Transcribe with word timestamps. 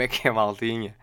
Como 0.00 0.02
é 0.02 0.08
que 0.08 0.26
é, 0.26 0.30
maltinha? 0.30 0.96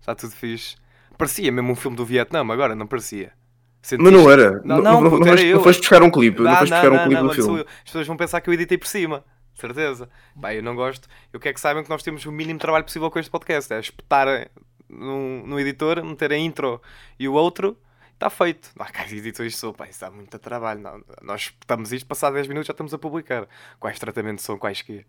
Está 0.00 0.16
tudo 0.16 0.32
fixe. 0.32 0.74
Parecia 1.16 1.52
mesmo 1.52 1.70
um 1.70 1.76
filme 1.76 1.96
do 1.96 2.04
Vietnã, 2.04 2.40
agora 2.40 2.74
não 2.74 2.88
parecia. 2.88 3.32
Sentiste? 3.80 4.10
Mas 4.10 4.20
não 4.20 4.28
era. 4.28 4.60
Não, 4.64 4.78
não, 4.82 5.00
não, 5.00 5.10
puto, 5.10 5.24
não, 5.24 5.34
eu. 5.36 5.56
não 5.58 5.62
foste 5.62 5.78
buscar 5.78 6.02
um 6.02 6.10
clipe. 6.10 6.42
Não 6.42 6.50
Ah, 6.50 6.56
foste 6.56 6.72
buscar 6.72 6.92
um 6.92 6.98
clipe 7.04 7.22
não, 7.22 7.30
filme. 7.30 7.60
eu. 7.60 7.66
As 7.68 7.84
pessoas 7.84 8.06
vão 8.08 8.16
pensar 8.16 8.40
que 8.40 8.50
eu 8.50 8.54
editei 8.54 8.76
por 8.76 8.88
cima. 8.88 9.24
Certeza. 9.54 10.08
Pá, 10.40 10.52
eu 10.52 10.60
não 10.62 10.74
gosto. 10.74 11.08
Eu 11.32 11.38
quero 11.38 11.54
que 11.54 11.60
saibam 11.60 11.84
que 11.84 11.90
nós 11.90 12.02
temos 12.02 12.26
o 12.26 12.32
mínimo 12.32 12.58
trabalho 12.58 12.84
possível 12.84 13.08
com 13.12 13.20
este 13.20 13.30
podcast. 13.30 13.72
É 13.72 13.78
espetar 13.78 14.50
no, 14.88 15.46
no 15.46 15.60
editor, 15.60 16.02
meter 16.04 16.32
a 16.32 16.36
intro 16.36 16.82
e 17.20 17.28
o 17.28 17.34
outro, 17.34 17.78
está 18.14 18.28
feito. 18.28 18.70
Ah, 18.76 18.90
cara, 18.90 19.08
editores 19.08 19.56
sou, 19.56 19.72
pá, 19.72 19.86
isso 19.86 20.00
dá 20.00 20.10
muito 20.10 20.36
trabalho. 20.40 20.80
Não, 20.80 21.00
nós 21.22 21.42
espetamos 21.42 21.92
isto, 21.92 22.08
passado 22.08 22.34
10 22.34 22.48
minutos 22.48 22.66
já 22.66 22.72
estamos 22.72 22.92
a 22.92 22.98
publicar. 22.98 23.46
Quais 23.78 24.00
tratamentos 24.00 24.44
são, 24.44 24.58
quais 24.58 24.82
que. 24.82 25.06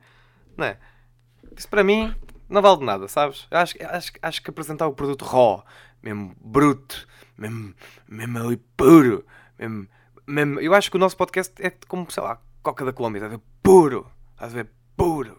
Não 0.56 0.68
é? 0.68 0.78
Isso 1.58 1.68
para 1.68 1.84
mim 1.84 2.14
não 2.50 2.62
vale 2.62 2.78
de 2.80 2.86
nada, 2.86 3.08
sabes? 3.08 3.48
Acho, 3.52 3.76
acho, 3.86 4.12
acho 4.22 4.42
que 4.42 4.50
apresentar 4.50 4.88
o 4.88 4.94
produto 4.94 5.26
raw, 5.26 5.66
mesmo 6.02 6.36
bruto, 6.40 7.08
mesmo, 7.38 7.74
mesmo 8.08 8.40
ali 8.40 8.58
puro, 8.78 9.26
mesmo, 9.58 9.88
mesmo- 10.28 10.60
eu 10.60 10.74
acho 10.74 10.90
que 10.92 10.98
o 10.98 11.00
nosso 11.00 11.18
podcast 11.18 11.54
é 11.60 11.72
como, 11.88 12.10
sei 12.12 12.24
lá, 12.24 12.40
Coca 12.62 12.86
da 12.86 12.94
Colômbia, 12.94 13.20
estás 13.20 13.34
a 13.34 13.38
ver? 13.38 13.44
Puro, 13.62 14.10
estás 14.36 14.52
a 14.54 14.56
ver? 14.64 14.70
Puro. 14.96 15.38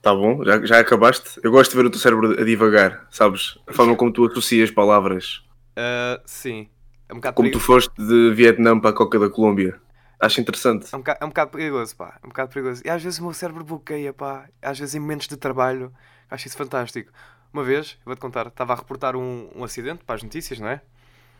Tá 0.00 0.12
bom, 0.14 0.42
já, 0.44 0.64
já 0.64 0.80
acabaste. 0.80 1.38
Eu 1.44 1.50
gosto 1.52 1.70
de 1.72 1.76
ver 1.76 1.86
o 1.86 1.90
teu 1.90 2.00
cérebro 2.00 2.40
a 2.40 2.44
divagar, 2.44 3.06
sabes? 3.10 3.58
A 3.66 3.72
forma 3.72 3.94
como 3.94 4.12
tu 4.12 4.24
associas 4.26 4.70
palavras. 4.70 5.42
Ah, 5.76 6.20
sim, 6.26 6.68
é 7.08 7.14
um 7.14 7.20
Como 7.20 7.32
tu 7.32 7.42
perigo- 7.42 7.60
foste 7.60 7.92
de 7.96 8.32
Vietnã 8.34 8.78
para 8.80 8.90
a 8.90 8.92
Coca 8.92 9.18
da 9.18 9.30
Colômbia. 9.30 9.80
Acho 10.22 10.40
interessante. 10.40 10.86
É 10.92 10.96
um, 10.96 11.00
bocado, 11.00 11.18
é 11.20 11.24
um 11.24 11.28
bocado 11.28 11.50
perigoso, 11.50 11.96
pá. 11.96 12.16
É 12.22 12.26
um 12.26 12.28
bocado 12.28 12.48
perigoso. 12.50 12.80
E 12.84 12.88
às 12.88 13.02
vezes 13.02 13.18
o 13.18 13.24
meu 13.24 13.34
cérebro 13.34 13.64
bloqueia, 13.64 14.12
pá. 14.12 14.48
Às 14.62 14.78
vezes 14.78 14.94
em 14.94 15.00
momentos 15.00 15.26
de 15.26 15.36
trabalho. 15.36 15.92
Acho 16.30 16.46
isso 16.46 16.56
fantástico. 16.56 17.12
Uma 17.52 17.64
vez, 17.64 17.98
vou-te 18.04 18.20
contar, 18.20 18.46
estava 18.46 18.72
a 18.72 18.76
reportar 18.76 19.16
um, 19.16 19.50
um 19.54 19.64
acidente 19.64 20.04
para 20.04 20.14
as 20.14 20.22
notícias, 20.22 20.60
não 20.60 20.68
é? 20.68 20.80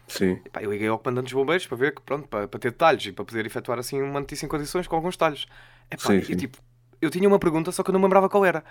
Sim. 0.08 0.40
E, 0.44 0.50
pá, 0.50 0.62
eu 0.62 0.72
liguei 0.72 0.88
ao 0.88 0.98
comandante 0.98 1.26
dos 1.26 1.32
bombeiros 1.32 1.66
para 1.66 1.76
ver 1.76 1.94
que, 1.94 2.02
pronto, 2.02 2.28
para, 2.28 2.48
para 2.48 2.60
ter 2.60 2.72
detalhes 2.72 3.06
e 3.06 3.12
para 3.12 3.24
poder 3.24 3.46
efetuar 3.46 3.78
assim 3.78 4.02
uma 4.02 4.20
notícia 4.20 4.44
em 4.44 4.48
condições 4.48 4.88
com 4.88 4.96
alguns 4.96 5.14
detalhes. 5.14 5.46
É 5.88 5.96
pá, 5.96 6.08
Sim, 6.08 6.16
eu, 6.16 6.24
sim. 6.24 6.36
tipo, 6.36 6.58
eu 7.00 7.08
tinha 7.10 7.28
uma 7.28 7.38
pergunta, 7.38 7.70
só 7.72 7.82
que 7.82 7.90
eu 7.90 7.92
não 7.92 8.00
me 8.00 8.06
lembrava 8.06 8.28
qual 8.28 8.44
era. 8.44 8.64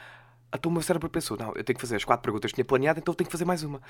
Então 0.53 0.69
o 0.69 0.73
meu 0.73 0.81
cérebro 0.83 1.09
pensou: 1.09 1.37
não, 1.37 1.53
eu 1.55 1.63
tenho 1.63 1.75
que 1.75 1.81
fazer 1.81 1.95
as 1.95 2.03
quatro 2.03 2.21
perguntas 2.23 2.51
que 2.51 2.55
tinha 2.55 2.65
planeado, 2.65 2.99
então 2.99 3.13
eu 3.13 3.15
tenho 3.15 3.27
que 3.27 3.31
fazer 3.31 3.45
mais 3.45 3.63
uma. 3.63 3.81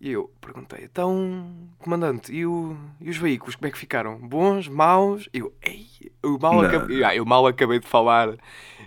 E 0.00 0.10
eu 0.10 0.30
perguntei: 0.40 0.84
então, 0.84 1.46
comandante, 1.78 2.32
e, 2.32 2.44
o- 2.44 2.76
e 3.00 3.08
os 3.08 3.16
veículos, 3.16 3.54
como 3.56 3.66
é 3.66 3.70
que 3.70 3.78
ficaram? 3.78 4.18
Bons, 4.18 4.68
maus? 4.68 5.28
Eu, 5.32 5.52
ei, 5.62 5.86
eu 6.22 6.38
mal, 6.38 6.60
acabei, 6.60 7.02
Ah, 7.02 7.16
eu 7.16 7.24
mal 7.24 7.46
acabei 7.46 7.78
de 7.80 7.86
falar. 7.86 8.36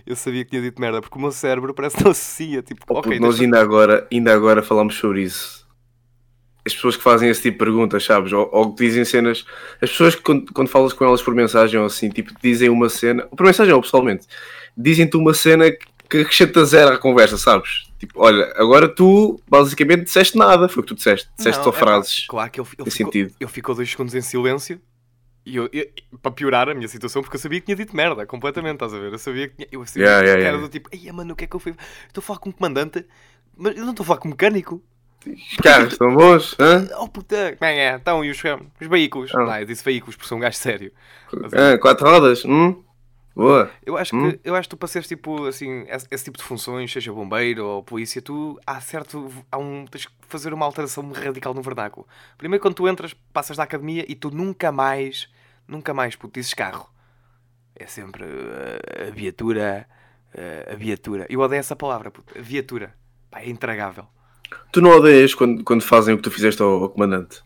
Eu 0.05 0.15
sabia 0.15 0.43
que 0.43 0.51
tinha 0.51 0.61
dito 0.61 0.79
merda, 0.79 1.01
porque 1.01 1.17
o 1.17 1.21
meu 1.21 1.31
cérebro 1.31 1.73
parece 1.73 1.97
que 1.97 2.03
não 2.03 2.11
associa. 2.11 2.61
Tipo, 2.61 2.85
Oh, 2.89 3.01
nós 3.19 3.39
ainda 3.39 3.59
agora, 3.59 4.07
ainda 4.11 4.33
agora 4.33 4.61
falámos 4.61 4.95
sobre 4.95 5.23
isso. 5.23 5.67
As 6.65 6.73
pessoas 6.73 6.97
que 6.97 7.03
fazem 7.03 7.29
esse 7.29 7.41
tipo 7.41 7.53
de 7.57 7.65
perguntas, 7.65 8.03
sabes? 8.03 8.31
Ou, 8.33 8.47
ou 8.51 8.73
que 8.75 8.85
dizem 8.85 9.05
cenas. 9.05 9.45
As 9.81 9.89
pessoas 9.89 10.15
que 10.15 10.21
quando, 10.21 10.53
quando 10.53 10.67
falas 10.67 10.93
com 10.93 11.05
elas 11.05 11.21
por 11.21 11.33
mensagem 11.33 11.79
ou 11.79 11.85
assim, 11.87 12.09
tipo, 12.09 12.31
dizem 12.41 12.69
uma 12.69 12.89
cena. 12.89 13.23
Por 13.27 13.45
mensagem 13.45 13.73
ou 13.73 13.81
pessoalmente, 13.81 14.27
dizem-te 14.77 15.17
uma 15.17 15.33
cena 15.33 15.71
que 15.71 15.87
que 16.09 16.17
acrescenta 16.21 16.65
zero 16.65 16.91
à 16.95 16.97
conversa, 16.97 17.37
sabes? 17.37 17.88
Tipo, 17.99 18.21
olha, 18.23 18.53
agora 18.55 18.87
tu 18.87 19.39
basicamente 19.47 20.05
disseste 20.05 20.37
nada, 20.37 20.69
foi 20.69 20.81
o 20.81 20.83
que 20.83 20.89
tu 20.93 20.95
disseste. 20.95 21.29
Disseste 21.37 21.57
Não, 21.57 21.63
só 21.63 21.69
é 21.69 21.73
frases. 21.73 22.27
Claro 22.27 22.49
que 22.51 22.59
ele, 22.61 22.67
ele, 22.77 22.85
Nesse 22.85 22.97
ficou, 22.97 23.11
sentido. 23.13 23.35
ele 23.39 23.49
ficou 23.49 23.75
dois 23.75 23.89
segundos 23.91 24.15
em 24.15 24.21
silêncio 24.21 24.81
e 25.45 25.55
eu, 25.57 25.69
eu- 25.73 25.87
para 26.21 26.31
piorar 26.31 26.69
a 26.69 26.75
minha 26.75 26.87
situação, 26.87 27.21
porque 27.23 27.37
eu 27.37 27.41
sabia 27.41 27.59
que 27.59 27.65
tinha 27.67 27.75
dito 27.75 27.95
merda 27.95 28.25
completamente, 28.25 28.75
estás 28.75 28.93
a 28.93 28.99
ver? 28.99 29.13
Eu 29.13 29.19
sabia 29.19 29.49
que 29.49 29.55
tinha. 29.55 29.67
Eu 29.71 29.85
sabia 29.87 30.03
Yeah, 30.05 30.21
que 30.23 30.27
yeah, 30.27 30.43
era 30.47 30.57
yeah. 30.57 30.67
do 30.67 30.69
tipo, 30.69 30.89
ei 30.93 31.11
mano, 31.11 31.33
o 31.33 31.35
que 31.35 31.45
é 31.45 31.47
que 31.47 31.55
eu 31.55 31.59
fui? 31.59 31.75
Estou 32.07 32.21
a 32.21 32.25
falar 32.25 32.39
com 32.39 32.49
um 32.49 32.53
comandante, 32.53 33.05
mas 33.57 33.75
eu 33.77 33.83
não 33.83 33.91
estou 33.91 34.03
a 34.03 34.07
falar 34.07 34.19
com 34.19 34.27
um 34.29 34.31
mecânico. 34.31 34.81
Os 35.27 35.57
carros 35.57 35.93
estão 35.93 36.15
bons, 36.15 36.55
hã? 36.59 36.87
Oh 36.97 37.07
puta, 37.09 37.55
como 37.57 37.69
é? 37.69 37.93
Então, 37.95 38.23
e 38.23 38.29
os, 38.31 38.41
os 38.81 38.87
veículos? 38.87 39.31
Ah. 39.35 39.39
Não, 39.43 39.59
eu 39.59 39.65
disse 39.65 39.83
veículos 39.83 40.15
porque 40.15 40.27
sou 40.29 40.37
um 40.37 40.41
gajo 40.41 40.57
sério. 40.57 40.93
Hã? 41.53 41.77
Quatro 41.77 42.07
rodas? 42.09 42.45
Hum? 42.45 42.81
Boa. 43.35 43.71
Eu 43.85 43.95
acho, 43.97 44.15
Hum. 44.15 44.31
que, 44.31 44.39
eu 44.43 44.55
acho 44.55 44.67
que 44.67 44.75
tu 44.75 44.77
para 44.77 44.87
seres 44.87 45.07
tipo 45.07 45.45
assim, 45.45 45.85
esse, 45.87 46.07
esse 46.11 46.23
tipo 46.25 46.37
de 46.37 46.43
funções, 46.43 46.91
seja 46.91 47.13
bombeiro 47.13 47.65
ou 47.65 47.83
polícia, 47.83 48.21
tu 48.21 48.59
há 48.65 48.81
certo. 48.81 49.31
Há 49.51 49.57
um, 49.57 49.85
tens 49.85 50.05
que 50.05 50.11
fazer 50.27 50.53
uma 50.53 50.65
alteração 50.65 51.09
radical 51.11 51.53
no 51.53 51.61
vernáculo. 51.61 52.05
Primeiro 52.37 52.61
quando 52.61 52.75
tu 52.75 52.87
entras, 52.87 53.13
passas 53.31 53.55
da 53.57 53.63
academia 53.63 54.05
e 54.07 54.15
tu 54.15 54.29
nunca 54.29 54.71
mais, 54.71 55.29
nunca 55.67 55.93
mais, 55.93 56.15
puto, 56.15 56.33
dizes 56.39 56.53
carro. 56.53 56.89
É 57.75 57.85
sempre 57.85 58.25
uh, 58.25 59.07
a 59.07 59.11
viatura, 59.11 59.87
uh, 60.35 60.73
a 60.73 60.75
viatura. 60.75 61.25
Eu 61.29 61.39
odeio 61.39 61.59
essa 61.59 61.75
palavra, 61.75 62.11
puto, 62.11 62.37
a 62.37 62.41
viatura. 62.41 62.93
Pá, 63.31 63.39
é 63.39 63.49
intragável. 63.49 64.05
Tu 64.71 64.81
não 64.81 64.89
odeias 64.89 65.33
quando, 65.33 65.63
quando 65.63 65.81
fazem 65.81 66.13
o 66.13 66.17
que 66.17 66.23
tu 66.23 66.31
fizeste 66.31 66.61
ao, 66.61 66.83
ao 66.83 66.89
comandante? 66.89 67.41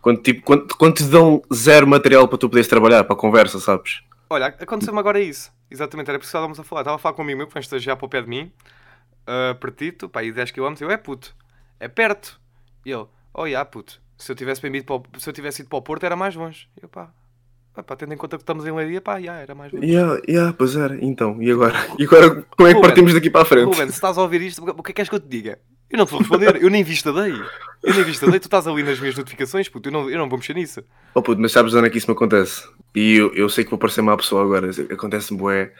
Quando, 0.00 0.22
tipo, 0.22 0.42
quando, 0.42 0.68
quando 0.76 0.94
te 0.94 1.04
dão 1.04 1.42
zero 1.52 1.86
material 1.88 2.28
para 2.28 2.38
tu 2.38 2.48
poderes 2.48 2.68
trabalhar, 2.68 3.02
para 3.02 3.14
a 3.14 3.18
conversa, 3.18 3.58
sabes? 3.58 4.02
Olha, 4.28 4.46
aconteceu-me 4.46 4.98
agora 4.98 5.20
isso. 5.20 5.52
Exatamente, 5.70 6.08
era 6.08 6.18
por 6.18 6.24
isso 6.24 6.30
que 6.30 6.36
estávamos 6.36 6.60
a 6.60 6.64
falar. 6.64 6.82
Estava 6.82 6.96
a 6.96 6.98
falar 6.98 7.14
com 7.14 7.22
um 7.22 7.24
amigo 7.24 7.38
meu 7.38 7.46
que 7.46 7.52
foi 7.52 7.60
estagiar 7.60 7.96
para 7.96 8.06
o 8.06 8.08
pé 8.08 8.22
de 8.22 8.28
mim, 8.28 8.52
uh, 9.26 9.54
pertito, 9.56 10.08
pá, 10.08 10.20
aí 10.20 10.32
10km. 10.32 10.80
Eu, 10.80 10.90
é 10.90 10.96
puto, 10.96 11.34
é 11.78 11.88
perto. 11.88 12.40
E 12.84 12.90
ele, 12.90 13.06
oh, 13.32 13.48
já, 13.48 13.64
puto, 13.64 14.00
se 14.16 14.30
eu 14.30 14.36
tivesse 14.36 14.60
para 14.60 14.96
o, 14.96 15.02
se 15.18 15.28
eu 15.28 15.32
tivesse 15.32 15.62
ido 15.62 15.68
para 15.68 15.78
o 15.78 15.82
Porto 15.82 16.04
era 16.04 16.16
mais 16.16 16.34
longe. 16.34 16.68
E 16.76 16.84
eu, 16.84 16.88
pá, 16.88 17.12
pá, 17.76 17.82
pá, 17.82 17.96
tendo 17.96 18.14
em 18.14 18.16
conta 18.16 18.36
que 18.36 18.42
estamos 18.42 18.66
em 18.66 18.72
Leiria, 18.72 19.00
pá, 19.00 19.20
já, 19.20 19.34
era 19.34 19.54
mais 19.54 19.70
longe. 19.70 19.86
Yeah, 19.86 20.20
yeah, 20.26 20.54
pois 20.56 20.74
era. 20.74 20.96
Então, 21.04 21.42
e 21.42 21.50
agora? 21.50 21.74
E 21.98 22.04
agora 22.04 22.42
como 22.56 22.68
é 22.68 22.72
que 22.72 22.76
Ruben, 22.76 22.80
partimos 22.80 23.14
daqui 23.14 23.28
para 23.30 23.42
a 23.42 23.44
frente? 23.44 23.64
Ruben, 23.64 23.86
se 23.88 23.94
estás 23.94 24.16
a 24.16 24.22
ouvir 24.22 24.40
isto, 24.40 24.62
o 24.62 24.64
que 24.64 24.70
é 24.80 24.82
que 24.82 24.92
queres 24.94 25.08
que 25.08 25.14
eu 25.14 25.20
te 25.20 25.28
diga? 25.28 25.58
Eu 25.90 25.98
não 25.98 26.06
te 26.06 26.10
vou 26.10 26.20
responder, 26.20 26.56
eu 26.60 26.70
nem 26.70 26.82
vista 26.82 27.12
dei. 27.12 27.32
Eu 27.82 27.94
nem 27.94 28.02
vista 28.02 28.28
dei, 28.28 28.40
tu 28.40 28.46
estás 28.46 28.66
ali 28.66 28.82
nas 28.82 28.98
minhas 28.98 29.14
notificações, 29.14 29.68
puto, 29.68 29.88
eu 29.88 29.92
não, 29.92 30.10
eu 30.10 30.18
não 30.18 30.28
vou 30.28 30.38
mexer 30.38 30.54
nisso. 30.54 30.82
Oh 31.14 31.22
puto, 31.22 31.40
mas 31.40 31.52
sabes 31.52 31.74
onde 31.74 31.86
é 31.86 31.90
que 31.90 31.98
isso 31.98 32.10
me 32.10 32.16
acontece? 32.16 32.66
E 32.94 33.14
eu, 33.14 33.32
eu 33.34 33.48
sei 33.48 33.62
que 33.62 33.70
vou 33.70 33.78
parecer 33.78 34.02
má 34.02 34.16
pessoa 34.16 34.42
agora. 34.42 34.70
Acontece-me 34.90 35.38
bué 35.38 35.72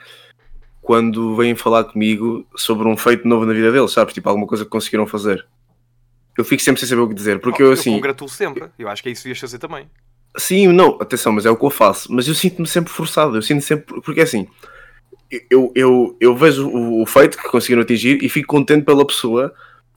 quando 0.80 1.34
vêm 1.34 1.56
falar 1.56 1.84
comigo 1.84 2.46
sobre 2.54 2.86
um 2.86 2.96
feito 2.96 3.26
novo 3.26 3.44
na 3.44 3.52
vida 3.52 3.72
deles, 3.72 3.90
sabes? 3.90 4.14
Tipo, 4.14 4.28
alguma 4.28 4.46
coisa 4.46 4.64
que 4.64 4.70
conseguiram 4.70 5.06
fazer. 5.06 5.44
Eu 6.38 6.44
fico 6.44 6.62
sempre 6.62 6.78
sem 6.80 6.88
saber 6.88 7.00
o 7.00 7.08
que 7.08 7.14
dizer, 7.14 7.40
porque 7.40 7.62
Oh, 7.62 7.66
eu 7.66 7.72
assim... 7.72 7.92
congratulo 7.92 8.30
sempre, 8.30 8.68
eu 8.78 8.88
acho 8.88 9.02
que 9.02 9.08
é 9.08 9.12
isso 9.12 9.22
que 9.22 9.30
ias 9.30 9.38
fazer 9.38 9.58
também. 9.58 9.88
Sim, 10.36 10.68
não, 10.68 10.98
atenção, 11.00 11.32
mas 11.32 11.46
é 11.46 11.50
o 11.50 11.56
que 11.56 11.64
eu 11.64 11.70
faço. 11.70 12.12
Mas 12.12 12.28
eu 12.28 12.34
sinto-me 12.34 12.66
sempre 12.66 12.92
forçado, 12.92 13.36
eu 13.36 13.42
sinto 13.42 13.62
sempre. 13.62 14.00
Porque 14.02 14.20
assim, 14.20 14.46
eu, 15.50 15.72
eu, 15.74 16.16
eu 16.20 16.36
vejo 16.36 16.68
o, 16.68 17.02
o 17.02 17.06
feito 17.06 17.38
que 17.38 17.48
conseguiram 17.48 17.82
atingir 17.82 18.22
e 18.22 18.28
fico 18.28 18.48
contente 18.48 18.84
pela 18.84 19.06
pessoa, 19.06 19.52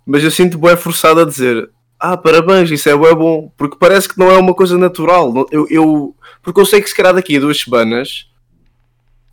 mas 0.06 0.24
eu 0.24 0.32
sinto 0.32 0.58
bué 0.58 0.76
forçado 0.76 1.22
a 1.22 1.26
dizer: 1.26 1.70
Ah, 2.00 2.18
parabéns, 2.18 2.72
isso 2.72 2.90
é 2.90 2.96
bué 2.96 3.14
bom, 3.14 3.52
porque 3.58 3.78
parece 3.80 4.10
que 4.10 4.18
não 4.18 4.32
é 4.32 4.38
uma 4.38 4.54
coisa 4.54 4.78
natural. 4.78 5.48
Eu, 5.52 5.68
eu, 5.70 6.16
porque 6.42 6.60
eu 6.60 6.66
sei 6.66 6.82
que 6.82 6.90
se 6.90 6.96
calhar 6.96 7.14
daqui 7.14 7.38
a 7.38 7.40
duas 7.40 7.60
semanas 7.60 8.30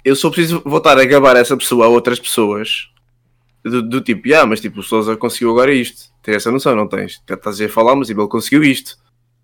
eu 0.06 0.14
só 0.14 0.30
preciso 0.30 0.62
voltar 0.64 0.96
a 0.96 1.04
gabar 1.04 1.34
essa 1.34 1.56
pessoa 1.56 1.86
a 1.86 1.88
outras 1.88 2.20
pessoas. 2.20 2.88
Do, 3.64 3.82
do 3.82 4.00
tipo, 4.00 4.32
ah, 4.36 4.46
mas 4.46 4.60
tipo, 4.60 4.78
o 4.78 4.82
Sousa 4.82 5.16
conseguiu 5.16 5.50
agora 5.50 5.74
isto. 5.74 6.12
Tens 6.22 6.36
essa 6.36 6.52
noção, 6.52 6.76
não 6.76 6.86
tens? 6.86 7.20
Estás 7.28 7.60
a 7.60 7.68
falar, 7.68 7.96
mas 7.96 8.06
tipo, 8.06 8.20
ele 8.20 8.28
conseguiu 8.28 8.62
isto. 8.62 8.96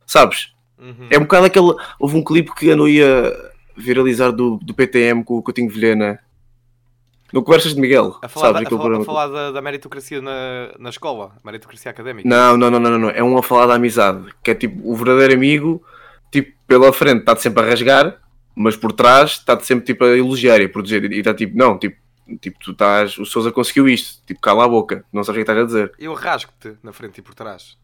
Sabes? 0.06 0.52
Uhum. 0.82 1.06
É 1.08 1.16
um 1.16 1.22
bocado 1.22 1.46
aquele. 1.46 1.74
Houve 1.98 2.16
um 2.16 2.24
clipe 2.24 2.52
que 2.54 2.70
andou 2.70 2.86
aí 2.86 3.00
a 3.02 3.50
viralizar 3.76 4.32
do, 4.32 4.58
do 4.58 4.74
PTM 4.74 5.22
com 5.22 5.38
o 5.38 5.42
Coutinho 5.42 5.70
Vilhena. 5.70 6.18
No 7.32 7.42
Conversas 7.42 7.74
de 7.74 7.80
Miguel. 7.80 8.18
A 8.20 8.28
falar, 8.28 8.52
sabes? 8.52 8.68
da, 8.68 8.76
a 8.76 8.78
falar, 8.78 9.00
a 9.00 9.04
falar 9.04 9.26
da, 9.28 9.50
da 9.52 9.62
meritocracia 9.62 10.20
na, 10.20 10.74
na 10.78 10.90
escola, 10.90 11.32
meritocracia 11.42 11.90
académica. 11.90 12.28
Não, 12.28 12.58
não, 12.58 12.70
não, 12.70 12.78
não, 12.78 12.90
não, 12.90 12.98
não. 12.98 13.10
É 13.10 13.22
um 13.22 13.38
a 13.38 13.42
falar 13.42 13.66
da 13.66 13.74
amizade. 13.74 14.26
Que 14.42 14.50
é 14.50 14.54
tipo 14.54 14.78
o 14.84 14.94
verdadeiro 14.94 15.32
amigo, 15.32 15.82
tipo, 16.30 16.52
pela 16.66 16.92
frente 16.92 17.20
está-te 17.20 17.40
sempre 17.40 17.62
a 17.62 17.66
rasgar, 17.66 18.20
mas 18.54 18.76
por 18.76 18.92
trás 18.92 19.30
está-te 19.30 19.64
sempre 19.64 19.86
tipo 19.86 20.04
a 20.04 20.08
elogiar 20.08 20.60
e 20.60 20.66
a 20.66 20.68
proteger. 20.68 21.10
E 21.10 21.20
está 21.20 21.32
tipo, 21.32 21.56
não, 21.56 21.78
tipo, 21.78 21.96
tipo, 22.38 22.58
tu 22.58 22.72
estás. 22.72 23.16
O 23.16 23.24
Sousa 23.24 23.50
conseguiu 23.50 23.88
isto. 23.88 24.22
Tipo, 24.26 24.38
cala 24.40 24.66
a 24.66 24.68
boca. 24.68 25.02
Não 25.10 25.24
sabes 25.24 25.40
o 25.40 25.44
que 25.44 25.50
estás 25.50 25.58
a 25.58 25.64
dizer. 25.64 25.92
Eu 25.98 26.12
rasgo-te 26.12 26.74
na 26.82 26.92
frente 26.92 27.18
e 27.18 27.22
por 27.22 27.34
trás. 27.34 27.78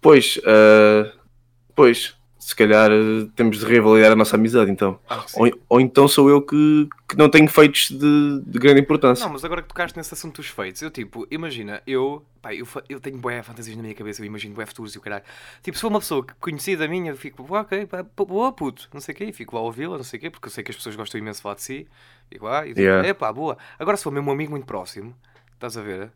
Pois, 0.00 0.38
ah, 0.44 1.12
pois, 1.74 2.14
se 2.38 2.54
calhar 2.54 2.90
ah, 2.90 3.26
temos 3.34 3.58
de 3.58 3.64
reavaliar 3.64 4.12
a 4.12 4.16
nossa 4.16 4.36
amizade 4.36 4.70
então. 4.70 4.98
Sim. 5.26 5.40
Ou, 5.40 5.60
ou 5.68 5.80
então 5.80 6.06
sou 6.06 6.28
eu 6.28 6.42
que, 6.42 6.88
que 7.08 7.16
não 7.16 7.28
tenho 7.30 7.48
feitos 7.48 7.88
de, 7.90 8.42
de 8.44 8.58
grande 8.58 8.80
importância. 8.80 9.24
Não, 9.24 9.32
mas 9.32 9.44
agora 9.44 9.62
que 9.62 9.68
tocaste 9.68 9.96
nesse 9.96 10.12
assunto 10.12 10.36
dos 10.36 10.48
feitos, 10.48 10.82
eu 10.82 10.90
tipo, 10.90 11.26
imagina, 11.30 11.80
eu, 11.86 12.22
pá, 12.42 12.54
eu, 12.54 12.66
eu 12.88 13.00
tenho 13.00 13.16
bué 13.16 13.42
fantasias 13.42 13.76
na 13.76 13.82
minha 13.82 13.94
cabeça, 13.94 14.20
eu 14.20 14.26
imagino 14.26 14.54
bué 14.54 14.66
futuros 14.66 14.94
e 14.94 14.98
o 14.98 15.00
caralho. 15.00 15.24
Tipo, 15.62 15.76
se 15.78 15.80
for 15.80 15.88
uma 15.88 16.00
pessoa 16.00 16.26
conhecida 16.38 16.86
minha, 16.86 17.12
eu 17.12 17.16
fico, 17.16 17.42
"Boa, 17.42 17.62
ok, 17.62 17.86
pá, 17.86 18.02
boa 18.02 18.52
puto, 18.52 18.88
não 18.92 19.00
sei 19.00 19.14
o 19.14 19.16
quê, 19.16 19.32
fico 19.32 19.56
lá 19.56 19.62
a 19.62 19.64
ouvi-la, 19.64 19.96
não 19.96 20.04
sei 20.04 20.18
o 20.18 20.20
quê, 20.20 20.30
porque 20.30 20.48
eu 20.48 20.52
sei 20.52 20.62
que 20.62 20.70
as 20.70 20.76
pessoas 20.76 20.96
gostam 20.96 21.18
imenso 21.18 21.38
de 21.38 21.42
falar 21.42 21.54
de 21.54 21.62
si, 21.62 21.86
fico 22.28 22.44
lá, 22.44 22.66
e 22.66 22.74
digo, 22.74 22.80
Yeah. 22.80 23.08
é 23.08 23.14
pá, 23.14 23.32
boa. 23.32 23.56
Agora 23.78 23.96
se 23.96 24.04
for 24.04 24.10
mesmo 24.10 24.28
um 24.28 24.34
amigo 24.34 24.50
muito 24.50 24.66
próximo, 24.66 25.14
estás 25.54 25.78
a 25.78 25.82
ver, 25.82 26.10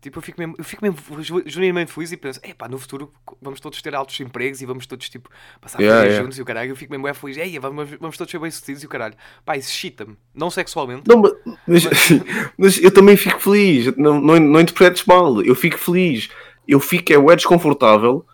Tipo, 0.00 0.18
eu 0.18 0.22
fico 0.22 0.40
mesmo, 0.40 0.54
eu 0.56 0.64
fico 0.64 0.82
mesmo 0.82 0.96
genuinamente 1.44 1.92
feliz 1.92 2.10
e 2.10 2.16
penso, 2.16 2.40
epá, 2.42 2.66
no 2.68 2.78
futuro 2.78 3.12
vamos 3.42 3.60
todos 3.60 3.82
ter 3.82 3.94
altos 3.94 4.18
empregos 4.20 4.62
e 4.62 4.66
vamos 4.66 4.86
todos, 4.86 5.08
tipo, 5.10 5.28
passar 5.60 5.78
Yeah, 5.80 6.04
yeah. 6.04 6.22
juntos 6.22 6.38
e 6.38 6.42
o 6.42 6.44
caralho. 6.46 6.70
Eu 6.70 6.76
fico 6.76 6.90
mesmo 6.92 7.06
é 7.06 7.12
feliz, 7.12 7.36
ei, 7.36 7.58
vamos, 7.58 7.90
vamos 8.00 8.16
todos 8.16 8.30
ser 8.30 8.38
bem-sucedidos 8.38 8.82
e 8.82 8.86
o 8.86 8.88
caralho. 8.88 9.14
Pá, 9.44 9.58
isso 9.58 9.70
chita-me. 9.72 10.16
Não 10.34 10.50
sexualmente. 10.50 11.02
Não, 11.06 11.18
mas, 11.20 11.32
mas, 11.66 11.84
mas 12.56 12.82
eu 12.82 12.90
também 12.90 13.16
fico 13.16 13.38
feliz. 13.40 13.94
Não, 13.96 14.18
não, 14.20 14.40
não 14.40 14.60
interpretes 14.60 15.04
mal. 15.04 15.42
Eu 15.42 15.54
fico 15.54 15.76
feliz. 15.76 16.30
Eu 16.66 16.80
fico 16.80 17.12
é, 17.12 17.18
ué, 17.18 17.36
desconfortável 17.36 18.24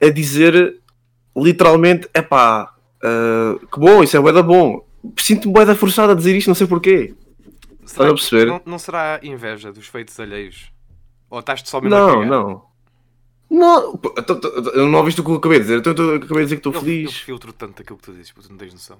a 0.00 0.08
dizer 0.10 0.80
literalmente: 1.36 2.08
é 2.14 2.22
pá, 2.22 2.72
que 3.72 3.80
bom, 3.80 4.02
isso 4.02 4.16
é 4.16 4.20
bué 4.20 4.32
da 4.32 4.42
bom. 4.42 4.86
Sinto-me 5.18 5.52
bué 5.52 5.64
da 5.64 5.74
forçada 5.74 6.12
a 6.12 6.14
dizer 6.14 6.36
isto, 6.36 6.46
não 6.48 6.54
sei 6.54 6.66
porquê. 6.66 7.14
Será 7.84 8.04
a 8.04 8.08
que- 8.08 8.14
perceber? 8.14 8.46
Não, 8.46 8.62
não 8.64 8.78
será 8.78 9.20
inveja 9.22 9.72
dos 9.72 9.86
feitos 9.86 10.18
alheios? 10.18 10.72
Ou 11.30 11.40
estás-te 11.40 11.68
só 11.68 11.80
mesmo 11.80 11.96
a 11.96 11.98
Não, 11.98 12.24
não. 12.24 12.62
Não, 13.50 14.00
então, 14.18 14.36
então, 14.36 14.50
eu 14.72 14.88
não 14.88 14.98
ouviste 14.98 15.20
o 15.20 15.24
que 15.24 15.30
eu 15.30 15.36
acabei 15.36 15.58
de 15.58 15.64
dizer. 15.64 15.78
Então, 15.78 15.92
eu 15.92 16.16
acabei 16.16 16.38
de 16.38 16.44
dizer 16.44 16.56
que 16.56 16.68
estou 16.68 16.72
Eu, 16.72 16.76
eu 16.76 16.80
feliz. 16.80 17.16
filtro 17.18 17.52
tanto 17.52 17.82
aquilo 17.82 17.98
que 17.98 18.04
tu 18.04 18.12
dizes, 18.12 18.32
puto, 18.32 18.48
não 18.50 18.56
tens 18.56 18.72
noção. 18.72 18.98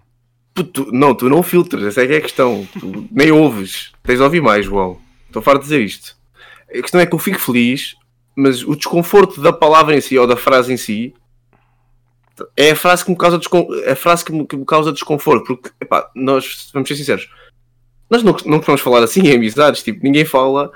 Não, 0.92 1.14
tu 1.14 1.28
não 1.28 1.42
filtras, 1.42 1.82
essa 1.82 2.02
é 2.02 2.06
que 2.06 2.12
é 2.12 2.16
a 2.18 2.20
questão. 2.20 2.66
Tu 2.78 3.08
nem 3.10 3.32
ouves. 3.32 3.92
Tens 4.02 4.18
de 4.18 4.22
ouvir 4.22 4.40
mais, 4.40 4.64
João. 4.66 5.00
Estou 5.26 5.42
farto 5.42 5.60
de 5.60 5.64
dizer 5.64 5.80
isto. 5.82 6.16
A 6.68 6.80
questão 6.80 7.00
é 7.00 7.06
que 7.06 7.14
eu 7.14 7.18
fico 7.18 7.40
feliz, 7.40 7.96
mas 8.36 8.62
o 8.62 8.76
desconforto 8.76 9.40
da 9.40 9.52
palavra 9.52 9.96
em 9.96 10.00
si 10.00 10.16
ou 10.16 10.26
da 10.26 10.36
frase 10.36 10.72
em 10.72 10.76
si 10.76 11.14
é 12.56 12.70
a 12.72 12.76
frase 12.76 13.04
que 13.04 13.10
me 13.10 13.16
causa, 13.16 13.38
descon... 13.38 13.66
é 13.84 13.92
a 13.92 13.96
frase 13.96 14.24
que 14.24 14.32
me, 14.32 14.46
que 14.46 14.56
me 14.56 14.64
causa 14.64 14.92
desconforto. 14.92 15.44
Porque, 15.46 15.70
epá, 15.80 16.08
nós, 16.14 16.70
vamos 16.72 16.88
ser 16.88 16.96
sinceros, 16.96 17.28
nós 18.08 18.22
não, 18.22 18.32
não 18.32 18.58
costumamos 18.58 18.80
falar 18.80 19.02
assim 19.02 19.22
em 19.22 19.34
amizades. 19.34 19.82
Tipo, 19.82 20.04
ninguém 20.04 20.24
fala, 20.24 20.70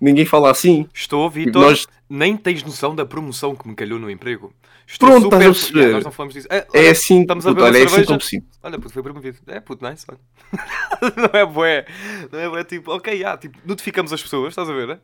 ninguém 0.00 0.24
fala 0.24 0.50
assim. 0.50 0.88
Estou, 0.94 1.28
Vitor. 1.30 1.62
nós, 1.62 1.86
Nem 2.08 2.36
tens 2.36 2.62
noção 2.62 2.94
da 2.94 3.04
promoção 3.06 3.54
que 3.54 3.68
me 3.68 3.74
calhou 3.74 3.98
no 3.98 4.10
emprego. 4.10 4.52
Estou 4.86 5.08
Pronto, 5.08 5.24
super... 5.24 5.36
estás 5.36 5.50
a 5.56 5.60
perceber. 5.60 5.78
Yeah, 5.78 5.94
nós 5.94 6.04
não 6.04 6.10
falamos 6.12 6.34
disso. 6.34 6.48
É, 6.50 6.58
é 6.58 6.66
olha, 6.80 6.90
assim, 6.90 7.20
estamos 7.20 7.46
a 7.46 7.48
puto, 7.50 7.54
ver 7.54 7.62
uma 7.62 7.70
olha, 7.70 7.78
é 7.78 7.86
assim 7.86 8.04
como 8.04 8.20
sinto. 8.20 8.46
Olha, 8.62 8.78
puto, 8.78 8.92
foi 8.92 9.02
promovido. 9.04 9.38
É, 9.46 9.60
puto, 9.60 9.88
nice, 9.88 10.04
olha. 10.08 10.18
não 11.32 11.40
é 11.40 11.46
bué. 11.46 11.86
Não 12.32 12.38
é 12.40 12.48
bué, 12.48 12.64
tipo, 12.64 12.90
ok, 12.92 13.14
yeah, 13.14 13.38
tipo, 13.38 13.56
notificamos 13.64 14.12
as 14.12 14.20
pessoas, 14.20 14.48
estás 14.48 14.68
a 14.68 14.72
ver? 14.72 14.88
né? 14.88 14.98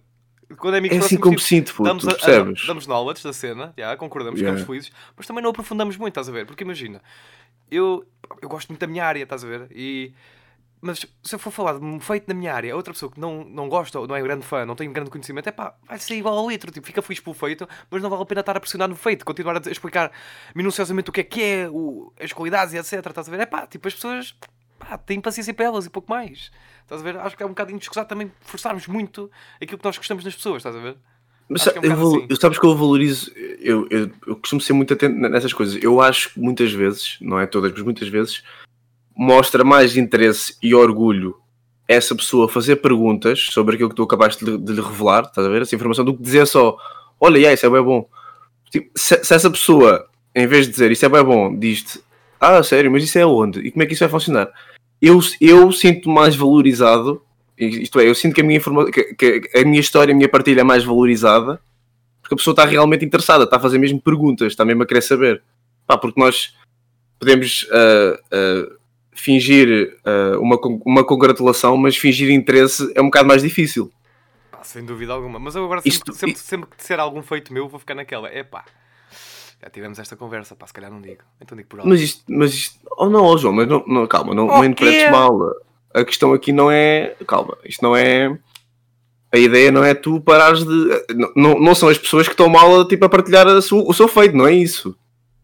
Quando 0.59 0.75
é 0.77 0.89
É 0.89 0.99
assim 0.99 1.17
como 1.17 1.37
tipo, 1.37 1.47
sinto, 1.47 1.73
puto, 1.75 1.85
damos, 1.89 2.07
a- 2.07 2.13
a- 2.13 2.15
percebes? 2.15 2.67
damos 2.67 2.87
knowledge 2.87 3.23
da 3.23 3.33
cena, 3.33 3.73
yeah, 3.79 3.97
concordamos, 3.97 4.41
Yeah. 4.41 4.57
ficamos 4.59 4.67
felizes, 4.85 4.93
mas 5.17 5.27
também 5.27 5.43
não 5.43 5.51
aprofundamos 5.51 5.97
muito, 5.97 6.13
estás 6.13 6.29
a 6.29 6.33
ver? 6.33 6.47
Porque 6.47 6.63
imagina, 6.65 7.01
eu, 7.71 8.05
eu 8.41 8.49
gosto 8.49 8.69
muito 8.69 8.81
da 8.81 8.87
minha 8.87 9.05
área, 9.05 9.23
estás 9.23 9.43
a 9.45 9.47
ver? 9.49 9.67
E, 9.73 10.13
mas 10.87 11.05
se 11.23 11.35
eu 11.35 11.39
for 11.39 11.51
falar 11.51 11.79
de 11.79 11.85
um 11.85 11.99
feito 11.99 12.29
na 12.29 12.35
minha 12.35 12.55
área, 12.55 12.75
outra 12.77 12.93
pessoa 12.93 13.11
que 13.11 13.21
não, 13.21 13.45
não 13.45 13.69
gosta 13.69 13.99
ou 13.99 14.07
não 14.07 14.15
é 14.15 14.23
grande 14.23 14.47
fã, 14.47 14.65
não 14.65 14.77
tem 14.77 14.91
grande 14.93 15.11
conhecimento, 15.11 15.49
é 15.49 15.53
pá, 15.53 15.75
vai 15.87 15.99
ser 15.99 16.15
igual 16.15 16.39
ao 16.39 16.49
litro, 16.49 16.71
tipo, 16.71 16.87
fica 16.87 17.03
feliz 17.03 17.19
pelo 17.19 17.35
feito, 17.35 17.69
mas 17.91 18.01
não 18.01 18.09
vale 18.09 18.23
a 18.23 18.27
pena 18.27 18.41
estar 18.41 18.57
a 18.57 18.61
pressionar 18.61 18.89
no 18.89 18.95
feito, 18.95 19.25
continuar 19.25 19.57
a 19.57 19.71
explicar 19.71 20.13
minuciosamente 20.55 21.11
o 21.11 21.13
que 21.13 21.21
é 21.21 21.25
que 21.25 21.43
é, 21.43 21.69
o, 21.69 22.13
as 22.21 22.33
qualidades 22.33 22.73
e 22.73 22.79
etc. 22.79 23.05
Estás 23.07 23.29
a 23.29 23.31
ver? 23.31 23.41
É 23.41 23.47
pá, 23.47 23.67
tipo, 23.67 23.89
as 23.89 23.95
pessoas 23.95 24.35
pá, 24.79 24.97
têm 24.97 25.21
paciência 25.21 25.53
para 25.53 25.65
elas 25.65 25.87
e 25.87 25.91
pouco 25.91 26.09
mais. 26.09 26.53
Estás 26.83 27.01
a 27.01 27.05
ver? 27.05 27.17
Acho 27.17 27.37
que 27.37 27.43
é 27.43 27.47
um 27.47 27.51
bocadinho 27.51 27.79
descusado 27.79 28.09
também 28.09 28.31
forçarmos 28.43 28.87
muito 28.87 29.29
aquilo 29.61 29.79
que 29.79 29.85
nós 29.85 29.99
gostamos 29.99 30.25
nas 30.25 30.37
pessoas, 30.37 30.59
estás 30.59 30.77
a 30.77 30.81
ver? 30.81 30.97
Mas 31.49 31.67
é 31.67 31.79
um 31.79 31.83
eu, 31.83 31.93
assim. 31.93 32.27
eu 32.29 32.37
sabes 32.37 32.59
que 32.59 32.67
eu 32.67 32.77
valorizo, 32.77 33.33
eu, 33.61 33.87
eu, 33.91 34.11
eu 34.27 34.37
costumo 34.37 34.61
ser 34.61 34.73
muito 34.73 34.93
atento 34.93 35.17
nessas 35.17 35.53
coisas. 35.53 35.81
Eu 35.83 36.01
acho 36.01 36.35
que 36.35 36.41
muitas 36.41 36.73
vezes, 36.73 37.19
não 37.21 37.39
é 37.39 37.47
todas, 37.47 37.73
mas 37.73 37.83
muitas 37.83 38.09
vezes, 38.09 38.43
mostra 39.17 39.65
mais 39.65 39.97
interesse 39.97 40.57
e 40.63 40.75
orgulho 40.75 41.37
essa 41.89 42.15
pessoa 42.15 42.49
fazer 42.49 42.77
perguntas 42.77 43.49
sobre 43.51 43.75
aquilo 43.75 43.89
que 43.89 43.95
tu 43.95 44.03
acabaste 44.03 44.45
de, 44.45 44.73
lhe 44.73 44.81
revelar, 44.81 45.25
estás 45.25 45.47
a 45.47 45.51
ver? 45.51 45.63
Essa 45.63 45.75
informação, 45.75 46.05
do 46.05 46.15
que 46.15 46.23
dizer 46.23 46.47
só, 46.47 46.77
olha, 47.21 47.39
yeah, 47.39 47.55
isso 47.55 47.65
é 47.65 47.71
bem 47.71 47.83
bom. 47.83 48.09
Tipo, 48.71 48.91
se, 48.95 49.25
se 49.25 49.35
essa 49.35 49.51
pessoa, 49.51 50.07
em 50.35 50.47
vez 50.47 50.67
de 50.67 50.73
dizer 50.73 50.91
isso 50.91 51.07
é 51.07 51.09
bem 51.09 51.23
bom, 51.23 51.57
diz-te, 51.57 52.01
ah, 52.41 52.63
sério, 52.63 52.91
mas 52.91 53.05
isso 53.05 53.19
é 53.19 53.25
onde? 53.25 53.61
E 53.61 53.71
como 53.71 53.83
é 53.85 53.87
que 53.87 53.95
isso 53.95 54.05
vai 54.05 54.09
funcionar? 54.09 54.51
Eu, 55.01 55.21
eu 55.41 55.71
sinto 55.73 56.11
mais 56.11 56.35
valorizado 56.35 57.23
isto 57.59 57.99
é, 57.99 58.09
eu 58.09 58.15
sinto 58.15 58.35
que 58.35 58.43
a 58.43 58.45
minha, 58.45 58.59
informa 58.59 58.91
que, 58.91 59.15
que 59.15 59.51
a 59.59 59.65
minha 59.65 59.81
história, 59.81 60.13
a 60.13 60.15
minha 60.15 60.29
partilha 60.29 60.61
é 60.61 60.65
mais 60.65 60.85
valorizada 60.85 61.59
porque 62.21 62.35
a 62.35 62.37
pessoa 62.37 62.53
está 62.53 62.65
realmente 62.65 63.05
interessada, 63.05 63.45
está 63.45 63.57
a 63.57 63.61
fazer 63.61 63.79
mesmo 63.79 64.01
perguntas, 64.01 64.49
está 64.49 64.65
mesmo 64.65 64.83
a 64.83 64.87
querer 64.87 65.01
saber. 65.01 65.43
Pá, 65.87 65.97
porque 65.97 66.21
nós 66.21 66.57
podemos 67.21 67.67
ah, 67.71 68.21
ah, 68.33 68.77
fingir 69.21 69.99
ah, 70.05 70.39
uma, 70.39 70.59
uma 70.85 71.05
congratulação, 71.05 71.77
mas 71.77 71.97
fingir 71.97 72.31
interesse 72.31 72.91
é 72.95 73.01
um 73.03 73.07
bocado 73.07 73.29
mais 73.29 73.43
difícil. 73.43 73.91
Pá, 74.51 74.63
sem 74.65 74.85
dúvida 74.85 75.13
alguma. 75.13 75.39
Mas 75.39 75.55
eu 75.57 75.65
agora, 75.65 75.81
sempre, 75.81 75.97
Isto- 75.97 76.13
sempre, 76.15 76.39
sempre 76.39 76.71
que 76.71 76.77
disser 76.77 76.99
algum 77.01 77.23
feito 77.23 77.53
meu, 77.53 77.69
vou 77.69 77.79
ficar 77.81 77.95
naquela. 77.95 78.29
É 78.29 78.43
pá, 78.45 78.65
já 79.63 79.71
tivemos 79.71 79.99
esta 79.99 80.17
conversa, 80.17 80.55
pá, 80.55 80.67
se 80.67 80.73
calhar 80.73 80.91
não 80.91 81.01
digo. 81.01 81.23
Então 81.41 81.57
digo 81.57 81.69
por 81.69 81.81
alto. 81.81 81.89
Mas 81.89 82.01
isto, 82.01 82.23
mas 82.29 82.53
isto, 82.53 82.79
oh 82.99 83.09
não, 83.09 83.25
oh 83.25 83.37
João, 83.39 83.53
mas 83.55 83.67
não, 83.67 83.83
não, 83.87 84.07
calma, 84.07 84.35
não, 84.35 84.47
não 84.47 84.61
Oh, 84.61 84.65
interpretes 84.65 85.05
quê? 85.05 85.11
mal. 85.11 85.39
A 85.95 86.05
questão 86.05 86.33
aqui 86.35 86.53
não 86.53 86.71
é, 86.71 87.17
calma, 87.27 87.57
isto 87.65 87.83
não 87.83 87.97
é. 87.97 88.39
A 89.33 89.39
ideia 89.39 89.73
não 89.73 89.83
é 89.83 89.93
tu 89.95 90.21
parares 90.21 90.61
de. 90.65 91.15
Não, 91.15 91.33
não, 91.35 91.59
não 91.59 91.75
são 91.75 91.89
as 91.89 91.99
pessoas 91.99 92.27
que 92.29 92.35
estão 92.35 92.49
mal 92.49 92.87
tipo, 92.87 93.05
a 93.05 93.09
partilhar 93.09 93.47
a 93.47 93.61
sua- 93.61 93.83
o 93.83 93.93
seu 93.95 94.07
feito, 94.07 94.37
não 94.37 94.47
é 94.47 94.53
isso. 94.55 94.97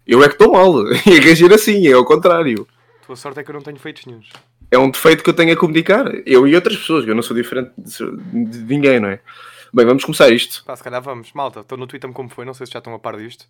Eu 0.07 0.23
é 0.23 0.29
que 0.29 0.35
estou 0.35 0.53
mal. 0.53 0.73
E 1.07 1.19
reagir 1.21 1.53
assim, 1.53 1.87
é 1.89 1.93
ao 1.93 2.05
contrário. 2.05 2.67
Tua 3.07 3.17
sorte 3.17 3.41
é 3.41 3.43
que 3.45 3.51
eu 3.51 3.55
não 3.55 3.63
tenho 3.63 3.79
feitos 3.79 4.07
nenhums. 4.07 4.29
É 4.71 4.79
um 4.79 4.91
defeito 4.91 5.23
que 5.23 5.31
eu 5.31 5.35
tenho 5.35 5.53
a 5.53 5.57
comunicar. 5.57 6.07
Eu 6.27 6.47
e 6.47 6.55
outras 6.55 6.77
pessoas, 6.77 7.07
eu 7.07 7.15
não 7.15 7.23
sou 7.23 7.37
diferente 7.37 7.71
de, 7.77 8.59
ninguém, 8.65 8.99
não 9.01 9.09
é? 9.09 9.21
Bem, 9.75 9.85
vamos 9.87 10.05
começar 10.05 10.31
isto. 10.31 10.65
Pá, 10.65 10.77
se 10.77 10.83
calhar 10.85 11.03
vamos. 11.03 11.33
Malta, 11.33 11.61
estou 11.61 11.77
no 11.79 11.87
Twitter 11.87 12.11
como 12.13 12.29
foi, 12.29 12.45
não 12.45 12.55
sei 12.55 12.67
se 12.67 12.73
já 12.73 12.79
estão 12.79 12.95
a 12.95 12.99
par 12.99 13.17
disto. 13.17 13.47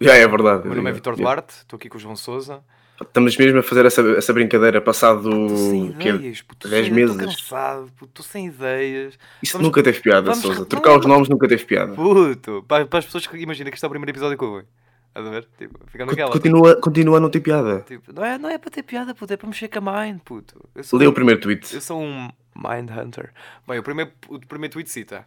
Já 0.00 0.14
é 0.14 0.26
verdade. 0.26 0.62
O 0.64 0.66
meu 0.66 0.76
nome 0.76 0.90
é 0.90 0.92
Vitor 0.92 1.14
Já. 1.16 1.22
Duarte, 1.22 1.54
estou 1.58 1.76
aqui 1.76 1.88
com 1.88 1.96
o 1.96 2.00
João 2.00 2.16
Souza. 2.16 2.60
Estamos 3.00 3.34
mesmo 3.36 3.58
a 3.58 3.62
fazer 3.62 3.86
essa, 3.86 4.02
essa 4.12 4.32
brincadeira 4.32 4.80
passado. 4.80 5.30
Ideias, 5.30 6.42
puto. 6.42 6.68
dez 6.68 6.86
sem- 6.86 6.98
Estou 6.98 7.16
meses? 7.16 7.36
cansado. 7.36 7.90
Estou 8.02 8.24
sem 8.24 8.46
ideias. 8.46 9.18
Isso 9.42 9.52
Vamos- 9.54 9.68
nunca 9.68 9.82
teve 9.82 10.00
piada, 10.00 10.32
vamos- 10.32 10.58
não, 10.58 10.64
Trocar 10.66 10.98
os 10.98 11.06
nomes 11.06 11.28
nunca 11.28 11.48
teve 11.48 11.64
piada. 11.64 11.94
Puto. 11.94 12.64
Para, 12.68 12.86
para 12.86 12.98
as 12.98 13.04
pessoas 13.06 13.26
que 13.26 13.36
imagina 13.38 13.70
que 13.70 13.76
isto 13.76 13.84
é 13.84 13.86
o 13.86 13.90
primeiro 13.90 14.10
episódio 14.10 14.36
que 14.36 14.44
eu 14.44 14.48
ouvi. 14.52 14.64
Estás 15.10 15.26
a 15.26 15.30
ver? 15.30 15.48
Tipo, 15.58 15.80
fica 15.88 16.06
naquela. 16.06 16.30
Continua, 16.32 16.80
continua 16.80 17.16
a 17.18 17.20
não 17.20 17.28
ter 17.30 17.40
piada. 17.40 17.80
Tipo, 17.80 18.12
não, 18.12 18.24
é, 18.24 18.38
não 18.38 18.48
é 18.48 18.58
para 18.58 18.70
ter 18.70 18.84
piada, 18.84 19.12
puto. 19.12 19.32
É 19.32 19.36
para 19.36 19.48
mexer 19.48 19.66
com 19.68 19.88
a 19.88 20.04
mind, 20.04 20.20
puto. 20.20 20.68
Eu 20.74 20.84
sou, 20.84 20.98
Lê 20.98 21.06
o 21.06 21.12
primeiro 21.12 21.40
tweet. 21.40 21.74
eu 21.74 21.80
sou 21.80 22.00
um 22.00 22.30
mind 22.54 22.90
hunter. 22.90 23.32
Bem, 23.66 23.80
o 23.80 23.82
primeiro, 23.82 24.12
o 24.28 24.38
primeiro 24.38 24.72
tweet 24.72 24.88
cita. 24.88 25.26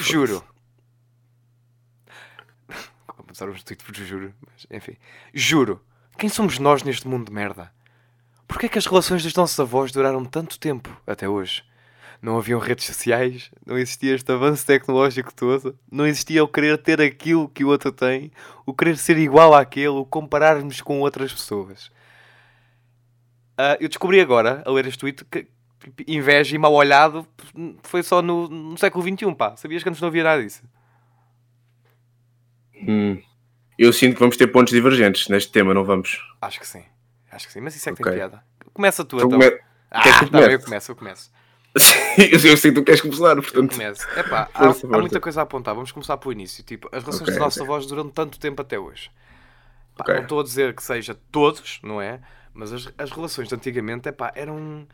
Juro. 0.00 0.42
Vou 3.06 3.16
começar 3.16 3.48
uns 3.48 3.62
tweets 3.62 3.86
por 3.86 3.94
juro, 3.94 4.34
mas 4.44 4.66
enfim. 4.70 4.96
Juro. 5.32 5.80
Quem 6.18 6.28
somos 6.28 6.58
nós 6.58 6.82
neste 6.82 7.06
mundo 7.06 7.26
de 7.26 7.32
merda? 7.32 7.72
Porquê 8.48 8.66
é 8.66 8.68
que 8.68 8.78
as 8.78 8.86
relações 8.86 9.22
dos 9.22 9.34
nossos 9.34 9.58
avós 9.58 9.92
duraram 9.92 10.24
tanto 10.24 10.58
tempo 10.58 10.90
até 11.06 11.28
hoje? 11.28 11.62
Não 12.24 12.38
haviam 12.38 12.58
redes 12.58 12.86
sociais, 12.86 13.50
não 13.66 13.76
existia 13.76 14.14
este 14.14 14.32
avanço 14.32 14.64
tecnológico 14.64 15.30
todo, 15.34 15.78
não 15.92 16.06
existia 16.06 16.42
o 16.42 16.48
querer 16.48 16.78
ter 16.78 16.98
aquilo 16.98 17.46
que 17.50 17.62
o 17.62 17.68
outro 17.68 17.92
tem, 17.92 18.32
o 18.64 18.72
querer 18.72 18.96
ser 18.96 19.18
igual 19.18 19.54
àquele, 19.54 19.88
o 19.88 20.06
compararmos 20.06 20.80
com 20.80 21.00
outras 21.00 21.30
pessoas. 21.34 21.90
Ah, 23.58 23.76
eu 23.78 23.88
descobri 23.88 24.20
agora, 24.20 24.62
a 24.64 24.70
ler 24.70 24.86
este 24.86 25.00
tweet, 25.00 25.22
que 25.26 25.46
tipo, 25.78 26.02
inveja 26.10 26.54
e 26.54 26.58
mal 26.58 26.72
olhado 26.72 27.28
foi 27.82 28.02
só 28.02 28.22
no, 28.22 28.48
no 28.48 28.78
século 28.78 29.04
XXI, 29.04 29.34
pá. 29.34 29.54
Sabias 29.58 29.82
que 29.82 29.88
antes 29.90 30.00
não 30.00 30.08
havia 30.08 30.24
nada 30.24 30.42
disso? 30.42 30.62
Hum. 32.88 33.20
Eu 33.78 33.92
sinto 33.92 34.14
que 34.14 34.20
vamos 34.20 34.38
ter 34.38 34.46
pontos 34.46 34.72
divergentes 34.72 35.28
neste 35.28 35.52
tema, 35.52 35.74
não 35.74 35.84
vamos? 35.84 36.18
Acho 36.40 36.58
que 36.58 36.66
sim. 36.66 36.84
Acho 37.30 37.46
que 37.46 37.52
sim, 37.52 37.60
mas 37.60 37.76
isso 37.76 37.86
é 37.86 37.92
que 37.92 38.00
Ok. 38.00 38.12
tem 38.12 38.18
piada. 38.18 38.42
Começa 38.72 39.04
tu, 39.04 39.16
Então, 39.16 39.28
come- 39.28 39.60
Ah, 39.90 40.00
que 40.00 40.08
eu 40.24 40.30
tá 40.30 40.40
eu 40.50 40.60
começo, 40.60 40.90
eu 40.90 40.96
começo. 40.96 41.30
eu, 42.18 42.50
eu 42.50 42.56
sei 42.56 42.70
que 42.70 42.80
tu 42.80 42.84
queres 42.84 43.00
começar, 43.00 43.34
portanto. 43.36 43.72
Começo. 43.72 44.06
Epá, 44.16 44.48
há, 44.54 44.58
Força, 44.58 44.86
há 44.86 44.88
força. 44.88 44.98
muita 45.00 45.20
coisa 45.20 45.40
a 45.40 45.42
apontar. 45.44 45.74
Vamos 45.74 45.92
começar 45.92 46.16
pelo 46.16 46.32
início. 46.32 46.62
Tipo, 46.62 46.88
as 46.92 47.02
relações 47.02 47.22
Ok, 47.22 47.34
dos 47.34 47.40
nossos 47.40 47.60
ok. 47.60 47.68
avós 47.72 47.86
duram 47.86 48.08
tanto 48.08 48.38
tempo 48.38 48.62
até 48.62 48.78
hoje. 48.78 49.10
Pá, 49.96 50.04
Ok. 50.04 50.14
Não 50.14 50.22
estou 50.22 50.40
a 50.40 50.42
dizer 50.42 50.74
que 50.74 50.82
seja 50.82 51.14
todos, 51.32 51.80
não 51.82 52.00
é? 52.00 52.20
Mas 52.52 52.72
as, 52.72 52.92
as 52.96 53.10
relações 53.10 53.48
de 53.48 53.54
antigamente, 53.54 54.08
epá, 54.08 54.32
eram... 54.34 54.86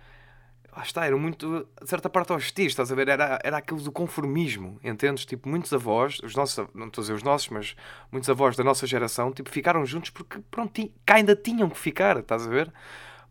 Lá 0.75 0.84
está, 0.84 1.04
eram 1.04 1.18
muito, 1.18 1.66
de 1.82 1.88
certa 1.90 2.08
parte, 2.08 2.32
hostis, 2.32 2.66
estás 2.68 2.92
a 2.92 2.94
ver? 2.94 3.08
Era, 3.08 3.40
era 3.42 3.56
aquilo 3.56 3.80
do 3.82 3.90
conformismo, 3.90 4.78
entendes? 4.84 5.25
Tipo, 5.26 5.49
muitos 5.49 5.72
avós, 5.72 6.20
os 6.22 6.37
nossos, 6.37 6.64
não 6.72 6.87
estou 6.87 7.02
a 7.02 7.04
dizer 7.04 7.14
os 7.14 7.25
nossos, 7.25 7.49
mas 7.49 7.75
muitos 8.12 8.30
avós 8.30 8.56
da 8.56 8.62
nossa 8.62 8.87
geração, 8.87 9.32
tipo, 9.32 9.50
ficaram 9.50 9.84
juntos 9.84 10.10
porque, 10.10 10.38
pronto, 10.49 10.88
cá 11.04 11.16
ainda 11.16 11.34
tinham 11.34 11.68
que 11.68 11.76
ficar, 11.76 12.16
estás 12.18 12.46
a 12.46 12.49
ver? 12.49 12.72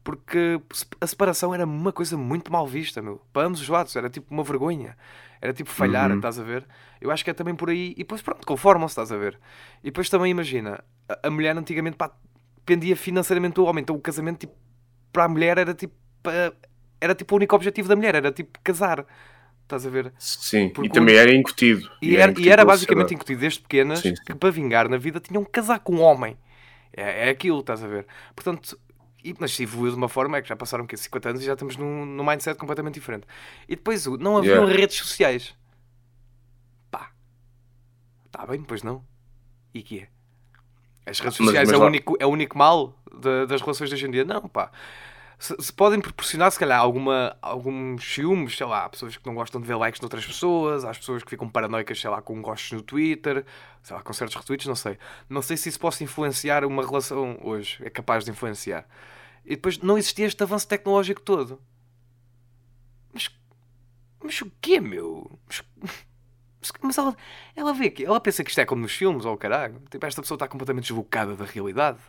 Porque 0.09 0.59
a 0.99 1.05
separação 1.05 1.53
era 1.53 1.65
uma 1.65 1.93
coisa 1.93 2.17
muito 2.17 2.51
mal 2.51 2.65
vista, 2.65 2.99
meu. 2.99 3.21
Para 3.31 3.47
ambos 3.47 3.61
os 3.61 3.69
lados, 3.69 3.95
era 3.95 4.09
tipo 4.09 4.33
uma 4.33 4.43
vergonha. 4.43 4.97
Era 5.39 5.53
tipo 5.53 5.69
falhar, 5.69 6.09
Uhum. 6.09 6.15
estás 6.17 6.39
a 6.39 6.43
ver? 6.43 6.65
Eu 6.99 7.11
acho 7.11 7.23
que 7.23 7.29
é 7.29 7.33
também 7.33 7.53
por 7.53 7.69
aí. 7.69 7.91
E 7.91 7.97
depois, 7.99 8.19
pronto, 8.23 8.43
conformam-se, 8.47 8.93
estás 8.93 9.11
a 9.11 9.17
ver? 9.17 9.39
E 9.83 9.85
depois 9.91 10.09
também 10.09 10.31
imagina, 10.31 10.83
a, 11.07 11.27
a 11.27 11.29
mulher 11.29 11.55
antigamente, 11.55 11.95
pá, 11.95 12.11
dependia 12.57 12.95
financeiramente 12.95 13.53
do 13.53 13.65
homem. 13.65 13.83
Então 13.83 13.95
o 13.95 14.01
casamento, 14.01 14.39
tipo, 14.39 14.53
para 15.13 15.25
a 15.25 15.29
mulher 15.29 15.59
era 15.59 15.75
tipo. 15.75 15.93
Era 16.99 17.13
tipo 17.13 17.35
o 17.35 17.37
único 17.37 17.55
objetivo 17.55 17.87
da 17.87 17.95
mulher, 17.95 18.15
era 18.15 18.31
tipo 18.31 18.57
casar. 18.63 19.05
estás 19.61 19.85
a 19.85 19.89
ver? 19.91 20.11
Sim, 20.17 20.69
Porque 20.69 20.87
e 20.87 20.91
também 20.91 21.15
era 21.17 21.31
incutido. 21.33 21.87
E 22.01 22.17
era, 22.17 22.33
e 22.35 22.49
era 22.49 22.65
basicamente 22.65 23.13
incutido 23.13 23.41
desde 23.41 23.59
pequenas 23.61 23.99
Sim, 23.99 24.15
sim. 24.15 24.23
que 24.25 24.33
para 24.33 24.49
vingar 24.49 24.89
na 24.89 24.97
vida 24.97 25.19
tinham 25.19 25.45
que 25.45 25.51
casar 25.51 25.79
com 25.79 25.95
um 25.97 26.01
homem. 26.01 26.35
É, 26.91 27.27
é 27.27 27.29
aquilo, 27.29 27.59
estás 27.59 27.83
a 27.83 27.87
ver? 27.87 28.07
Portanto, 28.35 28.77
e- 29.23 29.35
mas 29.39 29.53
se 29.55 29.63
evoluiu 29.63 29.91
de 29.91 29.97
uma 29.97 30.09
forma, 30.09 30.37
é 30.37 30.41
que 30.41 30.47
já 30.49 30.55
passaram 30.55 30.85
quê, 30.87 30.95
50 30.97 31.29
anos 31.29 31.41
e 31.41 31.45
já 31.45 31.53
estamos 31.53 31.75
num, 31.77 32.05
num 32.05 32.23
mindset 32.25 32.57
completamente 32.59 32.95
diferente. 32.95 33.25
E 33.67 33.75
depois 33.75 34.05
não 34.05 34.37
haviam 34.37 34.55
Yeah. 34.63 34.73
redes 34.75 34.97
sociais. 34.97 35.55
Pá, 36.91 37.11
está 38.25 38.45
bem, 38.45 38.61
pois 38.63 38.83
não. 38.83 39.03
E 39.73 39.81
que 39.81 39.99
é? 39.99 40.07
As 41.05 41.19
redes 41.19 41.37
Mas- 41.39 41.47
sociais 41.47 41.69
mas 41.69 41.79
é, 41.79 41.83
o 41.83 41.85
único, 41.87 42.17
é 42.19 42.25
o 42.25 42.29
único 42.29 42.57
mal 42.57 42.93
da- 43.13 43.45
das 43.45 43.61
relações 43.61 43.89
de 43.89 43.95
hoje 43.95 44.05
em 44.07 44.11
dia? 44.11 44.23
Não, 44.25 44.47
pá. 44.47 44.71
Se, 45.39 45.55
se 45.57 45.71
podem 45.71 46.01
proporcionar, 46.01 46.51
se 46.51 46.59
calhar, 46.59 46.77
alguma, 46.77 47.37
alguns 47.41 48.03
ciúmes, 48.03 48.57
sei 48.57 48.67
lá, 48.67 48.89
pessoas 48.89 49.15
que 49.15 49.25
não 49.25 49.33
gostam 49.33 49.61
de 49.61 49.65
ver 49.65 49.75
likes 49.75 49.97
de 49.97 50.05
outras 50.05 50.25
pessoas, 50.25 50.83
as 50.83 50.97
pessoas 50.97 51.23
que 51.23 51.29
ficam 51.29 51.47
paranoicas, 51.47 51.97
sei 51.97 52.09
lá, 52.09 52.21
com 52.21 52.41
gostos 52.41 52.73
no 52.73 52.81
Twitter, 52.81 53.45
sei 53.81 53.95
lá, 53.95 54.03
com 54.03 54.11
certos 54.11 54.35
retweets, 54.35 54.67
não 54.67 54.75
sei. 54.75 54.97
Não 55.29 55.41
sei 55.41 55.55
se 55.55 55.69
isso 55.69 55.79
possa 55.79 56.03
influenciar 56.03 56.65
uma 56.65 56.85
relação 56.85 57.39
hoje, 57.41 57.79
é 57.81 57.89
capaz 57.89 58.25
de 58.25 58.31
influenciar. 58.31 58.85
E 59.45 59.55
depois 59.55 59.77
não 59.77 59.97
existia 59.97 60.25
este 60.25 60.43
avanço 60.43 60.67
tecnológico 60.67 61.21
todo. 61.21 61.61
Mas, 63.13 63.29
mas 64.21 64.41
o 64.41 64.51
quê, 64.59 64.81
meu? 64.81 65.39
Mas, 65.47 65.63
mas, 66.81 66.97
ela, 66.97 67.15
ela 67.55 67.73
vê 67.73 67.89
que 67.89 68.03
ela 68.03 68.19
pensa 68.19 68.43
que 68.43 68.49
isto 68.49 68.59
é 68.59 68.65
como 68.65 68.81
nos 68.81 68.91
filmes, 68.91 69.23
ou 69.23 69.37
caralho. 69.37 69.81
Tipo, 69.89 70.05
esta 70.05 70.21
pessoa 70.21 70.35
está 70.35 70.49
completamente 70.49 70.87
desbocada 70.87 71.33
da 71.33 71.45
realidade. 71.45 71.99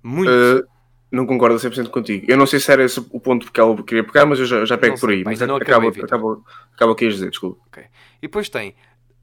Muito. 0.00 0.30
Uh, 0.30 0.81
não 1.12 1.26
concordo 1.26 1.56
100% 1.56 1.88
contigo. 1.90 2.26
Eu 2.28 2.36
não 2.36 2.46
sei 2.46 2.58
se 2.58 2.72
era 2.72 2.82
esse 2.82 2.98
o 2.98 3.20
ponto 3.20 3.52
que 3.52 3.60
ela 3.60 3.80
queria 3.82 4.02
pegar, 4.02 4.24
mas 4.26 4.38
eu 4.40 4.46
já, 4.46 4.64
já 4.64 4.76
pego 4.78 4.94
Não 4.94 5.00
por 5.00 5.10
sei, 5.10 5.18
aí. 5.18 5.24
Mas 5.24 5.38
não 5.40 5.56
acaba, 5.56 5.88
acaba, 5.88 6.40
acaba 6.74 6.92
o 6.92 6.94
que 6.94 7.04
ias 7.04 7.14
dizer, 7.14 7.30
desculpa. 7.30 7.60
Ok. 7.68 7.84
E 8.18 8.22
depois 8.22 8.48
tem. 8.48 8.74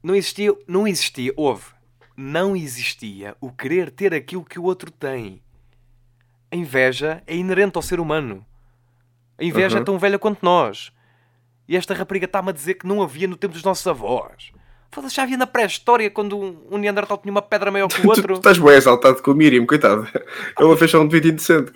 Não 0.02 0.14
existia. 0.14 0.54
Não 0.66 0.86
existia. 0.88 1.32
Houve. 1.36 1.64
Não 2.16 2.54
existia 2.56 3.36
o 3.40 3.50
querer 3.50 3.90
ter 3.90 4.14
aquilo 4.14 4.44
que 4.44 4.58
o 4.58 4.62
outro 4.64 4.90
tem. 4.90 5.42
A 6.50 6.56
inveja 6.56 7.22
é 7.26 7.34
inerente 7.36 7.76
ao 7.76 7.82
ser 7.82 7.98
humano. 8.00 8.44
A 9.38 9.44
inveja 9.44 9.76
Uhum. 9.76 9.82
é 9.82 9.84
tão 9.84 9.98
velha 9.98 10.18
quanto 10.18 10.38
nós. 10.42 10.92
E 11.66 11.76
esta 11.76 11.94
rapariga 11.94 12.26
está-me 12.26 12.50
a 12.50 12.52
dizer 12.52 12.74
que 12.74 12.86
não 12.86 13.02
havia 13.02 13.26
no 13.28 13.36
tempo 13.36 13.54
dos 13.54 13.62
nossos 13.62 13.86
avós. 13.86 14.52
Foda-se, 14.92 15.14
já 15.14 15.22
havia 15.22 15.36
na 15.36 15.46
pré-história 15.46 16.10
quando 16.10 16.36
um 16.38 16.66
um 16.70 16.78
Neandertal 16.78 17.18
tinha 17.18 17.30
uma 17.30 17.42
pedra 17.42 17.70
maior 17.70 17.88
que 17.88 17.94
o 17.94 17.98
Tu, 17.98 18.02
tu 18.02 18.08
outro. 18.08 18.34
estás 18.34 18.58
bem 18.58 18.72
exaltado 18.74 19.22
com 19.22 19.30
o 19.30 19.34
Miriam, 19.34 19.64
coitado. 19.66 20.08
Ela 20.58 20.76
fez 20.76 20.90
só 20.90 21.00
um 21.00 21.08
tweet 21.08 21.28
indecente. 21.28 21.72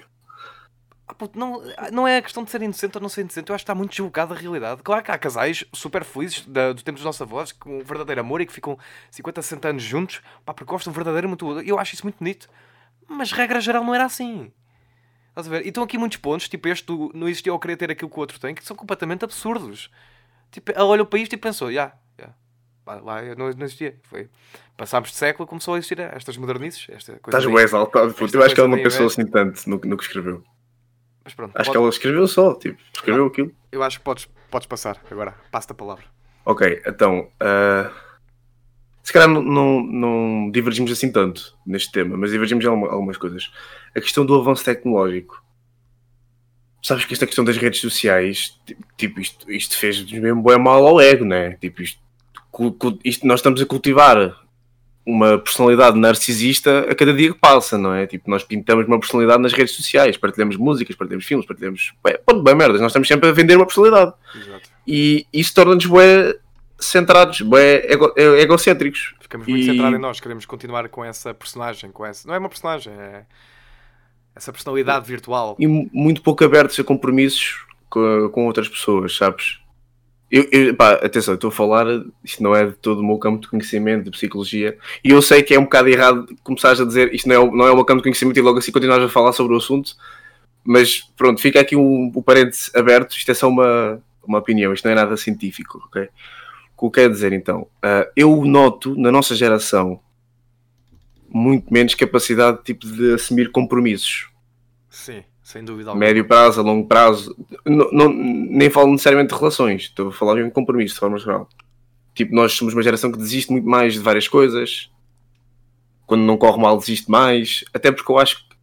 Ah, 1.07 1.15
puto, 1.15 1.39
não, 1.39 1.63
não 1.93 2.09
é 2.09 2.17
a 2.17 2.23
questão 2.23 2.43
de 2.43 2.51
ser 2.51 2.63
inocente 2.63 2.97
ou 2.97 3.03
não 3.03 3.09
ser 3.09 3.21
inocente. 3.21 3.49
Eu 3.51 3.55
acho 3.55 3.63
que 3.63 3.71
está 3.71 3.75
muito 3.75 3.91
desbocado 3.91 4.35
da 4.35 4.41
realidade. 4.41 4.83
Claro 4.83 5.03
que 5.05 5.11
há 5.13 5.19
casais 5.19 5.65
super 5.73 6.03
felizes 6.03 6.45
da- 6.47 6.73
do 6.73 6.83
tempo 6.83 6.97
dos 6.97 7.05
nossos 7.05 7.21
avós, 7.23 7.53
com 7.53 7.79
um 7.79 7.85
verdadeiro 7.85 8.21
amor 8.23 8.41
e 8.41 8.47
que 8.47 8.53
ficam 8.53 8.77
50, 9.11 9.43
60 9.43 9.69
anos 9.69 9.83
juntos, 9.83 10.21
pá, 10.45 10.53
porque 10.55 10.71
gostam 10.71 10.93
verdadeiro 10.93 11.29
muito. 11.29 11.61
Eu 11.61 11.79
acho 11.79 11.95
isso 11.95 12.05
muito 12.05 12.19
bonito. 12.19 12.49
Mas 13.07 13.31
regra 13.33 13.61
geral 13.61 13.85
não 13.85 13.95
era 13.95 14.07
assim. 14.07 14.51
Estás 15.29 15.47
a 15.47 15.51
ver? 15.51 15.65
E 15.65 15.69
estão 15.69 15.85
aqui 15.85 15.99
muitos 15.99 16.17
pontos, 16.19 16.49
tipo 16.49 16.67
este 16.69 16.87
do 16.87 17.11
não 17.15 17.29
existia 17.29 17.53
ou 17.53 17.59
querer 17.59 17.77
ter 17.77 17.91
aquilo 17.91 18.09
que 18.11 18.17
o 18.17 18.21
outro 18.21 18.41
tem, 18.41 18.55
que 18.55 18.65
são 18.65 18.75
completamente 18.75 19.25
absurdos. 19.25 19.91
Tipo, 20.51 20.73
ela 20.75 20.87
olhou 20.87 21.05
para 21.05 21.19
isto 21.19 21.33
e 21.35 21.37
pensou, 21.37 21.71
já, 21.73 21.93
já. 22.19 22.29
Lá, 22.29 22.35
lá 22.87 23.23
não, 23.37 23.51
não 23.51 23.65
existia. 23.65 23.97
Foi. 24.05 24.29
Passámos 24.77 25.11
de 25.11 25.17
século, 25.17 25.47
começou 25.47 25.75
a 25.75 25.79
existir 25.79 25.99
estas 26.01 26.37
modernices. 26.37 26.87
Esta 26.91 27.13
coisa 27.19 27.39
Estás 27.39 27.47
bem 27.55 27.65
exaltado. 27.65 28.13
puto. 28.13 28.25
Esta 28.25 28.37
Eu 28.39 28.43
acho 28.45 28.55
que 28.55 28.61
ela 28.61 28.69
não 28.69 28.77
da 28.77 28.83
pensou 28.83 29.07
assim 29.07 29.27
tanto 29.27 29.69
no, 29.69 29.81
no 29.85 29.97
que 29.97 30.03
escreveu. 30.05 30.43
Mas 31.25 31.33
pronto, 31.35 31.53
Acho 31.55 31.65
pode- 31.67 31.71
que 31.71 31.77
ela 31.79 31.89
escreveu 31.89 32.27
só, 32.27 32.55
tipo, 32.55 32.79
escreveu 32.95 33.27
aquilo. 33.27 33.51
eu 33.73 33.83
acho 33.83 33.99
que 33.99 34.05
podes, 34.05 34.29
podes 34.51 34.67
passar 34.67 35.01
agora. 35.11 35.35
Passa-te 35.51 35.73
a 35.73 35.75
palavra. 35.75 36.05
Ok, 36.45 36.83
então. 36.87 37.31
ah, 37.41 37.91
se 39.03 39.13
calhar 39.13 39.29
não, 39.29 39.43
não, 39.43 39.83
não 39.83 40.51
divergimos 40.51 40.91
assim 40.93 41.11
tanto 41.11 41.57
neste 41.67 41.91
tema, 41.93 42.17
mas 42.17 42.31
divergimos 42.31 42.65
em 42.65 42.69
alguma- 42.69 42.91
algumas 42.91 43.17
coisas. 43.17 43.51
A 43.97 44.01
questão 44.01 44.27
do 44.27 44.35
avanço 44.39 44.65
tecnológico. 44.65 45.43
Sabes 46.83 47.07
que 47.07 47.15
esta 47.15 47.25
questão 47.25 47.45
das 47.45 47.57
redes 47.57 47.81
sociais, 47.81 48.61
ti- 48.67 48.77
tipo, 48.99 49.19
isto, 49.19 49.51
isto 49.51 49.79
fez 49.79 50.03
mesmo 50.13 50.43
bem 50.43 50.59
mal 50.59 50.87
ao 50.87 51.01
ego, 51.01 51.25
né? 51.25 51.53
Tipo, 51.57 51.81
isto, 51.81 51.99
isto 53.05 53.27
nós 53.27 53.41
estamos 53.41 53.61
a 53.61 53.67
cultivar 53.67 54.37
uma 55.07 55.37
personalidade 55.39 55.99
narcisista 55.99 56.87
a 56.91 56.95
cada 56.95 57.13
dia 57.13 57.33
que 57.33 57.39
passa, 57.39 57.77
não 57.77 57.93
é? 57.93 58.07
Tipo, 58.07 58.31
nós 58.31 58.43
pintamos 58.43 58.87
uma 58.87 58.99
personalidade 58.99 59.43
nas 59.43 59.53
redes 59.53 59.75
sociais, 59.77 60.17
partilhamos 60.17 60.57
músicas, 60.57 60.97
partilhamos 60.97 61.27
filmes, 61.27 61.47
partilhamos. 61.47 61.93
Bem, 62.03 62.17
pronto, 62.25 62.43
bem 62.43 62.55
merdas, 62.55 62.81
nós 62.81 62.91
estamos 62.91 63.07
sempre 63.07 63.29
a 63.29 63.33
vender 63.33 63.57
uma 63.57 63.67
personalidade 63.67 64.15
Exato. 64.35 64.71
e 64.87 65.27
isso 65.33 65.53
torna-nos 65.55 65.85
bué 65.85 66.35
centrados, 66.79 67.41
bué 67.43 67.85
ego, 67.87 68.13
egocêntricos. 68.17 69.15
Ficamos 69.21 69.47
muito 69.47 69.63
E- 69.63 69.67
centrados 69.67 69.99
em 69.99 70.01
nós. 70.01 70.21
Queremos 70.21 70.47
continuar 70.47 70.89
com 70.89 71.05
essa 71.05 71.35
personagem. 71.35 71.91
Com 71.91 72.05
essa... 72.07 72.27
Não 72.27 72.35
é 72.35 72.39
uma 72.39 72.49
personagem, 72.49 72.93
é 72.93 73.25
essa 74.35 74.53
personalidade 74.53 75.07
virtual. 75.07 75.55
e 75.59 75.67
mu- 75.67 75.89
muito 75.93 76.23
pouco 76.23 76.43
abertos 76.45 76.79
a 76.81 76.85
compromissos 76.85 77.65
com, 77.91 78.29
com 78.31 78.47
outras 78.47 78.69
pessoas, 78.69 79.17
sabes? 79.17 79.59
Eu, 80.37 80.49
eu- 80.51 80.75
pá, 80.75 80.95
atenção, 80.95 81.33
eu 81.33 81.37
estou 81.37 81.49
a 81.49 81.53
falar, 81.53 81.87
isto 82.25 82.43
não 82.43 82.57
é 82.57 82.67
de 82.67 82.73
todo 82.73 82.99
o 83.01 83.07
meu 83.07 83.19
campo 83.19 83.41
de 83.41 83.47
conhecimento, 83.49 84.05
de 84.07 84.11
psicologia, 84.11 84.77
e 85.05 85.11
eu 85.11 85.23
sei 85.23 85.45
que 85.45 85.55
é 85.55 85.59
um 85.61 85.63
bocado 85.63 85.89
errado 85.89 86.27
começares 86.43 86.81
a 86.81 86.85
dizer 86.85 87.15
isto 87.15 87.29
não 87.29 87.35
é, 87.37 87.39
o- 87.39 87.55
não 87.55 87.67
é 87.69 87.71
o 87.71 87.77
meu 87.77 87.85
campo 87.85 87.99
de 87.99 88.05
conhecimento 88.05 88.37
e 88.39 88.43
logo 88.43 88.59
assim 88.59 88.73
continuares 88.73 89.05
a 89.05 89.09
falar 89.09 89.33
sobre 89.33 89.55
o 89.55 89.57
assunto, 89.59 89.95
mas 90.65 91.03
pronto, 91.17 91.41
fica 91.41 91.61
aqui 91.61 91.77
um, 91.77 92.11
o 92.13 92.21
parênteses 92.23 92.75
aberto, 92.75 93.13
isto 93.17 93.31
é 93.31 93.35
só 93.35 93.49
uma, 93.49 94.03
uma 94.27 94.39
opinião, 94.39 94.73
isto 94.73 94.85
não 94.87 94.93
é 94.93 94.95
nada 94.97 95.17
científico, 95.17 95.81
ok? 95.87 96.09
O 96.77 96.81
que 96.81 96.87
eu 96.87 96.91
quero 96.91 97.13
dizer 97.13 97.33
então? 97.33 97.69
Ah, 97.81 98.09
eu 98.17 98.45
noto 98.45 98.99
na 98.99 99.13
nossa 99.13 99.37
geração 99.37 100.01
muito 101.29 101.73
menos 101.73 101.95
capacidade 101.95 102.59
tipo, 102.65 102.87
de 102.87 103.15
assumir 103.15 103.51
compromissos 103.53 104.29
Sim, 104.91 105.23
sem 105.45 105.63
dúvida 105.65 105.91
alguma. 105.91 106.05
médio 106.05 106.25
prazo, 106.27 106.61
a 106.61 106.65
longo 106.65 106.89
prazo, 106.89 107.37
não, 107.65 107.89
não- 107.93 108.13
nem 108.13 108.69
falo 108.71 108.91
necessariamente 108.91 109.33
de 109.33 109.39
relações, 109.39 109.83
estou 109.83 110.09
a 110.09 110.13
falar 110.13 110.43
de 110.43 110.51
compromisso, 110.51 110.95
de 110.95 111.01
forma 111.01 111.19
geral. 111.19 111.49
Tipo, 112.15 112.35
nós 112.35 112.53
somos 112.53 112.75
uma 112.75 112.83
geração 112.83 113.13
que 113.13 113.19
desiste 113.19 113.53
muito 113.53 113.69
mais 113.69 113.93
de 113.93 114.01
várias 114.01 114.27
coisas, 114.27 114.91
quando 116.07 116.23
não 116.23 116.37
corre 116.37 116.61
mal, 116.61 116.77
desiste 116.79 117.11
mais, 117.11 117.63
até 117.73 117.93
porque 117.93 118.11
eu 118.11 118.19
acho 118.19 118.39
que, 118.49 118.57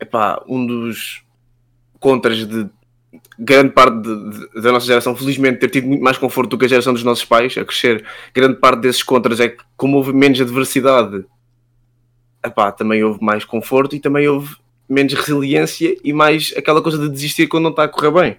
epá, 0.00 0.42
um 0.48 0.64
dos 0.66 1.22
contras 1.98 2.46
de 2.46 2.68
grande 3.38 3.70
parte 3.72 3.96
de- 4.00 4.30
de- 4.30 4.62
da 4.62 4.70
nossa 4.72 4.86
geração, 4.86 5.16
felizmente, 5.16 5.58
ter 5.58 5.68
tido 5.70 5.88
muito 5.88 6.02
mais 6.02 6.16
conforto 6.16 6.50
do 6.50 6.58
que 6.58 6.66
a 6.66 6.68
geração 6.68 6.92
dos 6.92 7.02
nossos 7.02 7.24
pais 7.24 7.56
a 7.58 7.64
crescer, 7.64 8.04
grande 8.32 8.58
parte 8.60 8.80
desses 8.80 9.02
contras 9.02 9.40
é 9.40 9.48
que, 9.48 9.62
como 9.76 9.96
houve 9.96 10.12
menos 10.12 10.40
adversidade, 10.40 11.24
epá, 12.44 12.70
também 12.70 13.02
houve 13.02 13.22
mais 13.22 13.44
conforto 13.44 13.96
e 13.96 14.00
também 14.00 14.28
houve 14.28 14.54
menos 14.90 15.14
resiliência 15.14 15.96
e 16.02 16.12
mais 16.12 16.52
aquela 16.56 16.82
coisa 16.82 16.98
de 16.98 17.08
desistir 17.08 17.46
quando 17.46 17.62
não 17.64 17.70
está 17.70 17.84
a 17.84 17.88
correr 17.88 18.10
bem. 18.10 18.36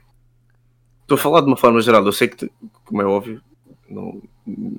Estou 1.04 1.16
a 1.16 1.22
falar 1.22 1.42
de 1.42 1.48
uma 1.48 1.58
forma 1.58 1.82
geral, 1.82 2.06
eu 2.06 2.12
sei 2.12 2.28
que, 2.28 2.50
como 2.86 3.02
é 3.02 3.06
óbvio, 3.06 3.42
não- 3.90 4.22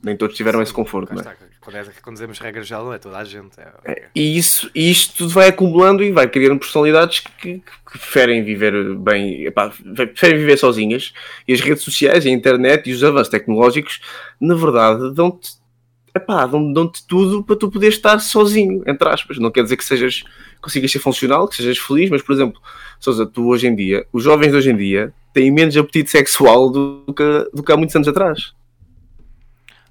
nem 0.05 0.17
todos 0.17 0.37
tiveram 0.37 0.61
esse 0.63 0.73
conforto, 0.73 1.15
não 1.15 1.23
é? 1.23 1.37
Quando, 1.61 1.77
é- 1.77 1.85
quando 2.03 2.15
dizemos 2.17 2.39
regra 2.41 2.63
geral, 2.63 2.87
não 2.87 2.93
é 2.93 2.99
toda 2.99 3.17
a 3.17 3.25
gente. 3.25 3.53
É, 3.85 4.09
E 4.15 4.37
isso, 4.37 4.69
isto 4.75 5.17
tudo 5.19 5.31
vai 5.31 5.49
acumulando 5.49 6.03
e 6.03 6.11
vai 6.11 6.29
criando 6.29 6.59
personalidades 6.59 7.21
que, 7.21 7.31
que- 7.41 7.59
que 7.61 7.99
preferem 7.99 8.43
viver 8.43 8.95
bem, 8.97 9.45
epá, 9.47 9.71
preferem 9.95 10.39
viver 10.41 10.57
sozinhas. 10.59 11.13
E 11.47 11.53
as 11.53 11.61
redes 11.61 11.85
sociais, 11.85 12.27
a 12.27 12.31
internet 12.31 12.91
e 12.91 12.93
os 12.93 13.05
avanços 13.05 13.29
tecnológicos, 13.29 14.01
na 14.41 14.55
verdade, 14.57 15.15
dão-te 15.15 15.53
epá, 16.15 16.47
dão- 16.47 16.73
dão-te 16.73 17.07
tudo 17.07 17.43
para 17.43 17.57
tu 17.57 17.71
poderes 17.71 17.97
estar 17.97 18.19
sozinho, 18.21 18.83
entre 18.87 19.09
aspas. 19.09 19.39
Não 19.39 19.51
quer 19.51 19.63
dizer 19.63 19.77
que 19.77 19.85
sejas, 19.85 20.25
consigas 20.61 20.91
ser 20.91 20.99
funcional, 20.99 21.49
que 21.49 21.57
sejas 21.57 21.79
feliz, 21.79 22.11
mas, 22.11 22.23
por 22.23 22.33
exemplo, 22.33 22.61
Sousa, 23.01 23.27
tu 23.27 23.49
hoje 23.49 23.67
em 23.67 23.75
dia, 23.75 24.07
os 24.13 24.23
jovens 24.23 24.51
de 24.51 24.57
hoje 24.57 24.71
em 24.71 24.77
dia 24.77 25.13
têm 25.33 25.51
menos 25.51 25.77
apetite 25.77 26.11
sexual 26.11 26.71
do 26.71 27.05
que, 27.17 27.51
do 27.55 27.63
que 27.63 27.73
há 27.73 27.77
muitos 27.77 27.97
anos 27.97 28.09
atrás. 28.09 28.53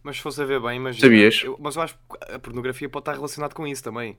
Mas 0.04 0.18
se 0.18 0.22
fosse 0.24 0.42
a 0.42 0.46
ver 0.46 0.60
bem, 0.62 0.78
imagina. 0.78 1.02
Sabias? 1.08 1.42
eu- 1.44 1.58
mas 1.60 1.76
eu 1.76 1.82
acho 1.84 1.94
que 1.96 2.34
a 2.34 2.40
pornografia 2.40 2.90
pode 2.90 3.02
estar 3.04 3.14
relacionada 3.14 3.54
com 3.54 3.68
isso 3.68 3.84
também. 3.84 4.18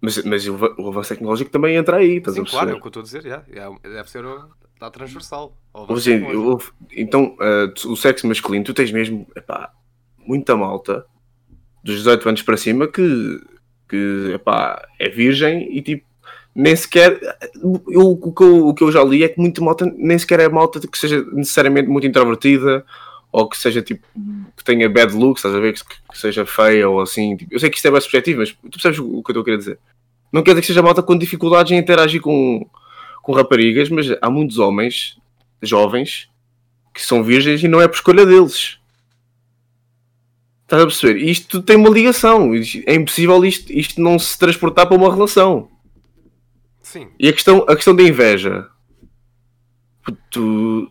Mas, 0.00 0.22
mas 0.24 0.46
o, 0.46 0.56
va- 0.56 0.74
o 0.78 0.88
avanço 0.88 1.10
tecnológico 1.10 1.50
também 1.50 1.76
entra 1.76 1.96
aí, 1.98 2.16
estás 2.16 2.34
Sim, 2.36 2.42
a 2.42 2.44
claro, 2.44 2.70
é 2.70 2.72
perceber? 2.72 2.78
o 2.78 2.80
que 2.82 2.86
eu 2.86 3.00
estou 3.00 3.00
a 3.00 3.04
dizer. 3.04 3.22
já. 3.22 3.44
É, 3.82 3.88
deve 3.88 4.10
ser 4.10 4.24
está 4.74 4.90
transversal. 4.90 5.56
Hoje, 5.72 6.22
então, 6.92 7.36
tu- 7.74 7.92
o 7.92 7.96
sexo 7.96 8.26
masculino, 8.26 8.64
tu 8.64 8.74
tens 8.74 8.92
mesmo 8.92 9.26
epá, 9.34 9.72
muita 10.18 10.54
malta 10.56 11.06
dos 11.86 11.98
18 11.98 12.28
anos 12.28 12.42
para 12.42 12.56
cima 12.56 12.88
que, 12.88 13.40
que 13.88 14.32
epá, 14.34 14.86
é 14.98 15.08
virgem 15.08 15.68
e 15.74 15.80
tipo, 15.80 16.04
nem 16.54 16.74
sequer. 16.74 17.18
Eu, 17.88 18.10
o, 18.10 18.32
que 18.32 18.42
eu, 18.42 18.66
o 18.68 18.74
que 18.74 18.82
eu 18.82 18.90
já 18.90 19.04
li 19.04 19.22
é 19.22 19.28
que 19.28 19.38
muita 19.38 19.62
malta 19.62 19.86
nem 19.96 20.18
sequer 20.18 20.40
é 20.40 20.48
malta 20.48 20.80
que 20.80 20.98
seja 20.98 21.24
necessariamente 21.32 21.88
muito 21.88 22.06
introvertida 22.06 22.84
ou 23.30 23.48
que 23.48 23.56
seja 23.56 23.82
tipo 23.82 24.06
que 24.56 24.64
tenha 24.64 24.88
bad 24.88 25.14
looks, 25.14 25.40
estás 25.40 25.54
a 25.54 25.60
ver? 25.60 25.74
Que, 25.74 25.84
que 25.84 26.18
seja 26.18 26.44
feia 26.44 26.88
ou 26.88 27.00
assim. 27.00 27.36
tipo, 27.36 27.54
eu 27.54 27.60
sei 27.60 27.70
que 27.70 27.76
isto 27.76 27.86
é 27.86 27.90
bem 27.90 28.00
subjetivo, 28.00 28.40
mas 28.40 28.50
tu 28.50 28.70
percebes 28.70 28.98
o 28.98 29.22
que 29.22 29.30
eu 29.30 29.32
estou 29.32 29.42
a 29.42 29.44
querer 29.44 29.58
dizer. 29.58 29.78
Não 30.32 30.42
quer 30.42 30.50
dizer 30.50 30.60
que 30.62 30.66
seja 30.66 30.82
malta 30.82 31.02
com 31.02 31.16
dificuldades 31.16 31.70
em 31.70 31.78
interagir 31.78 32.20
com, 32.20 32.68
com 33.22 33.32
raparigas, 33.32 33.88
mas 33.88 34.06
há 34.20 34.28
muitos 34.28 34.58
homens 34.58 35.16
jovens 35.62 36.28
que 36.92 37.02
são 37.02 37.22
virgens 37.22 37.62
e 37.62 37.68
não 37.68 37.80
é 37.80 37.86
por 37.86 37.94
escolha 37.94 38.26
deles. 38.26 38.75
Estás 40.66 40.82
a 40.82 40.86
perceber? 40.86 41.16
Isto 41.22 41.62
tem 41.62 41.76
uma 41.76 41.88
ligação. 41.88 42.50
É 42.86 42.94
impossível 42.94 43.44
isto, 43.44 43.72
isto 43.72 44.00
não 44.00 44.18
se 44.18 44.36
transportar 44.36 44.88
para 44.88 44.96
uma 44.96 45.14
relação. 45.14 45.70
Sim. 46.82 47.08
E 47.20 47.28
a 47.28 47.32
questão, 47.32 47.64
a 47.68 47.76
questão 47.76 47.94
da 47.94 48.02
inveja. 48.02 48.68
Tu, 50.30 50.90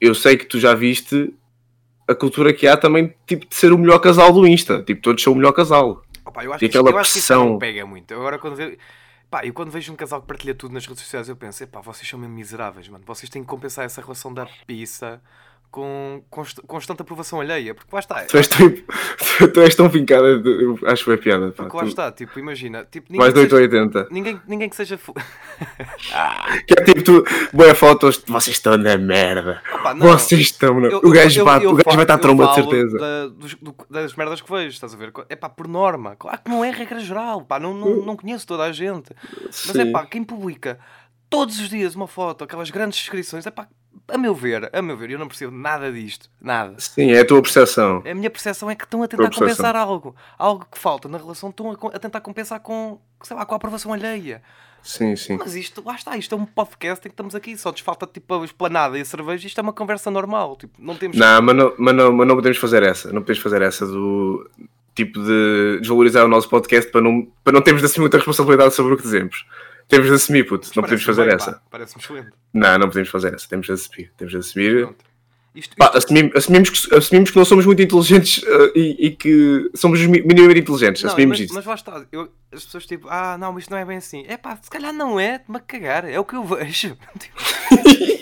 eu 0.00 0.14
sei 0.14 0.36
que 0.36 0.44
tu 0.44 0.58
já 0.58 0.74
viste 0.74 1.32
a 2.08 2.14
cultura 2.14 2.52
que 2.52 2.66
há 2.66 2.76
também 2.76 3.14
tipo, 3.26 3.48
de 3.48 3.54
ser 3.54 3.72
o 3.72 3.78
melhor 3.78 4.00
casal 4.00 4.32
do 4.32 4.44
Insta. 4.46 4.82
Tipo, 4.82 5.00
todos 5.02 5.22
são 5.22 5.32
o 5.32 5.36
melhor 5.36 5.52
casal. 5.52 6.02
Opa, 6.24 6.44
eu 6.44 6.52
acho, 6.52 6.64
E 6.64 6.68
que, 6.68 6.76
aquela 6.76 6.90
eu 6.90 6.98
acho 6.98 7.12
que 7.12 7.18
isso 7.18 7.28
pressão. 7.28 7.58
pega 7.58 7.86
muito. 7.86 8.12
Agora, 8.12 8.38
quando 8.40 8.56
vejo, 8.56 8.76
pá, 9.30 9.44
eu 9.46 9.52
quando 9.52 9.70
vejo 9.70 9.92
um 9.92 9.96
casal 9.96 10.20
que 10.20 10.26
partilha 10.26 10.54
tudo 10.54 10.74
nas 10.74 10.84
redes 10.84 11.02
sociais, 11.02 11.28
eu 11.28 11.36
penso, 11.36 11.62
epá, 11.62 11.80
vocês 11.80 12.08
são 12.08 12.18
mesmo 12.18 12.34
miseráveis, 12.34 12.88
mano. 12.88 13.04
Vocês 13.06 13.30
têm 13.30 13.42
que 13.42 13.48
compensar 13.48 13.84
essa 13.84 14.00
relação 14.00 14.34
da 14.34 14.46
pizza 14.66 15.20
com 15.70 16.22
const- 16.30 16.60
constante 16.66 17.02
aprovação 17.02 17.40
alheia. 17.40 17.74
Porque 17.74 17.88
lá 17.92 18.00
está. 18.00 18.22
Tu 18.24 18.36
és 18.36 18.48
tão, 18.48 18.70
tu 19.52 19.60
és 19.60 19.74
tão 19.74 19.88
vincada, 19.88 20.26
eu 20.28 20.78
acho 20.86 21.04
que 21.04 21.10
é 21.12 21.16
piada. 21.16 21.52
Pá. 21.52 21.62
Porque 21.64 21.76
lá 21.76 21.82
Tu- 21.84 21.88
está, 21.88 22.12
tipo, 22.12 22.38
imagina. 22.38 22.84
Tipo, 22.90 23.16
mais 23.16 23.32
de 23.32 23.40
que 23.40 23.48
seja, 23.48 23.62
880. 23.62 24.08
ninguém, 24.10 24.40
ninguém 24.46 24.68
que 24.68 24.76
seja. 24.76 24.98
Que 26.66 26.74
é 26.74 26.84
tipo, 26.84 27.02
tu, 27.02 27.24
boas 27.52 27.78
fotos, 27.78 28.18
de 28.22 28.30
vocês 28.32 28.56
estão 28.56 28.76
na 28.76 28.96
merda. 28.96 29.62
Opa, 29.72 29.94
não. 29.94 30.06
Vocês 30.08 30.40
estão 30.40 30.80
na... 30.80 30.88
Eu- 30.88 30.98
O 31.04 31.10
gajo 31.10 31.40
eu- 31.40 31.44
bate, 31.44 31.64
eu 31.64 31.70
o 31.70 31.74
gajo 31.74 31.84
falo- 31.84 31.96
vai 31.96 32.04
estar 32.04 32.14
a 32.14 32.18
tromba 32.18 32.46
de 32.48 32.54
certeza. 32.54 32.98
da- 32.98 33.26
dos- 33.28 33.54
do- 33.54 33.74
das 33.88 34.14
merdas 34.14 34.40
que 34.40 34.50
vejo, 34.50 34.68
estás 34.68 34.94
a 34.94 34.96
ver? 34.96 35.12
É 35.28 35.36
pá, 35.36 35.48
por 35.48 35.68
norma. 35.68 36.16
Claro 36.16 36.40
que 36.44 36.50
não 36.50 36.64
é 36.64 36.70
regra 36.70 37.00
geral, 37.00 37.42
pá, 37.42 37.58
não, 37.60 37.74
não, 37.74 37.96
não 38.04 38.16
conheço 38.16 38.46
toda 38.46 38.64
a 38.64 38.72
gente. 38.72 39.14
Mas 39.46 39.76
é 39.76 39.84
Sim. 39.84 39.92
pá, 39.92 40.04
quem 40.06 40.24
publica 40.24 40.78
todos 41.28 41.60
os 41.60 41.68
dias 41.68 41.94
uma 41.94 42.06
foto, 42.08 42.44
aquelas 42.44 42.70
grandes 42.70 42.98
descrições, 42.98 43.46
é 43.46 43.50
pá, 43.50 43.68
a 44.12 44.18
meu 44.18 44.34
ver, 44.34 44.70
a 44.72 44.82
meu 44.82 44.96
ver, 44.96 45.10
eu 45.10 45.18
não 45.18 45.28
percebo 45.28 45.56
nada 45.56 45.90
disto, 45.92 46.30
nada. 46.40 46.74
Sim, 46.78 47.12
é 47.12 47.20
a 47.20 47.24
tua 47.24 47.40
percepção. 47.42 48.02
A 48.04 48.14
minha 48.14 48.30
percepção 48.30 48.70
é 48.70 48.74
que 48.74 48.84
estão 48.84 49.02
a 49.02 49.08
tentar 49.08 49.30
compensar 49.30 49.76
algo, 49.76 50.14
algo 50.38 50.66
que 50.70 50.78
falta 50.78 51.08
na 51.08 51.18
relação, 51.18 51.50
estão 51.50 51.70
a, 51.70 51.96
a 51.96 51.98
tentar 51.98 52.20
compensar 52.20 52.60
com, 52.60 52.98
sei 53.22 53.36
lá, 53.36 53.44
com 53.46 53.54
a 53.54 53.56
aprovação 53.56 53.92
alheia. 53.92 54.42
Sim, 54.82 55.14
sim. 55.14 55.36
Mas 55.38 55.54
isto, 55.54 55.82
lá 55.84 55.94
está, 55.94 56.16
isto 56.16 56.34
é 56.34 56.38
um 56.38 56.46
podcast 56.46 57.06
em 57.06 57.10
que 57.10 57.14
estamos 57.14 57.34
aqui, 57.34 57.56
só 57.56 57.70
nos 57.70 57.80
falta 57.80 58.06
tipo 58.06 58.40
a 58.40 58.44
esplanada 58.44 58.98
e 58.98 59.02
a 59.02 59.04
cerveja, 59.04 59.46
isto 59.46 59.58
é 59.58 59.62
uma 59.62 59.72
conversa 59.72 60.10
normal, 60.10 60.56
tipo, 60.56 60.72
não 60.78 60.96
temos... 60.96 61.16
Não, 61.16 61.42
mas 61.42 61.56
não, 61.56 61.74
mas, 61.78 61.94
não, 61.94 62.12
mas 62.12 62.28
não 62.28 62.36
podemos 62.36 62.58
fazer 62.58 62.82
essa. 62.82 63.12
Não 63.12 63.20
podemos 63.20 63.42
fazer 63.42 63.62
essa 63.62 63.86
do 63.86 64.48
tipo 64.94 65.20
de 65.20 65.78
desvalorizar 65.80 66.24
o 66.24 66.28
nosso 66.28 66.48
podcast 66.48 66.90
para 66.90 67.00
não, 67.00 67.26
para 67.44 67.52
não 67.52 67.62
termos 67.62 67.84
assumir 67.84 68.04
muita 68.04 68.16
responsabilidade 68.16 68.74
sobre 68.74 68.94
o 68.94 68.96
que 68.96 69.02
dizemos. 69.02 69.46
Temos 69.90 70.06
de 70.08 70.14
assumir, 70.14 70.44
puto. 70.46 70.68
Não 70.74 70.82
podemos 70.82 71.04
fazer 71.04 71.24
bem, 71.26 71.34
essa. 71.34 71.60
Parece-me 71.70 72.02
excelente. 72.02 72.28
Não, 72.54 72.78
não 72.78 72.88
podemos 72.88 73.08
fazer 73.10 73.34
essa. 73.34 73.46
Temos 73.48 73.66
de 73.66 73.72
assumir. 73.72 74.10
Temos 74.16 74.32
de 74.32 74.38
assumir. 74.38 74.88
Isto, 75.52 75.76
Pá, 75.76 75.86
isto- 75.86 75.98
assumimos, 75.98 76.36
assumimos, 76.36 76.70
que, 76.70 76.94
assumimos 76.94 77.30
que 77.32 77.36
não 77.36 77.44
somos 77.44 77.66
muito 77.66 77.82
inteligentes 77.82 78.40
eh, 78.46 78.72
e, 78.76 79.06
e 79.06 79.10
que 79.10 79.68
somos 79.74 80.00
mi- 80.02 80.22
minimamente 80.22 80.60
inteligentes. 80.60 81.02
Não, 81.02 81.10
assumimos 81.10 81.38
mas, 81.40 81.44
isso. 81.46 81.54
mas 81.54 81.66
lá 81.66 81.74
está, 81.74 82.04
eu- 82.12 82.28
as 82.52 82.64
pessoas 82.64 82.86
tipo, 82.86 83.08
ah, 83.10 83.36
não, 83.36 83.52
mas 83.52 83.64
isto 83.64 83.70
não 83.72 83.78
é 83.78 83.84
bem 83.84 83.96
assim. 83.96 84.24
É 84.28 84.36
pá, 84.36 84.56
se 84.62 84.70
calhar 84.70 84.92
não 84.92 85.18
é, 85.18 85.40
me 85.48 85.58
cagar, 85.58 86.04
é 86.08 86.20
o 86.20 86.24
que 86.24 86.36
eu 86.36 86.44
vejo. 86.44 86.96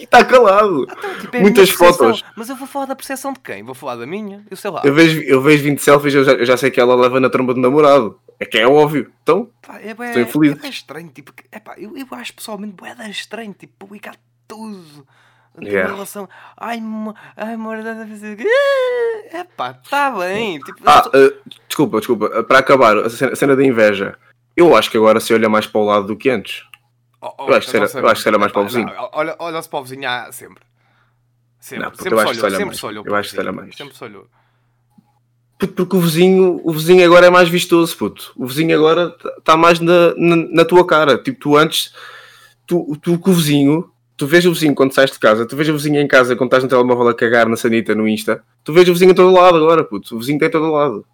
Está 0.00 0.24
calado. 0.24 0.86
tipo, 1.20 1.36
é 1.36 1.40
Muitas 1.40 1.68
fotos. 1.68 2.24
Mas 2.34 2.48
eu 2.48 2.56
vou 2.56 2.66
falar 2.66 2.86
da 2.86 2.96
percepção 2.96 3.34
de 3.34 3.40
quem? 3.40 3.62
Vou 3.62 3.74
falar 3.74 3.96
da 3.96 4.06
minha? 4.06 4.42
Eu 4.50 4.56
sei 4.56 4.70
lá. 4.70 4.80
Eu 4.82 4.94
vejo, 4.94 5.20
eu 5.20 5.42
vejo 5.42 5.62
20 5.64 5.80
selfies 5.82 6.14
eu 6.14 6.24
já, 6.24 6.32
eu 6.32 6.46
já 6.46 6.56
sei 6.56 6.70
que 6.70 6.80
ela 6.80 6.94
leva 6.94 7.20
na 7.20 7.28
tromba 7.28 7.52
do 7.52 7.60
namorado. 7.60 8.18
É 8.40 8.44
que 8.46 8.58
é 8.58 8.66
óbvio. 8.66 9.12
Então, 9.22 9.50
Pá, 9.60 9.80
é, 9.80 9.90
Estou 9.90 10.22
infeliz. 10.22 10.64
é 10.64 10.68
estranho, 10.68 11.08
tipo, 11.08 11.32
é 11.50 11.58
pá, 11.58 11.74
eu, 11.76 11.96
eu 11.96 12.06
acho 12.12 12.32
pessoalmente 12.34 12.74
da 12.94 13.08
estranho, 13.08 13.52
tipo, 13.52 13.72
publicar 13.78 14.16
tudo. 14.46 15.06
Yeah. 15.60 15.90
Em 15.90 15.92
relação, 15.94 16.28
ai, 16.56 16.80
ai, 17.36 17.56
é 19.32 19.42
pá, 19.56 19.74
tá 19.74 20.10
bem. 20.12 20.60
Tipo, 20.60 20.78
ah, 20.86 21.10
eh, 21.12 21.34
desculpa, 21.66 21.98
desculpa. 21.98 22.26
Eh, 22.32 22.42
Para 22.44 22.60
acabar, 22.60 22.96
a 22.96 23.10
cena, 23.10 23.32
a 23.32 23.36
cena 23.36 23.56
da 23.56 23.64
inveja. 23.64 24.16
Eu 24.56 24.76
acho 24.76 24.88
que 24.90 24.96
agora 24.96 25.18
se 25.18 25.34
olha 25.34 25.48
mais 25.48 25.66
para 25.66 25.80
o 25.80 25.84
lado 25.84 26.06
do 26.06 26.16
que 26.16 26.30
antes. 26.30 26.64
Oh, 27.20 27.32
oh, 27.38 27.48
eu 27.48 27.56
acho 27.56 27.66
que 27.66 27.72
será- 27.72 28.00
eu 28.00 28.06
acho 28.08 28.20
que 28.20 28.22
será 28.24 28.38
mais 28.38 28.52
para 28.52 28.62
o 28.62 28.64
vizinho. 28.66 28.86
não, 28.86 29.10
Olha, 29.12 29.34
olha-se 29.40 29.68
para 29.68 29.78
o 29.80 29.82
vizinho 29.82 30.08
há 30.08 30.30
sempre. 30.30 30.62
Sempre, 31.58 31.84
Não, 31.86 31.94
sempre 31.94 32.14
olhou, 32.14 32.28
olha 32.44 32.50
sempre 32.50 32.64
mais. 32.66 32.84
olhou 32.84 33.04
Eu 33.04 33.14
acho 33.16 33.28
que 33.30 33.34
se 33.34 33.40
olha 33.40 33.52
mais. 33.52 33.76
Sempre 33.76 33.96
se 33.96 34.04
olhou. 34.04 34.28
Porque 35.58 35.96
o 35.96 36.00
vizinho, 36.00 36.60
o 36.62 36.72
vizinho 36.72 37.04
agora 37.04 37.26
é 37.26 37.30
mais 37.30 37.48
vistoso, 37.48 37.96
puto. 37.96 38.32
O 38.36 38.46
vizinho 38.46 38.76
agora 38.76 39.14
está 39.38 39.56
mais 39.56 39.80
na, 39.80 40.14
na, 40.16 40.36
na 40.36 40.64
tua 40.64 40.86
cara. 40.86 41.18
Tipo, 41.18 41.40
tu 41.40 41.56
antes, 41.56 41.92
tu, 42.66 42.96
tu 43.02 43.18
com 43.18 43.30
o 43.32 43.34
vizinho, 43.34 43.90
tu 44.16 44.24
vês 44.26 44.46
o 44.46 44.52
vizinho 44.52 44.72
quando 44.74 44.92
sais 44.92 45.10
de 45.10 45.18
casa, 45.18 45.44
tu 45.46 45.56
vês 45.56 45.68
o 45.68 45.72
vizinho 45.72 46.00
em 46.00 46.06
casa 46.06 46.36
quando 46.36 46.48
estás 46.48 46.62
no 46.62 46.68
telemóvel 46.68 47.08
a 47.08 47.14
cagar 47.14 47.48
na 47.48 47.56
sanita 47.56 47.92
no 47.94 48.06
Insta, 48.06 48.44
tu 48.62 48.72
vês 48.72 48.88
o 48.88 48.92
vizinho 48.92 49.10
a 49.10 49.14
todo 49.14 49.32
lado 49.32 49.56
agora, 49.56 49.82
puto. 49.82 50.14
O 50.14 50.18
vizinho 50.20 50.36
está 50.36 50.46
em 50.46 50.50
todo 50.50 50.70
lado. 50.70 51.04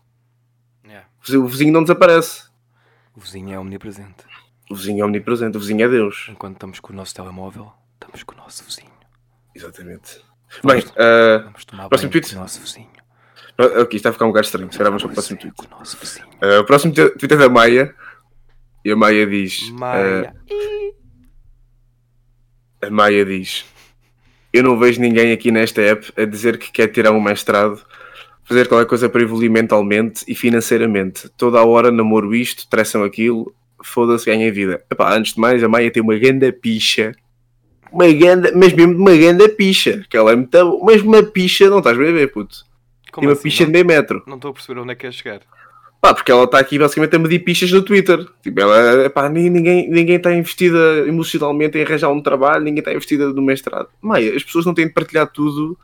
Yeah. 0.84 1.08
O 1.26 1.46
vizinho- 1.48 1.72
não 1.72 1.82
desaparece. 1.82 2.44
O 3.16 3.20
vizinho 3.20 3.50
é 3.54 3.58
omnipresente. 3.58 4.24
O 4.70 4.74
vizinho 4.74 5.02
é 5.02 5.06
omnipresente, 5.06 5.56
o 5.56 5.60
vizinho 5.60 5.84
é 5.84 5.88
Deus. 5.88 6.26
Enquanto 6.30 6.54
estamos 6.56 6.80
com 6.80 6.92
o 6.92 6.96
nosso 6.96 7.14
telemóvel, 7.14 7.72
estamos 7.94 8.22
com 8.22 8.34
o 8.34 8.38
nosso 8.38 8.62
vizinho. 8.64 8.92
Exatamente. 9.54 10.16
Bem, 10.62 10.80
Vamos- 10.80 10.92
ah, 10.98 11.38
Vamos 11.44 11.64
tomar 11.64 11.88
Próximo 11.88 12.10
tweet? 12.10 12.34
nosso 12.34 12.60
vizinho. 12.60 12.88
Ok, 13.58 13.80
isto 13.82 13.94
está 13.96 14.10
a 14.10 14.12
ficar 14.12 14.24
um 14.24 14.28
bocado 14.28 14.46
estranho. 14.46 14.72
Se 14.72 14.78
calhar 14.78 14.90
vamos 14.90 15.02
para 15.02 15.10
o 15.10 15.14
próximo 15.14 15.38
tweet. 15.38 15.56
Com 15.56 15.64
o 16.60 16.64
próximo 16.64 16.92
tweet 16.92 17.18
tweet 17.18 17.34
é 17.34 17.36
da 17.36 17.48
Maia. 17.48 17.94
E 18.84 18.90
a 18.90 18.96
Maia 18.96 19.26
diz. 19.26 19.70
ah, 19.70 19.72
Maia. 19.72 20.34
A 22.82 22.90
Maia 22.90 23.24
diz: 23.24 23.64
Eu 24.52 24.62
não 24.62 24.78
vejo 24.78 25.00
ninguém 25.00 25.32
aqui 25.32 25.50
nesta 25.50 25.80
app 25.80 26.12
a 26.16 26.24
dizer 26.24 26.58
que 26.58 26.70
quer 26.70 26.88
tirar 26.88 27.12
um 27.12 27.20
mestrado, 27.20 27.80
fazer 28.44 28.68
qualquer 28.68 28.86
coisa 28.86 29.08
para 29.08 29.22
evoluir 29.22 29.50
mentalmente 29.50 30.24
e 30.28 30.34
financeiramente. 30.34 31.28
Toda 31.30 31.58
a 31.58 31.64
hora 31.64 31.90
namoro 31.90 32.34
isto, 32.34 32.68
tressam 32.68 33.02
aquilo, 33.04 33.54
foda-se, 33.82 34.26
ganha 34.26 34.52
vida. 34.52 34.84
Epá, 34.90 35.14
antes 35.16 35.34
de 35.34 35.40
mais, 35.40 35.62
a 35.64 35.68
Maia 35.68 35.90
tem 35.90 36.02
uma 36.02 36.18
ganda 36.18 36.52
picha. 36.52 37.14
Uma 37.90 38.12
ganda, 38.12 38.52
mas 38.54 38.72
mesmo 38.72 38.96
uma 38.96 39.16
ganda 39.16 39.48
picha. 39.48 40.04
Que 40.10 40.16
ela 40.16 40.32
é 40.32 40.36
muito. 40.36 40.80
Mas 40.84 41.00
uma 41.00 41.22
picha, 41.22 41.70
não 41.70 41.78
estás 41.78 41.96
bem 41.96 42.08
a 42.08 42.12
ver, 42.12 42.32
puto. 42.32 42.66
Como 43.14 43.22
tem 43.22 43.28
uma 43.28 43.32
assim? 43.32 43.42
picha 43.42 43.64
de 43.64 43.70
meio 43.70 43.86
metro. 43.86 44.22
Não 44.26 44.36
estou 44.36 44.50
a 44.50 44.54
perceber 44.54 44.80
onde 44.80 44.92
é 44.92 44.94
que 44.94 45.02
quer 45.02 45.12
chegar. 45.12 45.40
Pá, 46.00 46.12
porque 46.12 46.30
ela 46.32 46.44
está 46.44 46.58
aqui 46.58 46.78
basicamente 46.78 47.14
a 47.14 47.18
medir 47.18 47.38
pichas 47.38 47.70
no 47.70 47.82
Twitter. 47.82 48.26
Tipo, 48.42 48.60
ela, 48.60 49.08
pá, 49.08 49.28
ninguém, 49.28 49.88
ninguém 49.88 50.16
está 50.16 50.34
investida 50.34 51.06
emocionalmente 51.06 51.78
em 51.78 51.82
arranjar 51.82 52.10
um 52.10 52.20
trabalho, 52.20 52.64
ninguém 52.64 52.80
está 52.80 52.92
investida 52.92 53.28
no 53.28 53.40
mestrado. 53.40 53.88
Maia, 54.02 54.36
as 54.36 54.42
pessoas 54.42 54.66
não 54.66 54.74
têm 54.74 54.88
de 54.88 54.92
partilhar 54.92 55.30
tudo 55.30 55.78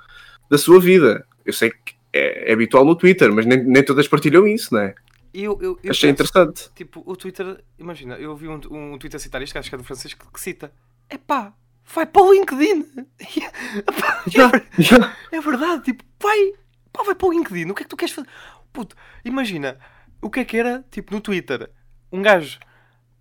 da 0.51 0.59
sua 0.59 0.81
vida. 0.81 1.25
Eu 1.47 1.53
sei 1.53 1.71
que 1.71 1.95
é, 2.13 2.51
é 2.51 2.53
habitual 2.53 2.85
no 2.85 2.97
Twitter, 2.97 3.33
mas 3.33 3.47
nem, 3.47 3.63
nem 3.65 3.83
todas 3.85 4.09
partilham 4.09 4.47
isso, 4.47 4.75
não 4.75 4.81
é? 4.81 4.95
Eu, 5.33 5.59
eu, 5.63 5.79
eu 5.83 5.91
Achei 5.91 6.11
penso, 6.13 6.23
interessante. 6.23 6.71
Tipo, 6.75 7.03
o 7.07 7.17
Twitter, 7.17 7.59
imagina, 7.79 8.17
eu 8.17 8.35
vi 8.37 8.49
um, 8.49 8.61
um 8.71 8.99
Twitter 8.99 9.21
citar 9.21 9.41
isto, 9.41 9.53
que 9.53 9.59
acho 9.59 9.69
que 9.69 9.75
é 9.75 9.79
do 9.79 9.85
Francisco, 9.85 10.27
que 10.33 10.41
cita: 10.41 10.73
é 11.09 11.17
pá, 11.17 11.53
vai 11.95 12.05
para 12.05 12.23
o 12.23 12.33
LinkedIn. 12.33 12.85
É, 15.33 15.37
é 15.37 15.41
verdade, 15.41 15.85
tipo, 15.85 16.05
vai, 16.21 16.53
pá, 16.93 17.03
vai 17.03 17.15
para 17.15 17.27
o 17.29 17.33
LinkedIn. 17.33 17.71
O 17.71 17.75
que 17.75 17.83
é 17.83 17.85
que 17.85 17.91
tu 17.91 17.97
queres 17.97 18.15
fazer? 18.15 18.29
Puto, 18.73 18.95
imagina, 19.25 19.79
o 20.23 20.31
que 20.31 20.41
é 20.41 20.45
que 20.45 20.57
era, 20.57 20.85
tipo, 20.91 21.13
no 21.15 21.21
Twitter, 21.21 21.71
um 22.13 22.23
gajo 22.23 22.59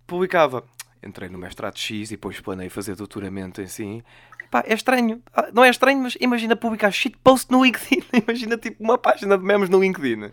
publicava: 0.06 0.64
entrei 1.02 1.28
no 1.28 1.38
mestrado 1.38 1.76
X 1.78 2.10
e 2.10 2.14
depois 2.14 2.40
planei 2.40 2.68
fazer 2.68 2.94
doutoramento 2.96 3.60
em 3.60 3.66
si. 3.66 4.04
Pá, 4.50 4.64
é 4.66 4.74
estranho. 4.74 5.22
Ah, 5.32 5.48
Não 5.52 5.64
é 5.64 5.70
estranho, 5.70 6.00
mas 6.02 6.16
imagina 6.20 6.56
publicar 6.56 6.90
shitpost 6.90 7.50
no 7.52 7.64
LinkedIn. 7.64 8.02
Imagina, 8.26 8.56
tipo, 8.58 8.82
uma 8.82 8.98
página 8.98 9.38
de 9.38 9.44
memes 9.44 9.68
no 9.68 9.80
LinkedIn. 9.80 10.32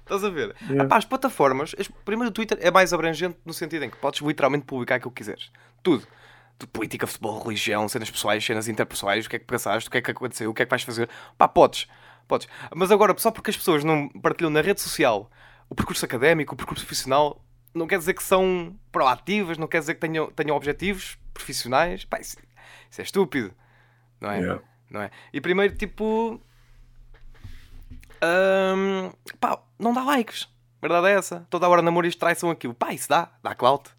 Estás 0.00 0.22
a 0.22 0.28
ver? 0.28 0.54
Yeah. 0.68 0.84
Epá, 0.84 0.98
as 0.98 1.06
plataformas, 1.06 1.74
as- 1.78 1.88
primeiro 2.04 2.28
o 2.28 2.32
Twitter 2.32 2.58
é 2.60 2.70
mais 2.70 2.92
abrangente 2.92 3.38
no 3.46 3.54
sentido 3.54 3.84
em 3.84 3.90
que 3.90 3.96
podes 3.96 4.20
literalmente 4.20 4.66
publicar 4.66 4.96
aquilo 4.96 5.10
que 5.10 5.16
quiseres. 5.22 5.50
Tudo. 5.82 6.06
De 6.58 6.66
política, 6.66 7.06
futebol, 7.06 7.42
religião, 7.42 7.88
cenas 7.88 8.10
pessoais, 8.10 8.44
cenas 8.44 8.68
interpessoais, 8.68 9.26
o 9.26 9.30
que 9.30 9.36
é 9.36 9.38
que 9.38 9.44
pensaste, 9.46 9.88
o 9.88 9.90
que 9.92 9.98
é 9.98 10.02
que 10.02 10.10
aconteceu, 10.10 10.50
o 10.50 10.54
que 10.54 10.62
é 10.62 10.66
que 10.66 10.70
vais 10.70 10.82
fazer. 10.82 11.08
Pá, 11.38 11.48
podes. 11.48 11.86
Podes. 12.28 12.48
Mas 12.74 12.90
agora, 12.90 13.14
só 13.18 13.30
porque 13.30 13.50
as 13.50 13.56
pessoas 13.56 13.84
não 13.84 14.08
partilham 14.08 14.50
na 14.50 14.60
rede 14.60 14.80
social 14.80 15.30
o 15.68 15.74
percurso 15.74 16.04
académico, 16.04 16.54
o 16.54 16.56
percurso 16.56 16.84
profissional, 16.84 17.42
não 17.74 17.86
quer 17.86 17.98
dizer 17.98 18.14
que 18.14 18.22
são 18.22 18.76
proativas, 18.92 19.58
não 19.58 19.66
quer 19.66 19.80
dizer 19.80 19.94
que 19.94 20.00
tenham, 20.00 20.30
tenham 20.30 20.56
objetivos 20.56 21.18
profissionais. 21.34 22.04
Pá, 22.04 22.18
isso, 22.20 22.36
isso 22.90 23.00
é 23.00 23.04
estúpido. 23.04 23.52
Não 24.20 24.30
é? 24.30 24.38
Yeah. 24.38 24.62
não 24.90 25.02
é? 25.02 25.10
E 25.32 25.40
primeiro, 25.40 25.76
tipo. 25.76 26.40
hum, 28.22 29.12
pá, 29.40 29.58
não 29.78 29.92
dá 29.92 30.02
likes. 30.04 30.48
A 30.82 30.88
verdade 30.88 31.08
é 31.08 31.18
essa. 31.18 31.46
Toda 31.50 31.66
a 31.66 31.68
hora 31.68 31.82
namoro 31.82 32.06
isto 32.06 32.18
traição 32.18 32.50
aquilo. 32.50 32.74
Pá, 32.74 32.92
isso 32.92 33.08
dá. 33.08 33.30
Dá 33.42 33.54
clout. 33.54 33.90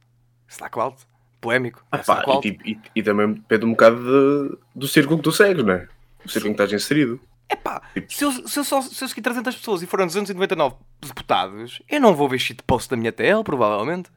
Isso 0.47 0.59
dá 0.59 0.69
clout. 0.69 1.05
Polémico. 1.41 1.85
Ah, 1.91 1.99
pá, 1.99 2.19
e, 2.19 2.23
clout. 2.23 2.41
tipo, 2.51 2.67
e- 2.67 2.79
e 2.95 3.03
também 3.03 3.33
depende 3.33 3.65
um 3.65 3.71
bocado 3.71 3.97
de- 3.97 4.57
do 4.75 4.87
círculo 4.87 5.17
que 5.17 5.23
tu 5.23 5.31
segues, 5.31 5.63
não 5.63 5.73
é? 5.73 5.87
O 6.25 6.29
círculo 6.29 6.51
em 6.51 6.55
que 6.55 6.63
estás 6.63 6.73
inserido. 6.83 7.19
Epá, 7.49 7.81
tipo- 7.93 8.13
se 8.13 8.23
eu, 8.23 8.31
se, 8.31 8.60
eu 8.60 8.63
só, 8.63 8.81
se 8.81 9.03
eu 9.03 9.07
seguir 9.07 9.21
300 9.21 9.55
pessoas 9.55 9.81
e 9.81 9.88
foram 9.88 10.05
299 10.05 10.75
deputados, 11.01 11.81
eu 11.88 12.01
não 12.01 12.13
vou 12.13 12.27
ver 12.27 12.39
shit 12.39 12.62
post 12.63 12.89
da 12.89 12.97
minha 12.97 13.12
TL, 13.12 13.43
provavelmente. 13.43 14.12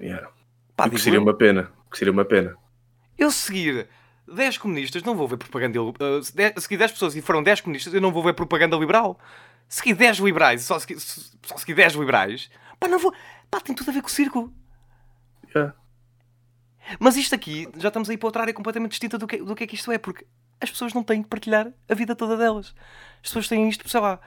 Yeah. 0.00 0.28
Pá, 0.76 0.88
que 0.88 0.98
seria 0.98 1.20
uma 1.20 1.34
pena. 1.34 1.72
Que 1.90 1.98
seria 1.98 2.12
uma 2.12 2.24
pena. 2.24 2.56
Eu 3.18 3.30
seguir 3.30 3.88
10 4.32 4.58
comunistas, 4.58 5.02
não 5.02 5.16
vou 5.16 5.26
ver 5.26 5.36
propaganda. 5.36 5.82
Uh, 5.82 6.22
se 6.22 6.34
10 6.34 6.54
segui 6.58 6.76
10 6.76 6.92
pessoas 6.92 7.16
e 7.16 7.22
foram 7.22 7.42
10 7.42 7.62
comunistas, 7.62 7.92
eu 7.92 8.00
não 8.00 8.12
vou 8.12 8.22
ver 8.22 8.34
propaganda 8.34 8.76
liberal. 8.76 9.18
Segui 9.68 9.94
10 9.94 10.18
liberais, 10.18 10.62
só 10.62 10.78
segui, 10.78 10.98
só 11.00 11.56
segui 11.56 11.74
10 11.74 11.94
liberais, 11.94 12.48
pá, 12.78 12.86
não 12.86 13.00
vou. 13.00 13.12
Pá, 13.50 13.60
tem 13.60 13.74
tudo 13.74 13.90
a 13.90 13.92
ver 13.92 14.02
com 14.02 14.08
o 14.08 14.10
circo. 14.10 14.52
Yeah. 15.54 15.74
Mas 17.00 17.16
isto 17.16 17.34
aqui, 17.34 17.68
já 17.78 17.88
estamos 17.88 18.08
aí 18.08 18.16
para 18.16 18.28
outra 18.28 18.42
área 18.42 18.54
completamente 18.54 18.92
distinta 18.92 19.18
do 19.18 19.26
que, 19.26 19.38
do 19.38 19.54
que 19.56 19.64
é 19.64 19.66
que 19.66 19.74
isto 19.74 19.90
é, 19.90 19.98
porque 19.98 20.24
as 20.60 20.70
pessoas 20.70 20.92
não 20.94 21.02
têm 21.02 21.22
que 21.22 21.28
partilhar 21.28 21.68
a 21.88 21.94
vida 21.94 22.14
toda 22.14 22.36
delas. 22.36 22.74
As 23.22 23.28
pessoas 23.28 23.48
têm 23.48 23.68
isto, 23.68 23.88
sei 23.88 24.00
lá, 24.00 24.18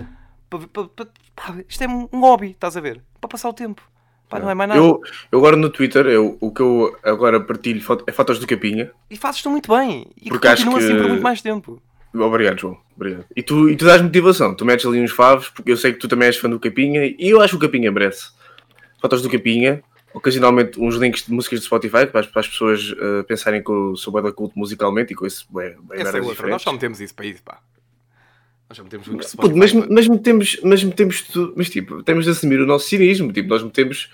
para, 0.50 0.60
para, 0.68 0.86
para, 0.88 1.64
isto 1.68 1.84
é 1.84 1.88
um 1.88 2.08
hobby, 2.20 2.52
estás 2.52 2.76
a 2.78 2.82
ver? 2.82 3.02
Para 3.20 3.30
passar 3.30 3.50
o 3.50 3.54
tempo. 3.54 3.82
Pá, 4.30 4.38
não 4.40 4.50
é 4.50 4.54
mais 4.54 4.70
nada. 4.70 4.80
Eu, 4.80 5.02
eu 5.32 5.40
agora 5.40 5.56
no 5.56 5.70
Twitter, 5.72 6.06
eu, 6.06 6.38
o 6.40 6.52
que 6.52 6.62
eu 6.62 6.96
agora 7.04 7.40
partilho 7.40 7.82
foto- 7.82 8.04
é 8.08 8.12
fotos 8.12 8.38
do 8.40 8.46
Capinha. 8.46 8.92
E 9.10 9.18
fazes 9.18 9.42
tu 9.42 9.50
muito 9.50 9.72
bem. 9.76 10.06
E 10.22 10.30
Porque 10.30 10.48
acho 10.48 10.64
continua 10.66 10.80
assim 10.84 10.94
que- 10.96 11.02
por 11.02 11.10
muito 11.10 11.24
mais 11.24 11.42
tempo. 11.42 11.82
Obrigado, 12.14 12.60
João. 12.60 12.78
Obrigado. 12.96 13.26
E 13.36 13.42
tu, 13.42 13.70
e 13.70 13.76
tu 13.76 13.86
dás 13.86 14.02
motivação. 14.02 14.54
Tu 14.56 14.64
metes 14.66 14.86
ali 14.86 15.02
uns 15.02 15.12
favos, 15.12 15.50
porque 15.50 15.72
eu 15.72 15.78
sei 15.78 15.94
que 15.94 16.00
tu 16.00 16.08
também 16.08 16.28
és 16.28 16.38
fã 16.38 16.48
do 16.50 16.60
Capinha 16.60 17.06
e 17.06 17.30
eu 17.30 17.42
acho 17.42 17.58
que 17.58 17.66
o 17.66 17.68
Capinha 17.68 17.92
merece. 17.92 18.32
Fotos 19.02 19.22
do 19.24 19.30
Capinha, 19.30 19.82
ocasionalmente 20.14 20.80
uns 20.80 20.96
links 20.96 21.26
de 21.26 21.32
músicas 21.32 21.60
do 21.60 21.66
Spotify 21.66 22.06
para 22.08 22.22
as, 22.22 22.28
para 22.28 22.40
as 22.42 22.48
pessoas 22.48 22.94
eh, 23.00 23.24
pensarem 23.24 23.64
que 23.64 23.70
eu 23.72 23.96
sou 23.96 24.12
bem 24.14 24.24
da 24.24 24.32
culto 24.32 24.58
musicalmente 24.58 25.14
e 25.14 25.16
com 25.16 25.26
isso 25.26 25.46
bem, 25.54 25.76
bem 25.84 26.02
Essa 26.02 26.18
é 26.18 26.22
outra. 26.22 26.22
Nós 26.22 26.30
diferentes. 26.32 26.64
só 26.64 26.72
metemos 26.74 27.00
isso 27.02 27.14
para 27.16 27.26
isso, 27.26 27.44
pá. 27.44 27.60
Nós 28.70 28.78
já 28.78 28.84
metemos 28.84 29.08
muito 29.08 29.38
Puto, 29.38 29.58
mas, 29.58 29.74
mas 29.74 30.08
metemos, 30.08 30.58
mas 30.64 30.84
metemos 30.84 31.22
tudo, 31.24 31.54
mas 31.56 31.70
tipo, 31.70 32.04
temos 32.04 32.26
de 32.26 32.32
assumir 32.32 32.60
o 32.60 32.68
nosso 32.68 32.88
cinismo, 32.88 33.34
tipo, 33.34 33.50
nós 33.50 33.64
metemos, 33.64 34.12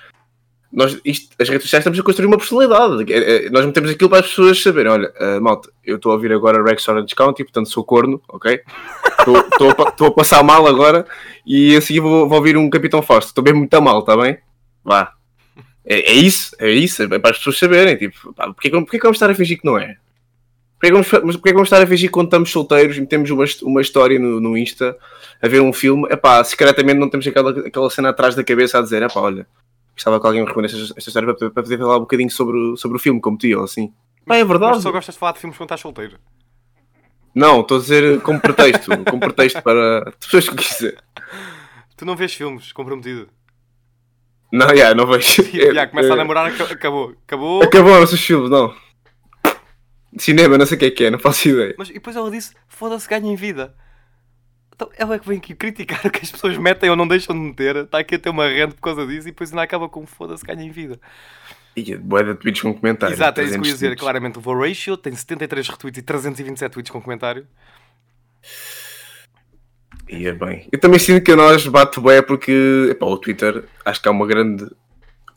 nós, 0.71 0.97
isto, 1.03 1.35
as 1.37 1.49
redes 1.49 1.63
sociais 1.63 1.81
estamos 1.81 1.99
a 1.99 2.03
construir 2.03 2.27
uma 2.27 2.37
personalidade, 2.37 3.11
É- 3.11 3.47
é- 3.47 3.49
nós 3.49 3.65
metemos 3.65 3.89
aquilo 3.91 4.09
para 4.09 4.19
as 4.19 4.27
pessoas 4.27 4.61
saberem, 4.61 4.89
olha, 4.93 5.13
ah, 5.19 5.39
malta, 5.41 5.69
eu 5.83 5.97
estou 5.97 6.11
a 6.13 6.15
ouvir 6.15 6.31
agora 6.31 6.63
Rex 6.63 6.87
Orange 6.87 7.13
County, 7.13 7.43
portanto 7.43 7.69
sou 7.69 7.83
corno, 7.83 8.21
ok? 8.29 8.61
Estou- 9.19 9.35
a, 10.05 10.07
a 10.07 10.11
passar 10.11 10.41
mal 10.41 10.65
agora 10.67 11.05
e 11.45 11.75
a 11.75 11.81
seguir 11.81 11.99
vou, 11.99 12.27
vou 12.29 12.37
ouvir 12.37 12.55
um 12.55 12.69
Capitão 12.69 13.01
Fausto, 13.01 13.29
estou 13.29 13.43
mesmo 13.43 13.59
muito 13.59 13.73
a 13.73 13.81
mal, 13.81 13.99
está 13.99 14.15
bem? 14.15 14.37
Vá. 14.85 15.11
É, 15.85 16.11
é 16.11 16.13
isso, 16.13 16.55
é 16.59 16.69
isso, 16.71 17.03
é 17.03 17.07
para 17.19 17.31
as 17.31 17.37
pessoas 17.37 17.57
saberem, 17.59 17.95
tipo, 17.95 18.33
pá, 18.33 18.47
porque, 18.51 18.67
é 18.69 18.71
que- 18.71 18.77
porque 18.81 18.97
é 18.97 18.99
que 18.99 19.03
vamos 19.05 19.17
estar 19.17 19.29
a 19.29 19.35
fingir 19.35 19.59
que 19.59 19.65
não 19.65 19.77
é? 19.77 19.97
Porquê 20.79 20.87
que 20.87 20.91
vamos, 20.91 21.07
mas 21.25 21.35
porquê 21.35 21.49
que 21.49 21.53
vamos 21.53 21.67
estar 21.67 21.81
a 21.81 21.87
fingir 21.87 22.09
que 22.09 22.13
quando 22.13 22.27
estamos 22.27 22.51
solteiros 22.51 22.97
e 22.97 23.01
metemos 23.01 23.29
uma, 23.29 23.45
uma 23.63 23.81
história 23.81 24.17
no, 24.19 24.39
no 24.41 24.57
Insta 24.57 24.97
a 25.41 25.47
ver 25.47 25.61
um 25.61 25.71
filme, 25.71 26.07
epá, 26.11 26.43
secretamente 26.43 26.99
não 26.99 27.09
temos 27.09 27.25
aquela, 27.27 27.51
aquela 27.67 27.89
cena 27.89 28.09
atrás 28.09 28.35
da 28.35 28.43
cabeça 28.43 28.79
a 28.79 28.81
dizer, 28.81 29.01
epá, 29.03 29.19
olha, 29.21 29.47
gostava 29.93 30.19
que 30.19 30.25
alguém 30.25 30.41
me 30.41 30.47
respondesse 30.47 30.75
esta, 30.81 30.93
esta 30.97 31.09
história 31.09 31.27
para, 31.27 31.35
poder- 31.35 31.51
para 31.51 31.63
poder 31.63 31.77
falar 31.77 31.97
um 31.97 32.01
bocadinho 32.01 32.29
sobre, 32.31 32.57
o- 32.57 32.75
sobre 32.77 32.97
o 32.97 32.99
filme, 32.99 33.21
como 33.21 33.37
ti, 33.37 33.53
ou 33.55 33.63
assim. 33.63 33.93
Pá, 34.25 34.35
é 34.37 34.39
Mas 34.43 34.47
verdade. 34.49 34.77
tu 34.77 34.81
só 34.81 34.91
gostas 34.91 35.13
de 35.15 35.19
falar 35.19 35.33
de 35.33 35.39
filmes 35.39 35.55
quando 35.57 35.67
estás 35.67 35.81
solteiro. 35.81 36.17
Não, 37.33 37.61
estou 37.61 37.77
a 37.77 37.81
dizer 37.81 38.21
como 38.21 38.39
pretexto, 38.39 38.89
como 39.05 39.19
pretexto 39.19 39.61
para 39.61 40.09
as 40.09 40.15
pessoas 40.15 40.49
que 40.49 40.55
quiser. 40.55 40.95
Tu 41.95 42.05
não 42.05 42.15
vês 42.15 42.33
filmes 42.33 42.71
comprometido. 42.73 43.27
Não, 44.51 44.75
já, 44.75 44.93
não 44.95 45.05
vejo. 45.07 45.41
E 45.53 45.73
já 45.73 45.87
começa 45.87 46.09
a 46.09 46.13
É, 46.13 46.17
namorar, 46.17 46.45
aca- 46.47 46.63
acabou. 46.73 47.15
Acabou. 47.25 47.63
Acabaram-se 47.63 48.13
os 48.15 48.21
filmes, 48.21 48.49
não. 48.49 48.73
Cinema, 50.17 50.57
não 50.57 50.65
sei 50.65 50.77
o 50.77 50.79
que 50.79 50.85
é 50.85 50.91
que 50.91 51.03
é, 51.05 51.09
não 51.11 51.19
faço 51.19 51.49
ideia. 51.49 51.75
Mas 51.77 51.89
e 51.89 51.93
depois 51.93 52.15
ela 52.15 52.31
disse: 52.31 52.53
foda-se, 52.67 53.07
ganha 53.07 53.29
em 53.31 53.35
vida. 53.35 53.75
Então 54.73 54.89
ela 54.97 55.15
é 55.15 55.19
que 55.19 55.27
vem 55.27 55.37
aqui 55.37 55.53
criticar 55.55 56.05
o 56.05 56.09
que 56.09 56.19
as 56.23 56.31
pessoas 56.31 56.57
metem 56.57 56.89
ou 56.89 56.95
não 56.95 57.07
deixam 57.07 57.35
de 57.35 57.41
meter. 57.41 57.75
Está 57.77 57.99
aqui 57.99 58.15
a 58.15 58.19
ter 58.19 58.29
uma 58.29 58.47
rente 58.47 58.75
por 58.75 58.81
causa 58.81 59.05
disso 59.05 59.27
e 59.27 59.31
depois 59.31 59.49
ainda 59.51 59.61
acaba 59.63 59.87
com 59.89 60.05
foda-se, 60.05 60.45
ganha 60.45 60.63
em 60.63 60.71
vida. 60.71 60.99
Ia, 61.75 61.97
boa 61.97 62.23
de 62.23 62.35
tweets 62.35 62.61
com 62.61 62.73
comentários. 62.73 63.19
Exato, 63.19 63.41
é 63.41 63.43
isso 63.43 63.53
que 63.53 63.57
eu 63.57 63.61
300 63.63 63.67
ia 63.67 63.73
dizer. 63.73 63.87
tweets. 63.87 64.01
Claramente, 64.01 64.37
o 64.37 64.41
Voratio 64.41 64.95
tem 64.95 65.13
73 65.13 65.67
retweets 65.67 65.99
e 65.99 66.01
327 66.01 66.71
tweets 66.71 66.91
com 66.91 67.01
comentário. 67.01 67.45
Ia 70.09 70.33
bem. 70.35 70.67
Eu 70.71 70.79
também 70.79 70.99
sinto 70.99 71.23
que 71.23 71.31
a 71.31 71.35
nós 71.35 71.65
bate 71.67 71.99
bué 71.99 72.21
porque 72.21 72.89
epá, 72.91 73.05
o 73.07 73.17
Twitter 73.17 73.63
acho 73.83 74.01
que 74.01 74.07
há 74.07 74.11
uma 74.11 74.27
grande 74.27 74.65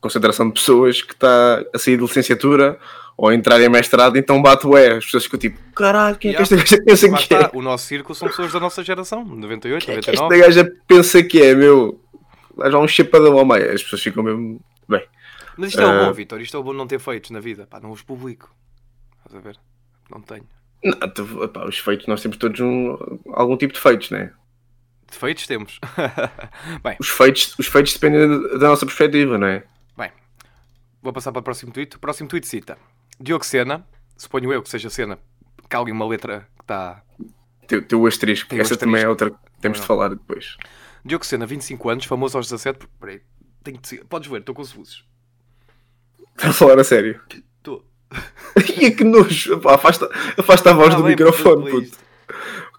concentração 0.01 0.47
de 0.49 0.55
pessoas 0.55 1.03
que 1.03 1.13
está 1.15 1.65
a 1.75 1.79
sair 1.79 1.97
de 1.97 2.03
licenciatura 2.03 2.79
ou 3.17 3.29
a 3.29 3.35
entrar 3.35 3.61
em 3.61 3.69
mestrado, 3.69 4.17
então 4.17 4.41
bate 4.41 4.67
bué. 4.67 4.97
As 4.99 5.05
pessoas 5.07 5.25
ficam 5.25 5.39
tipo, 5.41 5.59
caralho, 5.73 6.17
quem 6.17 6.33
é 6.33 6.35
que 6.35 6.43
esta 6.43 6.55
gaja 6.57 6.83
pensa 6.85 7.11
Lá 7.11 7.19
que 7.19 7.35
é? 7.35 7.51
o 7.55 7.63
nosso 7.63 7.87
círculo 7.87 8.15
são 8.15 8.29
pessoas 8.29 8.53
da 8.53 8.61
nossa 8.61 8.85
geração, 8.85 9.25
98, 9.25 9.85
Quem 9.87 9.95
é 9.97 10.01
que 10.01 10.07
99. 10.13 10.35
esta 10.35 10.47
gaja 10.63 10.77
pensa 10.87 11.23
que 11.23 11.41
é, 11.43 11.55
meu? 11.55 12.01
Dá 12.57 12.71
já 12.71 12.79
um 12.79 12.87
chapadão 12.89 13.39
ao 13.39 13.45
meio. 13.47 13.73
As 13.73 13.83
pessoas 13.83 14.03
ficam 14.03 14.23
mesmo. 14.23 14.61
Bem, 14.89 15.03
Mas 15.57 15.71
isto 15.71 15.81
é 15.81 15.87
o 15.87 15.89
Ah. 15.89 16.05
bom, 16.05 16.13
Vitor. 16.13 16.41
Isto 16.41 16.57
é 16.57 16.61
o 16.61 16.63
bom 16.63 16.73
não 16.73 16.87
ter 16.87 16.99
feitos 17.01 17.31
na 17.31 17.41
vida. 17.41 17.67
Pá, 17.69 17.81
não 17.81 17.91
os 17.91 18.03
publico. 18.03 18.51
Estás 19.25 19.37
a 19.37 19.41
ver? 19.49 19.57
Não 20.11 20.21
tenho. 20.21 20.45
não, 20.85 21.09
tu- 21.11 21.51
os 21.67 21.79
feitos, 21.79 22.07
nós 22.07 22.21
temos 22.23 22.37
todos 22.37 22.61
um, 22.61 22.97
algum 23.33 23.57
tipo 23.57 23.73
de 23.75 23.81
feitos, 23.81 24.11
né? 24.11 24.31
Defeitos 25.11 25.47
temos. 25.47 25.79
Bem, 26.85 26.97
Os 27.01 27.09
feitos, 27.09 27.55
os 27.59 27.67
feitos 27.67 27.95
dependem 27.95 28.29
da 28.59 28.69
nossa 28.69 28.85
perspectiva, 28.87 29.39
não 29.39 29.47
é? 29.47 29.65
bem. 29.97 30.11
Vou 31.03 31.13
passar 31.13 31.33
para 31.33 31.41
o 31.41 31.43
próximo 31.43 31.73
tweet. 31.73 31.97
O 31.97 31.99
próximo 31.99 32.29
tweet 32.29 32.47
cita 32.47 32.77
Diogo 33.19 33.45
Sena. 33.45 33.87
Suponho 34.17 34.53
eu 34.53 34.63
que 34.63 34.69
seja 34.69 34.91
Sena. 34.91 35.19
Que 35.69 35.77
há 35.77 35.79
ali 35.81 35.93
uma 35.93 36.07
letra 36.07 36.47
que 36.57 36.63
está 36.63 37.03
Teu, 37.67 37.83
teu 37.83 38.07
asterisco, 38.07 38.49
Tem 38.51 38.59
o 38.59 38.63
essa 38.63 38.77
também 38.77 39.03
é 39.03 39.07
asterisco. 39.07 39.35
outra 39.35 39.51
que 39.55 39.61
temos 39.61 39.81
de 39.81 39.87
falar 39.87 40.09
depois. 40.11 40.57
Diogo 41.05 41.25
Sena, 41.25 41.47
25 41.47 41.89
anos, 41.89 42.05
famoso 42.05 42.37
aos 42.37 42.47
17. 42.47 42.87
Peraí, 43.01 43.21
tenho 43.65 43.79
de... 43.79 43.99
Podes 44.05 44.29
ver, 44.31 44.41
estou 44.41 44.55
com 44.55 44.63
os 44.63 44.75
luzes. 44.75 45.05
Está 46.37 46.51
a 46.51 46.53
falar 46.53 46.79
a 46.79 46.85
sério. 46.85 47.21
Estou. 47.57 47.85
Ia 48.79 48.95
que 48.95 49.05
nojo. 49.05 49.59
Pá, 49.61 49.75
Afasta, 49.75 50.09
afasta 50.37 50.71
a 50.71 50.73
voz 50.75 50.95
Ah, 50.95 50.97
do 50.99 51.05
microfone, 51.05 51.71
puto, 51.71 51.97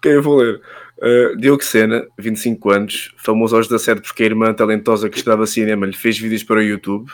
Ok, 0.00 0.10
eu 0.16 0.22
vou 0.22 0.38
ler. 0.38 0.62
Uh, 0.96 1.36
Diogo 1.36 1.62
Sena, 1.62 2.06
25 2.18 2.70
anos, 2.70 3.14
famoso 3.18 3.54
aos 3.54 3.68
17 3.68 4.00
porque 4.00 4.22
a 4.22 4.26
irmã 4.26 4.54
talentosa 4.54 5.10
que 5.10 5.18
estudava 5.18 5.46
cinema 5.46 5.84
lhe 5.84 5.92
fez 5.92 6.18
vídeos 6.18 6.42
para 6.42 6.56
o 6.56 6.62
YouTube. 6.62 7.12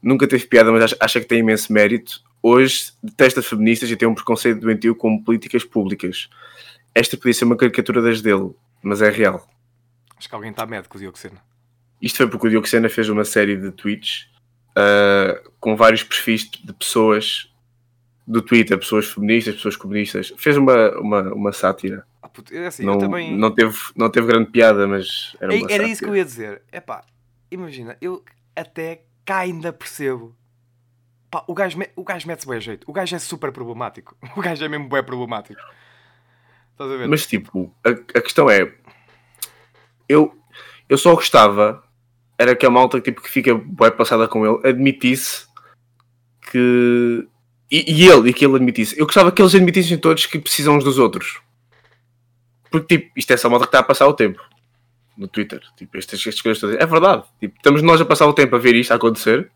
Nunca 0.00 0.28
teve 0.28 0.46
piada, 0.46 0.70
mas 0.70 0.84
acha, 0.84 0.96
acha 1.00 1.20
que 1.20 1.26
tem 1.26 1.40
imenso 1.40 1.72
mérito. 1.72 2.22
Hoje 2.40 2.92
detesta 3.02 3.42
feministas 3.42 3.90
e 3.90 3.96
tem 3.96 4.06
um 4.06 4.14
preconceito 4.14 4.60
doentio 4.60 4.94
com 4.94 5.20
políticas 5.20 5.64
públicas. 5.64 6.28
Esta 6.94 7.16
podia 7.16 7.34
ser 7.34 7.46
uma 7.46 7.56
caricatura 7.56 8.00
das 8.00 8.22
dele, 8.22 8.52
mas 8.80 9.02
é 9.02 9.10
real. 9.10 9.44
Acho 10.16 10.28
que 10.28 10.34
alguém 10.36 10.52
está 10.52 10.64
medo 10.64 10.88
com 10.88 10.96
o 10.96 11.00
Diogo 11.00 11.18
Sena. 11.18 11.42
Isto 12.00 12.18
foi 12.18 12.28
porque 12.28 12.46
o 12.46 12.50
Diogo 12.50 12.68
Sena 12.68 12.88
fez 12.88 13.08
uma 13.08 13.24
série 13.24 13.56
de 13.56 13.72
tweets 13.72 14.28
uh, 14.78 15.50
com 15.58 15.74
vários 15.74 16.04
perfis 16.04 16.48
de 16.48 16.72
pessoas 16.74 17.52
do 18.26 18.40
Twitter, 18.42 18.78
pessoas 18.78 19.06
feministas, 19.10 19.56
pessoas 19.56 19.76
comunistas. 19.76 20.32
Fez 20.38 20.56
uma, 20.56 20.90
uma, 20.98 21.22
uma 21.34 21.52
sátira. 21.52 22.06
Ah, 22.22 22.28
puto, 22.28 22.54
é 22.54 22.66
assim, 22.66 22.84
não, 22.84 22.98
também. 22.98 23.36
não, 23.36 23.50
teve, 23.50 23.76
não 23.94 24.10
teve 24.10 24.26
grande 24.26 24.50
piada, 24.50 24.86
mas 24.86 25.36
era 25.40 25.52
uma 25.52 25.68
É- 25.70 25.72
Era 25.74 25.82
isso 25.84 26.00
que 26.00 26.06
sátira. 26.06 26.10
eu 26.10 26.16
ia 26.16 26.24
dizer. 26.24 26.62
É 26.72 26.80
pá, 26.80 27.04
imagina, 27.50 27.96
eu 28.00 28.24
até 28.56 29.02
cá 29.24 29.38
ainda 29.38 29.72
percebo. 29.72 30.34
Pá, 31.30 31.44
o 31.48 31.52
gajo, 31.54 31.78
me- 31.78 31.90
o 31.96 32.02
gajo 32.04 32.26
mete-se 32.26 32.46
bem 32.48 32.56
a 32.56 32.60
jeito. 32.60 32.84
O 32.88 32.92
gajo 32.92 33.14
é 33.14 33.18
super 33.18 33.52
problemático. 33.52 34.16
O 34.36 34.40
gajo 34.40 34.64
é 34.64 34.68
mesmo 34.68 34.88
bem 34.88 35.02
problemático. 35.04 35.60
Estás 36.72 36.90
a 36.90 36.96
ver? 36.96 37.08
Mas 37.08 37.26
tipo, 37.26 37.74
a, 37.84 37.90
a 37.90 38.22
questão 38.22 38.48
é, 38.50 38.72
eu, 40.08 40.36
eu 40.88 40.96
só 40.98 41.14
gostava 41.14 41.84
era 42.38 42.56
que 42.56 42.64
a 42.66 42.70
malta 42.70 43.00
tipo, 43.00 43.20
que 43.22 43.30
fica 43.30 43.54
bem 43.54 43.90
passada 43.92 44.26
com 44.26 44.44
ele 44.46 44.66
admitisse 44.68 45.46
que. 46.50 47.28
E, 47.70 47.92
e 47.92 48.08
ele, 48.08 48.30
e 48.30 48.32
que 48.32 48.44
ele 48.44 48.56
admitisse. 48.56 48.98
Eu 48.98 49.06
gostava 49.06 49.32
que 49.32 49.40
eles 49.40 49.54
admitissem 49.54 49.98
todos 49.98 50.26
que 50.26 50.38
precisam 50.38 50.76
uns 50.76 50.84
dos 50.84 50.98
outros. 50.98 51.40
Porque 52.70 52.98
tipo, 52.98 53.12
isto 53.16 53.32
é 53.32 53.36
só 53.36 53.48
a 53.48 53.50
malta 53.50 53.66
que 53.66 53.68
está 53.68 53.78
a 53.78 53.84
passar 53.84 54.06
o 54.06 54.12
tempo 54.14 54.40
no 55.16 55.28
Twitter. 55.28 55.60
Tipo, 55.76 55.96
estas, 55.96 56.18
estas 56.18 56.40
coisas 56.40 56.60
todas. 56.60 56.76
É 56.76 56.86
verdade. 56.86 57.24
Tipo, 57.40 57.56
estamos 57.56 57.82
nós 57.82 58.00
a 58.00 58.04
passar 58.04 58.26
o 58.26 58.32
tempo 58.34 58.56
a 58.56 58.58
ver 58.58 58.74
isto 58.74 58.92
a 58.92 58.96
acontecer 58.96 59.50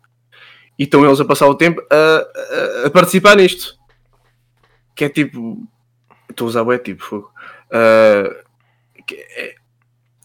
e 0.77 0.83
estão 0.83 1.05
eles 1.05 1.19
a 1.19 1.25
passar 1.25 1.47
o 1.47 1.55
tempo 1.55 1.81
a, 1.91 2.83
a, 2.83 2.87
a 2.87 2.89
participar 2.89 3.35
nisto. 3.35 3.77
Que 4.95 5.05
é 5.05 5.09
tipo. 5.09 5.67
Estou 6.29 6.45
a 6.45 6.49
usar 6.49 6.63
o 6.63 6.71
é 6.71 6.77
tipo. 6.77 7.29
Ah, 7.71 8.43
é- 9.11 9.55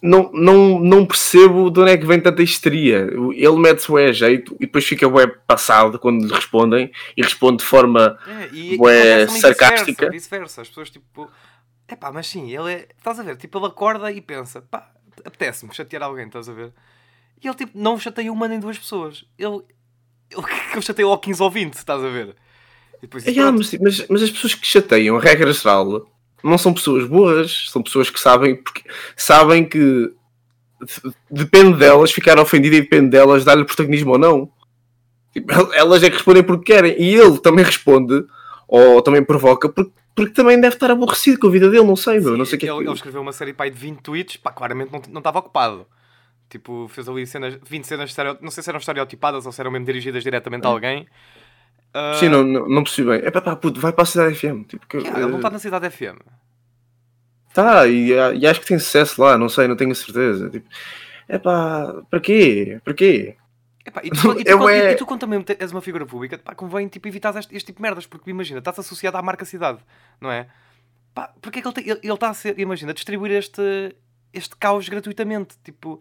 não, 0.04 0.30
não, 0.34 0.78
não 0.78 1.06
percebo 1.06 1.70
de 1.70 1.80
onde 1.80 1.92
é 1.92 1.96
que 1.96 2.04
vem 2.04 2.20
tanta 2.20 2.42
histeria. 2.42 3.08
Ele 3.34 3.56
mete-se 3.56 3.90
o 3.90 3.96
a 3.96 4.12
jeito 4.12 4.54
e 4.56 4.66
depois 4.66 4.84
fica 4.84 5.08
o 5.08 5.28
passado 5.46 5.98
quando 5.98 6.26
lhe 6.26 6.32
respondem 6.32 6.92
e 7.16 7.22
responde 7.22 7.58
de 7.58 7.64
forma. 7.64 8.18
É, 8.26 8.54
e, 8.54 8.76
bué 8.76 9.26
sarcástica. 9.26 10.10
Vice-versa. 10.10 10.60
As 10.60 10.68
pessoas 10.68 10.90
tipo. 10.90 11.30
É 11.88 11.96
pá, 11.96 12.12
mas 12.12 12.26
sim, 12.26 12.54
ele 12.54 12.70
é. 12.70 12.88
Estás 12.98 13.18
a 13.18 13.22
ver? 13.22 13.36
Tipo, 13.36 13.58
ele 13.58 13.66
acorda 13.66 14.12
e 14.12 14.20
pensa, 14.20 14.60
pá, 14.60 14.90
apetece-me 15.24 15.74
chatear 15.74 16.02
alguém, 16.02 16.26
estás 16.26 16.50
a 16.50 16.52
ver? 16.52 16.74
E 17.42 17.48
ele 17.48 17.56
tipo, 17.56 17.72
não 17.74 17.98
chateia 17.98 18.30
uma 18.30 18.46
nem 18.46 18.60
duas 18.60 18.78
pessoas. 18.78 19.24
Ele. 19.38 19.62
Ele, 20.30 20.42
ele 20.72 20.82
chateia 20.82 21.06
ou 21.06 21.16
15 21.16 21.42
ou 21.42 21.50
20, 21.50 21.74
estás 21.74 22.02
a 22.02 22.08
ver? 22.08 22.34
E 22.98 23.02
depois 23.02 23.24
Ah, 23.28 23.52
mas, 23.52 23.72
mas, 23.74 24.08
mas 24.08 24.22
as 24.22 24.30
pessoas 24.30 24.54
que 24.54 24.66
chateiam, 24.66 25.16
a 25.16 25.20
regra 25.20 25.52
geral, 25.52 26.10
não 26.44 26.58
são 26.58 26.72
pessoas 26.74 27.06
boas, 27.08 27.68
são 27.70 27.82
pessoas 27.82 28.10
que 28.10 28.20
sabem, 28.20 28.54
porque 28.56 28.82
sabem 29.16 29.64
que 29.64 29.78
de- 29.78 31.14
depende 31.30 31.78
delas 31.78 32.12
ficar 32.12 32.38
ofendida 32.38 32.76
e 32.76 32.82
depende 32.82 33.10
delas 33.10 33.44
dar-lhe 33.44 33.64
protagonismo 33.64 34.12
ou 34.12 34.18
não. 34.18 34.50
Tipo, 35.32 35.52
el- 35.52 35.72
elas 35.72 36.02
é 36.02 36.08
que 36.10 36.16
respondem 36.16 36.42
porque 36.42 36.72
querem. 36.72 37.00
E 37.00 37.14
ele 37.14 37.38
também 37.38 37.64
responde 37.64 38.24
ou 38.68 39.00
também 39.02 39.24
provoca, 39.24 39.68
porque, 39.68 39.90
porque 40.14 40.32
também 40.32 40.60
deve 40.60 40.76
estar 40.76 40.90
aborrecido 40.90 41.38
com 41.38 41.46
a 41.48 41.50
vida 41.50 41.68
dele, 41.70 41.84
não 41.84 41.96
sei, 41.96 42.20
meu, 42.20 42.36
não 42.36 42.44
sei 42.44 42.58
que 42.58 42.66
é 42.66 42.70
ele, 42.70 42.78
que... 42.78 42.84
ele 42.84 42.94
escreveu 42.94 43.20
uma 43.22 43.32
série 43.32 43.52
pá, 43.52 43.68
de 43.68 43.74
20 43.76 44.00
tweets, 44.00 44.36
pá, 44.36 44.52
claramente 44.52 44.92
não 44.92 45.02
não 45.10 45.18
estava 45.18 45.38
ocupado. 45.40 45.86
Tipo, 46.48 46.86
fez 46.88 47.08
ali 47.08 47.26
cenas, 47.26 47.58
20 47.68 47.84
cenas, 47.84 48.14
não 48.40 48.50
sei 48.50 48.62
se 48.62 48.70
eram 48.70 48.78
estereotipadas 48.78 49.44
ou 49.46 49.50
se 49.50 49.60
eram 49.60 49.70
mesmo 49.72 49.86
dirigidas 49.86 50.22
diretamente 50.22 50.66
a 50.66 50.70
alguém. 50.70 51.06
Ah, 51.94 52.14
Sim, 52.18 52.28
não, 52.28 52.42
não, 52.42 52.68
não 52.68 52.82
percebi 52.82 53.08
bem. 53.08 53.20
É 53.24 53.30
pá, 53.30 53.40
pá, 53.40 53.54
puto, 53.54 53.80
vai 53.80 53.92
para 53.92 54.02
a 54.02 54.06
Cidade 54.06 54.34
FM. 54.34 54.64
Tipo, 54.66 54.84
que, 54.86 54.96
yeah, 54.98 55.20
ele 55.20 55.30
não 55.30 55.36
está 55.36 55.48
na 55.48 55.58
cidade 55.60 55.88
FM. 55.88 56.18
Tá, 57.52 57.86
e, 57.86 58.08
e 58.10 58.46
acho 58.46 58.60
que 58.60 58.66
tem 58.66 58.78
sucesso 58.78 59.22
lá, 59.22 59.38
não 59.38 59.48
sei, 59.48 59.68
não 59.68 59.76
tenho 59.76 59.94
certeza. 59.94 60.50
Tipo, 60.50 60.68
é 61.28 61.38
pá, 61.38 61.94
para 62.10 62.18
quê? 62.20 62.80
Para 62.84 62.94
quê? 62.94 63.36
Epá, 63.86 64.00
e, 64.02 64.10
tu, 64.10 64.32
e, 64.40 64.44
tu, 64.44 64.58
quando- 64.58 64.70
é- 64.70 64.92
e 64.92 64.96
tu, 64.96 65.06
quando 65.06 65.20
também 65.20 65.44
és 65.58 65.70
uma 65.70 65.80
figura 65.80 66.04
pública, 66.04 66.36
pá, 66.38 66.54
convém 66.54 66.88
tipo, 66.88 67.06
evitar 67.06 67.36
este, 67.36 67.54
este 67.54 67.66
tipo 67.66 67.78
de 67.78 67.82
merdas, 67.82 68.06
porque 68.06 68.28
imagina, 68.30 68.58
estás 68.58 68.78
associado 68.78 69.16
à 69.16 69.22
marca 69.22 69.44
cidade, 69.44 69.78
não 70.20 70.32
é? 70.32 70.48
Pá, 71.14 71.32
porque 71.40 71.60
é 71.60 71.62
que 71.62 71.68
ele 71.90 72.00
está 72.02 72.30
a 72.30 72.34
ser, 72.34 72.58
imagina, 72.58 72.90
a 72.90 72.94
distribuir 72.94 73.30
este, 73.32 73.94
este 74.32 74.56
caos 74.56 74.88
gratuitamente? 74.88 75.54
Tipo, 75.62 76.00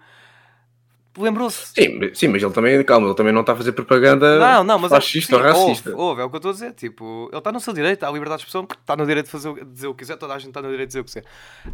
lembrou-se. 1.18 1.68
Sim, 1.74 1.98
mas- 2.00 2.18
sim, 2.18 2.28
mas 2.28 2.42
ele 2.42 2.52
também, 2.54 2.84
calma, 2.84 3.08
ele 3.08 3.16
também 3.16 3.32
não 3.34 3.42
está 3.42 3.54
a 3.54 3.56
fazer 3.56 3.72
propaganda 3.74 4.40
Não, 4.40 4.64
não, 4.64 4.80
mas 4.80 4.92
é- 4.92 4.96
fascista 4.96 5.36
ou 5.36 5.42
sim, 5.42 5.48
racista. 5.48 5.90
Houve, 5.92 6.02
houve, 6.02 6.22
é 6.22 6.26
o 6.26 6.30
que 6.30 6.36
eu 6.36 6.38
estou 6.38 6.50
a 6.52 6.54
dizer. 6.54 6.74
Tipo, 6.74 7.30
ele 7.32 7.38
está 7.38 7.52
no 7.52 7.60
seu 7.60 7.74
direito, 7.74 8.04
há 8.04 8.12
liberdade 8.12 8.40
de 8.42 8.48
expressão, 8.48 8.68
está 8.70 8.96
no 8.96 9.06
direito 9.06 9.26
de 9.28 9.32
fazer, 9.32 9.54
de 9.54 9.66
dizer 9.66 9.88
o 9.88 9.94
que 9.94 10.00
quiser, 10.00 10.18
toda 10.18 10.34
a 10.34 10.40
gente 10.40 10.50
está 10.50 10.62
no 10.62 10.70
direito 10.70 10.90
de 10.90 10.92
dizer 10.92 11.00
o 11.02 11.04
que 11.04 11.12
quiser. 11.12 11.26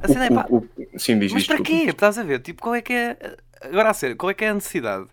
A 0.02 0.08
cena 0.08 0.26
é, 0.26 0.30
pá, 0.30 0.46
O- 0.50 0.58
o- 0.58 1.00
sim, 1.00 1.18
diz 1.20 1.32
mas 1.32 1.48
para 1.48 1.62
quê? 1.62 1.86
Estás 1.88 2.18
a 2.18 2.24
ver? 2.24 2.40
Tipo, 2.40 2.62
qual 2.62 2.76
é 2.76 2.82
que 2.82 2.94
é. 2.94 3.38
Agora 3.62 3.90
a 3.90 3.94
sério, 3.94 4.16
qual 4.16 4.30
é 4.30 4.34
que 4.34 4.44
é 4.46 4.50
a 4.50 4.54
necessidade? 4.54 5.08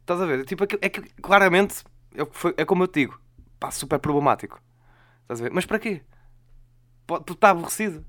Estás 0.00 0.20
a 0.20 0.26
ver? 0.26 0.44
Tipo, 0.44 0.64
é 0.64 0.88
que, 0.88 1.00
claramente 1.22 1.82
é, 2.14 2.26
foi- 2.30 2.54
é 2.56 2.64
como 2.64 2.82
eu 2.84 2.88
te 2.88 3.00
digo, 3.00 3.18
pá, 3.58 3.70
super 3.70 3.98
problemático. 3.98 4.60
Estás 5.22 5.40
a 5.40 5.44
ver? 5.44 5.50
Mas 5.52 5.64
para 5.64 5.78
quê? 5.78 6.02
Está 7.30 7.50
aborrecido. 7.50 8.04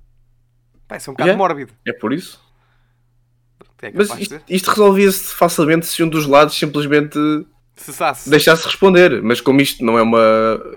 Pá, 0.88 0.98
isso 0.98 1.10
é 1.10 1.12
um 1.12 1.14
bocado 1.14 1.30
Yeah. 1.30 1.38
mórbido. 1.38 1.74
É 1.88 1.94
por 1.94 2.12
isso. 2.14 2.43
É 3.88 3.92
Mas 3.94 4.10
isto, 4.20 4.42
isto 4.50 4.70
resolvia-se 4.70 5.34
facilmente 5.36 5.86
se 5.86 6.02
um 6.04 6.10
dos 6.10 6.26
lados 6.26 6.56
simplesmente 6.58 7.18
Cessasse. 7.76 8.30
deixasse 8.30 8.66
responder. 8.66 9.22
Mas 9.22 9.42
como 9.42 9.60
isto 9.62 9.84
não 9.84 9.98
é 9.98 10.02
uma. 10.02 10.20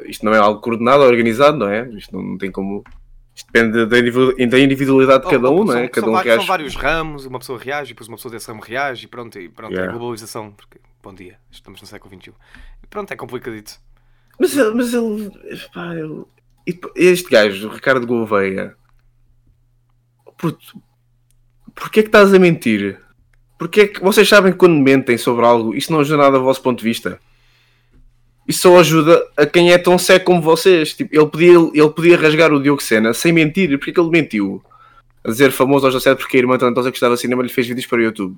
Isto 0.06 0.24
não 0.24 0.34
é 0.34 0.38
algo 0.38 0.60
coordenado 0.60 1.02
organizado, 1.02 1.56
não 1.58 1.68
é? 1.68 1.88
Isto 1.90 2.14
não, 2.16 2.22
não 2.22 2.38
tem 2.38 2.50
como. 2.50 2.82
Isto 3.34 3.52
depende 3.52 3.84
da 3.86 3.98
individu- 3.98 4.34
da 4.48 4.58
individualidade 4.58 5.20
de 5.20 5.26
Oh, 5.26 5.30
cada 5.30 5.50
oh, 5.50 5.60
um, 5.60 5.64
não 5.64 5.76
é? 5.76 5.88
Cada 5.88 6.08
um 6.08 6.12
vários, 6.12 6.24
são 6.32 6.36
reage. 6.38 6.48
vários 6.48 6.74
ramos, 6.74 7.26
uma 7.26 7.38
pessoa 7.38 7.58
reage, 7.58 7.90
depois 7.92 8.08
uma 8.08 8.16
pessoa 8.16 8.32
desse 8.32 8.48
ramo 8.48 8.62
reage 8.62 9.04
e 9.04 9.08
pronto, 9.08 9.38
e 9.38 9.48
pronto, 9.48 9.72
é 9.72 9.74
Yeah. 9.76 9.92
a 9.92 9.96
globalização. 9.98 10.52
Porque, 10.52 10.78
bom 11.02 11.12
dia, 11.14 11.36
estamos 11.50 11.80
no 11.82 11.86
século 11.86 12.14
XXI. 12.18 12.32
E 12.82 12.86
pronto, 12.86 13.12
é 13.12 13.16
complicadito. 13.16 13.74
Mas, 14.40 14.56
ele- 14.56 14.74
mas 14.74 14.94
ele. 14.94 15.30
Pá, 15.74 15.94
ele- 15.94 16.24
e 16.66 16.80
Este 16.96 17.28
gajo, 17.30 17.68
o 17.68 17.72
Ricardo 17.72 18.06
Gouveia. 18.06 18.74
Puto, 20.38 20.80
porquê 21.76 22.02
que 22.02 22.08
estás 22.08 22.34
a 22.34 22.38
mentir? 22.38 22.98
Porquê 23.58 23.86
que 23.86 24.02
vocês 24.02 24.28
sabem 24.28 24.50
que 24.52 24.58
quando 24.58 24.74
mentem 24.82 25.16
sobre 25.16 25.46
algo, 25.46 25.74
isso 25.74 25.92
não 25.92 26.00
ajuda 26.00 26.16
nada 26.24 26.36
ao 26.36 26.42
vosso 26.42 26.60
ponto 26.60 26.78
de 26.78 26.84
vista? 26.84 27.20
Isso 28.48 28.62
só 28.62 28.78
ajuda 28.78 29.24
a 29.36 29.44
quem 29.46 29.72
é 29.72 29.78
tão 29.78 29.98
cego 29.98 30.24
como 30.24 30.40
vocês. 30.42 30.94
Tipo, 30.94 31.14
ele, 31.14 31.26
podia, 31.26 31.52
ele 31.74 31.90
podia 31.90 32.16
rasgar 32.16 32.52
o 32.52 32.62
Diogo 32.62 32.82
Sena 32.82 33.12
sem 33.12 33.32
mentir. 33.32 33.70
Porquê 33.78 33.92
que 33.92 34.00
ele 34.00 34.10
mentiu? 34.10 34.62
A 35.24 35.30
dizer 35.30 35.50
famoso 35.50 35.86
aos 35.86 35.94
17 35.94 36.20
porque 36.20 36.36
a 36.36 36.40
irmã 36.40 36.56
talentosa 36.56 36.90
que 36.90 36.96
estava 36.96 37.16
cinema 37.16 37.42
lhe 37.42 37.48
fez 37.48 37.66
vídeos 37.66 37.86
para 37.86 37.98
o 37.98 38.02
YouTube. 38.02 38.36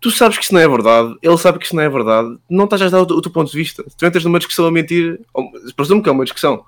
Tu 0.00 0.10
sabes 0.10 0.38
que 0.38 0.44
isso 0.44 0.52
não 0.54 0.60
é 0.60 0.68
verdade, 0.68 1.14
ele 1.22 1.36
sabe 1.38 1.58
que 1.58 1.64
isso 1.64 1.74
não 1.74 1.82
é 1.82 1.88
verdade, 1.88 2.36
não 2.48 2.64
estás 2.64 2.82
a 2.82 2.88
dar 2.90 3.00
o, 3.00 3.02
o 3.04 3.22
teu 3.22 3.30
ponto 3.32 3.50
de 3.50 3.56
vista. 3.56 3.82
Tu 3.96 4.04
entras 4.04 4.22
numa 4.24 4.38
discussão 4.38 4.66
a 4.66 4.70
mentir, 4.70 5.18
ou- 5.32 5.50
presumo 5.74 6.02
que 6.02 6.08
é 6.08 6.12
uma 6.12 6.24
discussão. 6.24 6.62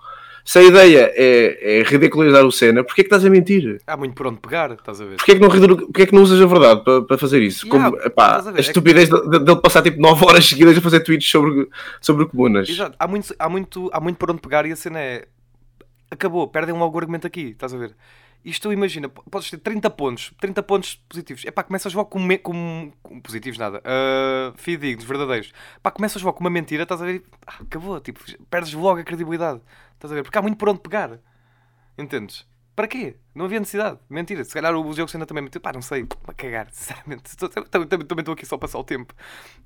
Se 0.49 0.61
a 0.61 0.63
ideia 0.63 1.13
é, 1.17 1.81
é 1.81 1.83
ridicularizar 1.83 2.45
o 2.47 2.53
Senna, 2.53 2.85
porquê 2.85 3.01
é 3.01 3.05
que 3.05 3.09
estás 3.09 3.25
a 3.25 3.29
mentir? 3.29 3.81
Há 3.85 3.97
muito 3.97 4.15
por 4.15 4.29
onde 4.29 4.39
pegar, 4.39 4.71
estás 4.71 5.01
a 5.01 5.05
ver? 5.05 5.17
Porquê 5.17 5.33
é 5.33 5.35
que 5.35 5.41
não, 5.41 5.49
porquê 5.51 6.03
é 6.03 6.07
que 6.07 6.15
não 6.15 6.23
usas 6.23 6.41
a 6.41 6.47
verdade 6.47 6.85
para, 6.85 7.03
para 7.03 7.19
fazer 7.19 7.43
isso? 7.43 7.67
Yeah, 7.67 7.91
Como, 7.91 8.03
epá, 8.07 8.37
a 8.37 8.47
a 8.47 8.51
é 8.51 8.53
que- 8.55 8.61
estupidez 8.61 9.09
de- 9.09 9.29
de- 9.29 9.39
dele 9.41 9.61
passar 9.61 9.83
tipo 9.83 10.01
9 10.01 10.25
horas 10.25 10.47
seguidas 10.49 10.79
a 10.79 10.81
fazer 10.81 11.01
tweets 11.01 11.29
sobre, 11.29 11.69
sobre 12.01 12.27
comunas. 12.27 12.69
Exato, 12.69 12.95
há 12.97 13.09
muito, 13.09 13.35
há, 13.37 13.49
muito, 13.49 13.91
há 13.93 14.01
muito 14.01 14.17
por 14.19 14.31
onde 14.31 14.41
pegar 14.41 14.65
e 14.67 14.71
a 14.73 14.77
cena 14.77 15.01
é. 15.01 15.27
Acabou, 16.09 16.47
perdem 16.47 16.73
logo 16.77 16.95
o 16.95 17.01
argumento 17.01 17.27
aqui, 17.27 17.49
estás 17.51 17.75
a 17.75 17.79
ver? 17.79 17.91
Isto 18.47 18.73
imagina, 18.73 19.09
podes 19.09 19.51
ter 19.51 19.59
30 19.59 19.91
pontos, 19.91 20.33
30 20.41 20.63
pontos 20.63 20.95
positivos. 21.09 21.45
É 21.45 21.51
pá, 21.51 21.65
começas 21.65 21.93
logo 21.93 22.09
com, 22.09 22.21
me- 22.21 22.39
com, 22.39 22.93
com 23.03 23.21
positivos, 23.21 23.59
nada, 23.59 23.79
uh, 23.81 24.57
fidedignos, 24.57 25.05
verdadeiros. 25.05 25.53
Pá, 25.83 25.91
começas 25.91 26.23
logo 26.23 26.39
com 26.39 26.45
uma 26.45 26.51
mentira, 26.51 26.85
estás 26.85 27.03
a 27.03 27.07
ver? 27.07 27.25
ah, 27.45 27.57
acabou, 27.61 28.01
tipo, 28.01 28.21
perdes 28.49 28.73
logo 28.73 29.01
a 29.01 29.05
credibilidade, 29.05 29.61
estás 29.95 30.13
a 30.13 30.15
ver? 30.15 30.23
Porque 30.23 30.39
há 30.39 30.43
muito 30.43 30.57
por 30.57 30.69
onde 30.69 30.79
pegar, 30.81 31.19
entendes? 31.99 32.47
Para 32.77 32.87
quê? 32.87 33.17
Não 33.35 33.47
havia 33.47 33.59
necessidade. 33.59 33.99
Mentira. 34.09 34.45
Se 34.45 34.53
calhar 34.53 34.75
o 34.77 34.95
Diogo 34.95 35.11
Sena 35.11 35.25
também 35.25 35.43
mentiu. 35.43 35.63
Pá, 35.63 35.73
não 35.73 35.81
sei. 35.81 36.07
A 36.29 36.35
cagar, 36.35 36.69
sinceramente. 36.71 37.35
Também 37.71 38.21
estou 38.21 38.35
aqui 38.35 38.45
só 38.45 38.57
a 38.57 38.59
passar 38.59 38.79
o 38.79 38.85
tempo. 38.85 39.15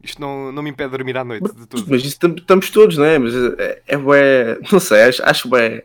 Isto 0.00 0.20
não, 0.20 0.52
não 0.52 0.62
me 0.62 0.70
impede 0.70 0.90
de 0.92 0.96
dormir 0.96 1.16
à 1.16 1.24
noite, 1.24 1.52
de 1.52 1.66
tudo. 1.66 1.86
Mas 1.90 2.04
isso 2.04 2.20
tam- 2.20 2.36
estamos 2.38 2.70
todos, 2.70 2.96
não 2.96 3.04
é? 3.04 3.18
Mas 3.18 3.34
é, 3.34 3.82
é 3.88 3.96
bué- 3.98 4.60
não 4.70 4.78
sei, 4.78 5.02
acho, 5.02 5.24
acho 5.24 5.48
bem 5.50 5.82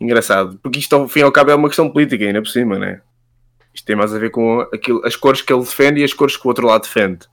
engraçado. 0.00 0.58
Porque 0.62 0.78
isto 0.78 0.94
ao 0.94 1.08
fim 1.08 1.20
e 1.20 1.22
ao 1.22 1.32
cabo 1.32 1.50
é 1.50 1.54
uma 1.54 1.68
questão 1.68 1.90
política 1.90 2.24
ainda 2.24 2.42
por 2.42 2.48
cima, 2.48 2.78
não 2.78 2.86
é? 2.86 3.00
Isto 3.72 3.86
tem 3.86 3.96
mais 3.96 4.14
a 4.14 4.18
ver 4.18 4.30
com 4.30 4.60
aquilo, 4.72 5.04
as 5.04 5.16
cores 5.16 5.42
que 5.42 5.52
ele 5.52 5.62
defende 5.62 6.00
e 6.00 6.04
as 6.04 6.12
cores 6.12 6.36
que 6.36 6.46
o 6.46 6.48
outro 6.48 6.66
lado 6.66 6.82
defende. 6.82 7.26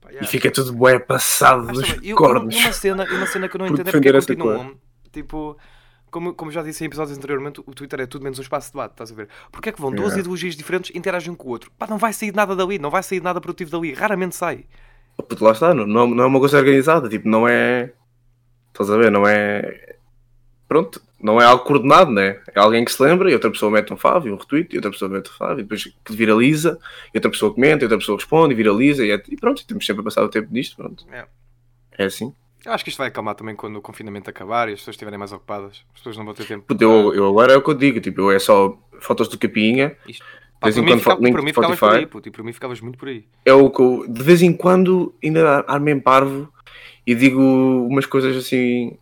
Pá, 0.00 0.08
E 0.10 0.14
yeah. 0.14 0.26
fica 0.28 0.50
tudo 0.50 0.72
bué 0.72 0.98
passado 0.98 1.68
Ah, 1.68 1.72
dos 1.72 1.88
bem. 1.92 2.00
E- 2.02 2.10
e 2.10 2.14
cornos. 2.14 2.56
uma 2.56 2.72
cena, 2.72 3.04
e 3.08 3.14
uma 3.14 3.26
cena 3.26 3.48
que 3.48 3.56
eu 3.56 3.58
não 3.60 3.66
entendo 3.66 3.88
é 3.88 3.92
porque 3.92 4.12
continuam. 4.12 4.74
Tipo, 5.12 5.56
como, 6.10 6.34
como 6.34 6.50
já 6.50 6.62
disse 6.62 6.82
em 6.82 6.86
episódios 6.86 7.16
anteriormente, 7.16 7.60
o 7.64 7.74
Twitter 7.74 8.00
é 8.00 8.06
tudo 8.06 8.22
menos 8.22 8.38
um 8.38 8.42
espaço 8.42 8.68
de 8.68 8.72
debate, 8.72 8.92
estás 8.92 9.12
a 9.12 9.14
ver? 9.14 9.28
Porque 9.52 9.68
é 9.68 9.72
que 9.72 9.80
vão 9.80 9.90
duas 9.90 10.06
Yeah. 10.08 10.20
ideologias 10.20 10.56
diferentes 10.56 10.90
interagem 10.96 11.32
um 11.32 11.36
com 11.36 11.48
o 11.48 11.50
outro? 11.52 11.70
Pá, 11.78 11.86
não 11.86 11.98
vai 11.98 12.12
sair 12.12 12.34
nada 12.34 12.56
dali, 12.56 12.78
não 12.78 12.90
vai 12.90 13.02
sair 13.02 13.22
nada 13.22 13.40
produtivo 13.40 13.70
dali, 13.70 13.92
raramente 13.92 14.34
sai. 14.34 14.64
Puto, 15.28 15.44
lá 15.44 15.52
está, 15.52 15.72
não, 15.74 15.86
não 15.86 16.06
não 16.08 16.24
é 16.24 16.26
uma 16.26 16.38
coisa 16.40 16.58
organizada, 16.58 17.08
tipo, 17.08 17.28
não 17.28 17.46
é. 17.46 17.92
Estás 18.72 18.90
a 18.90 18.96
ver? 18.96 19.10
Não 19.10 19.26
é. 19.26 19.96
Pronto, 20.68 21.00
não 21.20 21.40
é 21.40 21.44
algo 21.46 21.64
coordenado, 21.64 22.10
né? 22.10 22.38
É 22.54 22.60
alguém 22.60 22.84
que 22.84 22.92
se 22.92 23.02
lembra 23.02 23.30
e 23.30 23.34
outra 23.34 23.50
pessoa 23.50 23.70
mete 23.72 23.92
um 23.92 23.96
fave, 23.96 24.30
um 24.30 24.36
retweet, 24.36 24.72
e 24.74 24.76
outra 24.76 24.90
pessoa 24.90 25.08
mete 25.10 25.30
um 25.30 25.32
fave, 25.32 25.60
e 25.60 25.62
depois 25.64 25.84
que 25.84 26.12
viraliza, 26.12 26.78
e 27.14 27.16
outra 27.16 27.30
pessoa 27.30 27.52
comenta, 27.54 27.82
e 27.82 27.86
outra 27.86 27.98
pessoa 27.98 28.18
responde, 28.18 28.52
e 28.52 28.56
viraliza, 28.56 29.04
e, 29.06 29.10
é- 29.10 29.22
e 29.28 29.36
pronto, 29.36 29.62
e 29.62 29.66
temos 29.66 29.86
sempre 29.86 30.02
a 30.02 30.04
passar 30.04 30.22
o 30.22 30.28
tempo 30.28 30.48
nisto, 30.52 30.76
pronto. 30.76 31.04
É. 31.10 31.24
É 31.96 32.04
assim. 32.04 32.32
Eu 32.64 32.72
acho 32.72 32.84
que 32.84 32.90
isto 32.90 32.98
vai 32.98 33.08
acalmar 33.08 33.34
também 33.34 33.54
quando 33.56 33.76
o 33.76 33.80
confinamento 33.82 34.28
acabar 34.28 34.68
e 34.68 34.72
as 34.74 34.80
pessoas 34.80 34.94
estiverem 34.94 35.18
mais 35.18 35.32
ocupadas. 35.32 35.84
As 35.94 36.00
pessoas 36.00 36.16
não 36.18 36.24
vão 36.26 36.34
ter 36.34 36.44
tempo. 36.46 36.66
Eu, 36.78 37.14
eu 37.14 37.26
agora 37.28 37.54
é 37.54 37.56
o 37.56 37.62
que 37.62 37.70
eu 37.70 37.74
digo, 37.74 38.00
tipo, 38.00 38.20
eu 38.20 38.30
é 38.30 38.38
só 38.38 38.76
fotos 39.00 39.26
do 39.28 39.38
capinha, 39.38 39.96
Isto. 40.06 40.22
de 40.62 40.70
vez 40.70 40.76
em 40.76 40.84
quando 40.84 40.98
fica- 40.98 41.10
fa- 41.16 41.20
link 41.22 41.32
por 41.32 41.42
mim 41.42 41.52
ficavas 41.54 41.78
por 41.78 41.92
aí, 41.94 42.06
puto, 42.06 42.28
e 42.28 42.30
por 42.32 42.44
mim 42.44 42.52
ficavas 42.52 42.80
muito 42.80 42.98
por 42.98 43.08
aí. 43.08 43.24
é 43.46 43.52
o 43.54 43.70
que 43.70 43.80
eu, 43.80 44.04
de 44.08 44.22
vez 44.22 44.42
em 44.42 44.52
quando 44.52 45.14
ainda 45.24 45.64
armo 45.66 45.88
em 45.88 45.98
parvo 45.98 46.52
e 47.06 47.14
digo 47.14 47.40
umas 47.40 48.04
coisas 48.06 48.36
assim. 48.36 48.98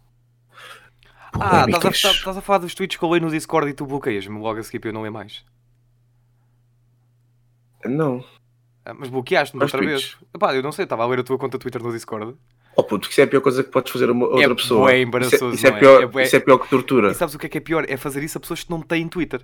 Ah, 1.40 1.64
estás 1.68 1.84
a, 1.84 2.10
estás- 2.10 2.36
a 2.36 2.40
falar 2.40 2.58
dos 2.58 2.74
tweets 2.74 2.96
que 2.98 3.04
eu 3.04 3.08
leio 3.10 3.22
no 3.24 3.30
Discord 3.30 3.68
e 3.70 3.74
tu 3.74 3.86
bloqueias-me 3.86 4.38
logo 4.38 4.58
a 4.58 4.62
seguir 4.62 4.78
para 4.80 4.90
eu 4.90 4.94
não 4.94 5.02
ler 5.02 5.10
mais. 5.10 5.44
Não. 7.84 8.24
Ah, 8.84 8.94
mas 8.94 9.08
bloqueaste-me 9.08 9.62
outra 9.62 9.78
tweets? 9.78 10.12
vez. 10.14 10.16
Epá, 10.34 10.54
eu 10.54 10.62
não 10.62 10.72
sei, 10.72 10.84
estava 10.84 11.02
a 11.02 11.06
ler 11.06 11.20
a 11.20 11.22
tua 11.24 11.38
conta 11.38 11.58
Twitter 11.58 11.82
no 11.82 11.92
Discord. 11.92 12.34
Oh 12.74 12.84
puto, 12.84 13.08
isso 13.08 13.20
é 13.20 13.24
a 13.24 13.26
pior 13.26 13.40
coisa 13.40 13.64
que 13.64 13.70
podes 13.70 13.90
fazer 13.92 14.08
a 14.10 14.12
outra 14.12 14.52
É 14.52 14.54
pessoa. 14.54 14.80
bué 14.82 14.92
isso 14.92 14.98
é, 14.98 15.02
embaraçoso, 15.02 15.54
isso 15.54 15.66
é 15.66 15.70
é? 15.70 15.72
pior, 15.78 16.02
É 16.02 16.06
bué- 16.06 16.22
isso 16.24 16.36
é 16.36 16.40
pior 16.40 16.58
que 16.58 16.68
tortura. 16.68 17.10
E 17.10 17.14
sabes 17.14 17.34
o 17.34 17.38
que 17.38 17.46
é 17.46 17.48
que 17.48 17.58
é 17.58 17.60
pior? 17.60 17.84
É 17.88 17.96
fazer 17.96 18.22
isso 18.22 18.36
a 18.36 18.40
pessoas 18.40 18.64
que 18.64 18.70
não 18.70 18.82
têm 18.82 19.08
Twitter. 19.08 19.40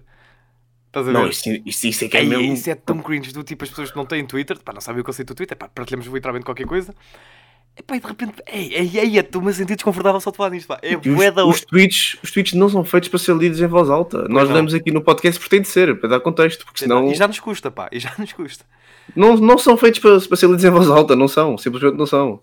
Estás 0.89 1.09
a 1.09 1.13
ver? 1.13 1.19
Não, 1.19 1.27
isso, 1.29 1.49
isso, 1.65 1.87
isso 1.87 2.05
é 2.05 2.09
que 2.09 2.17
é 2.19 2.21
Ei, 2.21 2.29
mesmo. 2.29 2.53
Isso 2.53 2.69
é 2.69 2.75
tão 2.75 2.99
cringe 3.01 3.33
do 3.33 3.43
tipo 3.43 3.65
as 3.65 3.71
pessoas 3.71 3.91
que 3.91 3.97
não 3.97 4.05
têm 4.05 4.27
Twitter, 4.27 4.61
pá, 4.63 4.73
não 4.75 4.81
sabem 4.83 5.01
o 5.01 5.05
conceito 5.05 5.29
do 5.33 5.37
Twitter, 5.37 5.57
pá, 5.57 5.67
partilhamos 5.69 6.07
literalmente 6.07 6.45
qualquer 6.45 6.67
coisa. 6.67 6.95
Epá, 7.75 7.97
e 7.97 8.01
de 8.01 8.07
repente, 8.07 8.35
ei, 8.47 8.75
ei, 8.75 8.99
ei, 8.99 9.19
estou-me 9.19 9.49
a 9.49 9.53
sentir 9.53 9.77
desconfortável 9.77 10.21
só 10.21 10.31
de 10.31 10.37
falar 10.37 10.51
nisto, 10.51 10.69
pá. 10.69 10.79
É 10.83 10.93
E 10.93 10.97
os, 10.97 11.07
bué 11.07 11.31
da 11.31 11.47
os, 11.47 11.63
tweets, 11.63 12.19
os 12.23 12.31
tweets 12.31 12.53
não 12.53 12.69
são 12.69 12.85
feitos 12.85 13.09
para 13.09 13.19
ser 13.19 13.35
lidos 13.35 13.61
em 13.61 13.67
voz 13.67 13.89
alta. 13.89 14.29
Nós 14.29 14.49
não. 14.49 14.57
lemos 14.57 14.75
aqui 14.75 14.91
no 14.91 15.01
podcast 15.01 15.39
porque 15.41 15.57
tem 15.57 15.63
de 15.63 15.69
ser, 15.69 15.99
para 15.99 16.11
dar 16.11 16.21
contexto, 16.21 16.67
porque 16.67 16.81
senão 16.81 17.11
E 17.11 17.15
já 17.15 17.27
nos 17.27 17.41
custa, 17.41 17.71
pá, 17.71 17.89
e 17.91 17.99
já 17.99 18.13
nos 18.19 18.33
custa. 18.33 18.65
não, 19.17 19.37
não 19.37 19.57
são 19.57 19.77
feitos 19.77 20.01
para, 20.01 20.21
para 20.21 20.37
ser 20.37 20.47
lidos 20.49 20.65
em 20.65 20.71
voz 20.71 20.91
alta, 20.91 21.17
não 21.17 21.29
são, 21.29 21.57
simplesmente 21.57 21.97
não 21.97 22.07
são. 22.07 22.41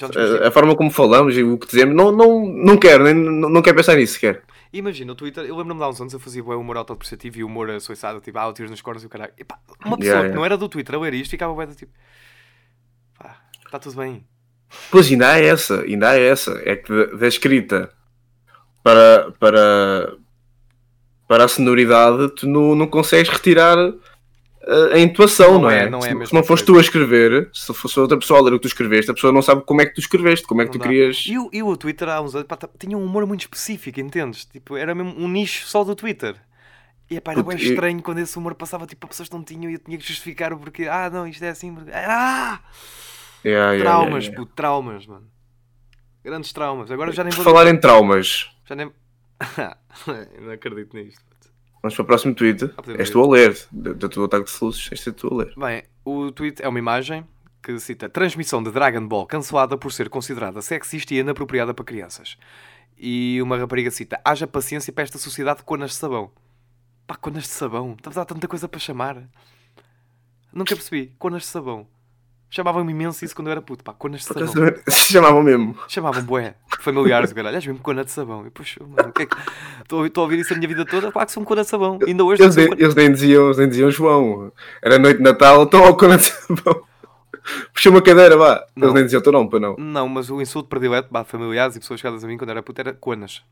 A, 0.00 0.48
a 0.48 0.50
forma 0.50 0.74
como 0.74 0.90
falamos 0.90 1.36
e 1.36 1.42
o 1.42 1.56
que 1.56 1.66
dizemos, 1.66 1.94
não, 1.94 2.10
não, 2.12 2.46
não 2.46 2.76
quero, 2.76 3.04
nem, 3.04 3.14
não, 3.14 3.48
não 3.48 3.62
quero 3.62 3.76
pensar 3.76 3.96
nisso 3.96 4.14
sequer. 4.14 4.42
Imagina, 4.72 5.12
o 5.12 5.14
Twitter, 5.14 5.44
eu 5.44 5.56
lembro-me 5.56 5.80
de 5.80 5.84
há 5.84 5.88
uns 5.88 6.00
anos 6.00 6.12
eu 6.12 6.20
fazia 6.20 6.42
bué 6.42 6.56
humor 6.56 6.76
autodepreciativo 6.78 7.38
e 7.38 7.44
humor 7.44 7.70
assoiçado, 7.70 8.20
tipo, 8.20 8.38
ah, 8.38 8.52
tiros 8.52 8.70
nos 8.70 8.80
cornos 8.80 9.02
e 9.02 9.06
o 9.06 9.08
caralho. 9.08 9.32
Epá, 9.38 9.58
uma 9.84 9.96
pessoa 9.96 10.02
Yeah, 10.02 10.20
que 10.20 10.26
yeah. 10.26 10.34
não 10.34 10.44
era 10.44 10.56
do 10.56 10.68
Twitter 10.68 10.94
a 10.94 10.98
ler 10.98 11.14
isto 11.14 11.30
ficava 11.30 11.66
do 11.66 11.74
tipo, 11.74 11.92
pá, 11.92 11.98
está 13.72 13.78
tudo 13.78 13.96
bem. 13.96 14.24
Pois 14.90 15.10
ainda 15.10 15.28
há 15.32 15.38
essa, 15.38 15.80
ainda 15.82 16.10
há 16.10 16.18
essa. 16.18 16.60
É 16.64 16.76
que 16.76 17.16
da, 17.16 17.26
escrita 17.26 17.90
para, 18.82 19.32
para, 19.38 20.16
para 21.28 21.44
a 21.44 21.48
sonoridade 21.48 22.34
tu 22.36 22.46
não, 22.48 22.74
não 22.74 22.86
consegues 22.86 23.30
retirar 23.30 23.76
a, 23.78 24.94
a 24.94 24.98
intuação, 24.98 25.54
Não 25.54 25.62
não, 25.62 25.70
é, 25.70 25.84
é? 25.84 25.90
não 25.90 25.98
é 26.00 26.26
se, 26.26 26.32
não 26.34 26.42
foste 26.44 26.64
coisa. 26.66 26.66
tu 26.66 26.78
a 26.78 26.80
escrever, 26.80 27.50
se 27.52 27.72
fosse 27.74 27.98
outra 28.00 28.18
pessoa 28.18 28.40
a 28.40 28.42
ler 28.42 28.52
o 28.54 28.56
que 28.56 28.62
tu 28.62 28.68
escreveste, 28.68 29.10
a 29.10 29.14
pessoa 29.14 29.32
não 29.32 29.42
sabe 29.42 29.62
como 29.64 29.80
é 29.82 29.86
que 29.86 29.94
tu 29.94 30.00
escreveste, 30.00 30.46
como 30.46 30.62
é 30.62 30.64
que 30.66 30.70
Não 30.70 30.78
tu 30.78 30.78
dá. 30.78 30.88
querias. 30.88 31.24
E 31.26 31.38
o, 31.38 31.50
e 31.52 31.62
o 31.62 31.76
Twitter 31.76 32.08
há 32.08 32.20
uns 32.20 32.34
anos 32.34 32.46
pá, 32.46 32.56
t- 32.56 32.68
tinha 32.78 32.96
um 32.96 33.04
humor 33.04 33.26
muito 33.26 33.40
específico, 33.42 34.00
entendes? 34.00 34.44
Tipo, 34.44 34.76
era 34.76 34.94
mesmo 34.94 35.14
um 35.18 35.28
nicho 35.28 35.66
só 35.66 35.82
do 35.84 35.94
Twitter. 35.96 36.36
E 37.10 37.16
epá, 37.16 37.32
era 37.32 37.42
bem 37.42 37.58
e- 37.58 37.62
estranho 37.70 38.00
quando 38.02 38.18
esse 38.18 38.38
humor 38.38 38.54
passava 38.54 38.86
tipo 38.86 39.04
a 39.06 39.08
pessoas 39.08 39.28
não 39.30 39.42
tinham 39.42 39.70
e 39.70 39.74
eu 39.74 39.78
tinha 39.80 39.98
que 39.98 40.06
justificar 40.06 40.52
o 40.52 40.58
porquê. 40.58 40.86
Ah, 40.88 41.10
não, 41.10 41.26
isto 41.26 41.42
é 41.44 41.50
assim. 41.50 41.74
Porque... 41.74 41.90
Ah! 41.92 42.60
Yeah, 43.44 43.78
Traumas, 43.80 44.24
yeah, 44.24 44.36
puto, 44.40 44.52
traumas, 44.54 45.06
mano. 45.06 45.26
Grandes 46.24 46.52
traumas. 46.52 46.90
Agora 46.90 47.10
já 47.12 47.24
nem 47.24 47.32
vou. 47.32 47.44
falar 47.44 47.66
em 47.68 47.78
traumas, 47.78 48.50
Já 48.64 48.74
nem. 48.76 48.92
não 50.40 50.52
acredito 50.52 50.96
nisto. 50.96 51.20
vamos 51.82 51.94
para 51.96 52.02
o 52.02 52.06
próximo 52.06 52.34
tweet. 52.34 52.68
podemos 52.68 53.00
És 53.00 53.10
tu 53.10 53.22
a 53.22 53.28
ler, 53.28 53.58
da 53.72 54.08
tua 54.08 54.26
ataque 54.26 54.50
de 54.50 54.58
luzes, 54.64 54.88
és 54.92 55.04
tu 55.16 55.34
a 55.34 55.36
ler. 55.38 55.52
Bem, 55.56 55.82
o 56.04 56.30
tweet 56.30 56.62
é 56.62 56.68
uma 56.68 56.78
imagem 56.78 57.26
que 57.60 57.78
cita 57.80 58.08
transmissão 58.08 58.62
de 58.62 58.70
Dragon 58.70 59.06
Ball 59.06 59.26
cancelada 59.26 59.76
por 59.76 59.92
ser 59.92 60.08
considerada 60.08 60.62
sexista 60.62 61.14
e 61.14 61.18
inapropriada 61.18 61.74
para 61.74 61.84
crianças. 61.84 62.36
E 62.96 63.40
uma 63.42 63.56
rapariga 63.58 63.90
cita: 63.90 64.20
haja 64.24 64.46
paciência 64.46 64.92
para 64.92 65.02
esta 65.02 65.18
sociedade 65.18 65.58
de 65.58 65.64
conas 65.64 65.90
de 65.90 65.96
sabão. 65.96 66.30
Pá, 67.04 67.16
conas 67.16 67.42
de 67.44 67.48
sabão. 67.48 67.94
Estamos 67.96 68.16
a 68.16 68.20
dar 68.20 68.26
tanta 68.26 68.46
coisa 68.46 68.68
para 68.68 68.78
chamar. 68.78 69.28
Nunca 70.52 70.76
percebi. 70.76 71.12
Conas 71.18 71.42
de 71.42 71.48
sabão. 71.48 71.88
Chamavam-me 72.54 72.92
imenso 72.92 73.24
isso 73.24 73.34
quando 73.34 73.48
eu 73.48 73.52
era 73.52 73.62
puto. 73.62 73.82
Pá, 73.82 73.94
conas 73.94 74.20
de 74.20 74.26
sabão. 74.26 74.46
chamavam 74.92 75.42
mesmo. 75.42 75.74
Chamavam 75.88 76.22
bué. 76.22 76.54
Familiares, 76.80 77.32
caralho. 77.32 77.56
És 77.56 77.66
mesmo 77.66 77.80
cona 77.80 78.04
de 78.04 78.10
sabão. 78.10 78.46
E 78.46 78.50
puxa, 78.50 78.78
mano, 78.84 79.08
o 79.08 79.12
que 79.12 79.22
é 79.22 79.26
que. 79.26 79.34
Estou 79.80 79.96
a 79.96 80.02
ouvir- 80.02 80.08
estou 80.08 80.32
isso 80.34 80.52
a 80.52 80.56
minha 80.56 80.68
vida 80.68 80.84
toda. 80.84 81.10
Claro 81.10 81.26
que 81.26 81.32
sou 81.32 81.42
um 81.42 81.46
cona 81.46 81.62
de 81.62 81.68
sabão. 81.68 81.98
Ainda 82.06 82.22
hoje 82.22 82.42
Eles, 82.42 82.54
nem- 82.54 82.68
cona- 82.68 82.80
eles 82.82 82.94
nem 82.94 83.10
diziam, 83.10 83.44
eles 83.46 83.56
nem 83.56 83.68
diziam 83.70 83.90
João. 83.90 84.52
Era 84.82 84.98
noite 84.98 85.16
de 85.16 85.22
Natal, 85.22 85.62
estão 85.64 85.82
ao 85.82 85.96
cona 85.96 86.18
de 86.18 86.24
sabão. 86.24 86.82
Puxa 87.72 87.88
uma 87.88 88.02
cadeira, 88.02 88.36
vá. 88.36 88.64
Não. 88.76 88.88
Eles 88.88 88.94
nem 88.96 89.04
diziam 89.04 89.22
teu 89.22 89.32
nome, 89.32 89.48
para 89.48 89.58
não. 89.58 89.74
Não, 89.78 90.06
mas 90.06 90.28
o 90.28 90.38
insulto 90.40 90.68
predileto, 90.68 91.08
bah, 91.10 91.24
familiares 91.24 91.74
e 91.74 91.80
pessoas 91.80 92.00
chegadas 92.00 92.22
a 92.22 92.26
mim 92.28 92.36
quando 92.36 92.50
era 92.50 92.62
puto 92.62 92.80
era 92.82 92.92
conas. 92.92 93.42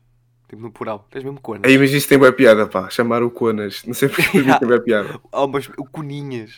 Tipo 0.47 0.61
no 0.61 0.71
plural. 0.71 1.07
És 1.11 1.23
mesmo 1.23 1.41
conas. 1.41 1.63
Aí, 1.65 1.75
mas 1.77 1.91
isso 1.91 2.07
tem 2.07 2.19
boa 2.19 2.31
piada, 2.31 2.67
pá. 2.67 2.87
Chamar 2.89 3.23
o 3.23 3.31
Conas. 3.31 3.81
Não 3.85 3.93
sei 3.95 4.09
porque 4.09 4.37
Yeah. 4.37 4.57
tem 4.59 4.67
boa 4.67 4.79
piada. 4.79 5.19
Oh, 5.31 5.47
mas 5.47 5.67
o 5.75 5.85
coninhas. 5.85 6.57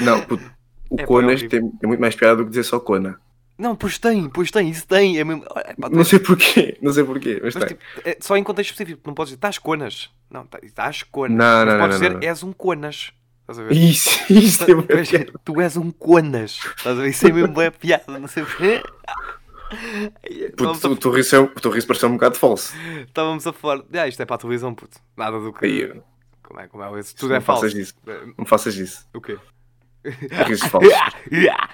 Não, 0.00 0.20
puto, 0.22 0.44
o 0.90 1.00
É, 1.00 1.04
Conas 1.06 1.42
é 1.42 1.48
tem, 1.48 1.60
tem 1.70 1.88
muito 1.88 2.00
mais 2.00 2.14
piada 2.14 2.36
do 2.36 2.44
que 2.44 2.50
dizer 2.50 2.62
só 2.64 2.78
Cona. 2.80 3.18
não, 3.58 3.74
pois 3.76 3.98
tem, 3.98 4.28
pois 4.28 4.50
tem, 4.50 4.68
isso 4.70 4.86
tem. 4.86 5.18
É 5.18 5.24
mesmo... 5.24 5.44
é, 5.56 5.74
pá, 5.74 5.88
tu 5.88 5.96
Não 5.96 6.04
sei 6.04 6.18
porquê, 6.18 6.78
não 6.82 6.92
sei 6.92 7.04
porquê, 7.04 7.40
mas, 7.42 7.54
mas, 7.54 7.64
tem. 7.64 7.76
tipo, 7.76 7.82
é 8.08 8.16
só 8.20 8.36
em 8.36 8.42
contexto 8.44 8.70
específico. 8.72 9.00
Não 9.06 9.14
podes 9.14 9.30
dizer 9.30 9.38
estás 9.38 9.58
conas. 9.58 10.10
Não, 10.30 10.46
tá- 10.46 10.58
estás 10.62 11.02
conas. 11.02 11.36
Não, 11.36 11.44
mas 11.44 11.66
não, 11.66 11.72
não, 11.72 11.80
podes 11.80 12.00
não, 12.00 12.08
dizer 12.08 12.14
não, 12.20 12.28
és 12.28 12.42
um 12.42 12.52
conas. 12.52 13.12
Estás 13.42 13.58
a 13.58 13.62
ver? 13.64 13.76
Isso, 13.76 14.10
isso 14.32 14.64
tem 14.64 14.74
boa 14.74 14.86
Tu 14.86 14.96
és- 14.96 15.26
tu 15.44 15.80
um 15.80 15.90
conas. 15.90 16.60
Estás 16.76 16.98
a 16.98 17.02
ver? 17.02 17.08
Isso 17.10 17.26
é 17.26 17.32
mesmo 17.32 17.52
boa 17.52 17.70
piada. 17.70 18.18
Não 18.18 18.26
sei 18.28 18.42
porquê. 18.44 18.82
Puto, 20.56 20.72
Estávamos 20.72 20.80
tu, 20.80 20.96
tu 20.96 21.10
riste, 21.10 21.36
o 21.36 21.48
teu 21.48 21.70
riso 21.70 21.86
pareceu 21.86 22.08
um 22.08 22.12
bocado 22.12 22.36
falso. 22.36 22.72
estávamos 23.06 23.46
a 23.46 23.52
falar. 23.52 23.82
Ah, 23.92 24.06
isto 24.06 24.22
é 24.22 24.24
para 24.26 24.36
a 24.36 24.38
televisão, 24.38 24.74
puto. 24.74 24.98
Nada 25.16 25.38
do 25.40 25.52
que. 25.52 25.64
Aí, 25.64 26.00
Como 26.42 26.60
é, 26.60 26.68
como 26.68 26.84
é? 26.84 27.00
Isso 27.00 27.16
tudo 27.16 27.32
é 27.32 27.36
não 27.36 27.42
falso. 27.42 27.62
faças 27.62 27.76
isso. 27.78 27.94
É, 28.06 28.26
Não 28.38 28.44
faças 28.44 28.76
isso. 28.76 29.06
O 29.14 29.20
quê? 29.20 29.36
Risos 30.46 30.68
falsos. 30.68 30.92
Yeah, 31.32 31.68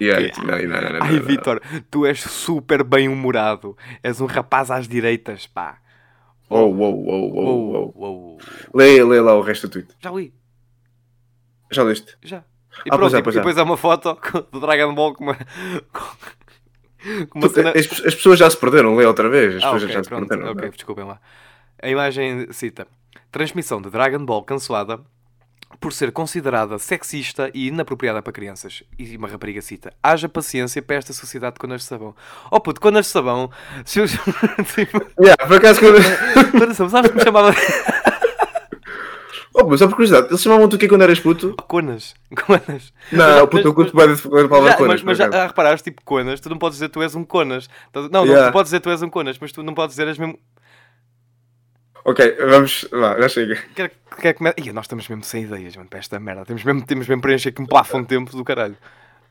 não, 0.44 0.44
não, 0.46 0.58
não, 0.58 0.80
não, 0.82 0.92
não, 1.00 1.06
Ai, 1.06 1.12
não. 1.16 1.22
Vitor, 1.24 1.60
tu 1.90 2.06
és 2.06 2.20
super 2.20 2.84
bem-humorado. 2.84 3.76
És 4.02 4.20
um 4.20 4.26
rapaz 4.26 4.70
às 4.70 4.86
direitas, 4.88 5.46
pá. 5.46 5.78
Oh, 6.48 6.66
wow, 6.66 6.92
wow, 6.94 7.34
Uou, 7.34 7.72
wow. 7.72 7.92
uou. 7.96 8.38
Lê, 8.74 9.02
lê 9.04 9.20
lá 9.20 9.34
o 9.34 9.40
resto 9.42 9.68
do 9.68 9.72
tweet. 9.72 9.94
Já 10.00 10.10
li, 10.10 10.32
Já 11.70 11.82
leste? 11.82 12.16
já. 12.22 12.38
E 12.38 12.88
Ah, 12.90 12.96
pronto, 12.96 13.00
pois 13.00 13.14
é, 13.14 13.18
e- 13.18 13.22
pois 13.22 13.34
e 13.34 13.38
é. 13.38 13.40
depois 13.40 13.58
há 13.58 13.62
uma 13.64 13.76
foto 13.76 14.16
do 14.52 14.60
Dragon 14.60 14.94
Ball 14.94 15.14
com 15.14 15.24
uma. 15.24 15.34
com- 15.92 16.16
uma 17.34 17.48
cena. 17.48 17.70
As, 17.70 17.86
as 18.04 18.14
pessoas 18.14 18.38
já 18.38 18.48
se 18.48 18.56
perderam, 18.56 18.94
lê 18.96 19.04
outra 19.06 19.28
vez. 19.28 19.56
As 19.56 19.62
Ah, 19.62 19.66
pessoas 19.66 19.82
ok, 19.84 19.94
já 19.94 20.02
se 20.02 20.08
pronto, 20.08 20.28
perderam. 20.28 20.52
ok, 20.52 20.70
desculpem 20.70 21.04
lá. 21.04 21.20
A 21.82 21.88
imagem 21.88 22.50
cita: 22.52 22.86
Transmissão 23.30 23.80
de 23.82 23.90
Dragon 23.90 24.24
Ball 24.24 24.42
cancelada 24.44 25.00
por 25.78 25.92
ser 25.92 26.11
considerada 26.12 26.78
sexista 26.78 27.50
e 27.54 27.68
inapropriada 27.68 28.20
para 28.22 28.33
crianças. 28.33 28.83
E 28.98 29.16
uma 29.16 29.28
rapariga 29.28 29.62
cita: 29.62 29.92
Haja 30.02 30.28
paciência 30.28 30.83
para 30.83 30.96
esta 30.96 31.12
sociedade 31.12 31.54
de 31.54 31.61
conas 31.61 31.83
de 31.83 31.87
sabão. 31.87 32.14
Oh 32.50 32.61
puto, 32.61 32.80
conas 32.80 33.06
de 33.06 33.12
sabão. 33.12 33.50
Se 33.85 34.00
eu... 34.00 34.06
tipo, 34.74 35.00
Yeah, 35.20 35.46
por 35.46 35.56
acaso, 35.56 35.80
quando... 35.80 35.98
sabão, 36.74 36.90
sabes 36.90 37.11
como 37.11 37.22
chamava? 37.22 37.54
oh, 39.54 39.64
mas 39.66 39.78
só 39.78 39.87
por 39.87 39.94
curiosidade, 39.94 40.28
eles 40.28 40.42
chamavam-te 40.42 40.76
o 40.76 40.78
quê 40.78 40.88
quando 40.88 41.02
eras 41.02 41.20
puto? 41.20 41.54
Conas. 41.68 42.14
Conas. 42.46 42.92
Não, 43.12 43.46
puto, 43.46 43.68
eu 43.68 43.74
curto 43.74 43.96
bem 43.96 44.16
falar 44.16 44.70
Já, 44.70 44.76
conas. 44.76 45.02
mas, 45.02 45.04
mas 45.04 45.18
já 45.18 45.26
ah, 45.26 45.46
reparaste, 45.46 45.90
tipo, 45.90 46.02
conas, 46.04 46.40
tu 46.40 46.50
não 46.50 46.59
podes 46.59 46.78
dizer 46.78 46.88
tu 46.88 47.02
és 47.02 47.14
um 47.14 47.24
conas. 47.24 47.68
Não, 47.94 48.09
não, 48.09 48.26
Yeah. 48.26 48.50
tu 48.50 48.52
podes 48.52 48.70
dizer 48.70 48.80
tu 48.80 48.90
és 48.90 49.02
um 49.02 49.09
conas, 49.11 49.38
mas 49.40 49.52
tu 49.52 49.62
não 49.62 49.74
podes 49.74 49.94
dizer 49.96 50.09
és 50.09 50.18
mesmo. 50.18 50.38
Ok, 52.04 52.36
vamos, 52.48 52.88
vá, 52.90 53.20
já 53.20 53.28
chega. 53.28 53.56
Quer, 53.74 53.92
quer 54.20 54.32
come... 54.34 54.52
Ih, 54.56 54.72
nós 54.72 54.84
estamos 54.86 55.06
mesmo 55.08 55.22
sem 55.24 55.44
ideias, 55.44 55.76
mano, 55.76 55.88
para 55.88 55.98
esta 55.98 56.18
merda. 56.18 56.44
Temos 56.46 56.64
mesmo, 56.64 56.84
temos 56.84 57.06
mesmo 57.06 57.20
preencher 57.22 57.50
aqui 57.50 57.60
um 57.62 57.66
plafond 57.66 58.02
de 58.04 58.08
tempo 58.08 58.34
do 58.36 58.44
caralho. 58.44 58.76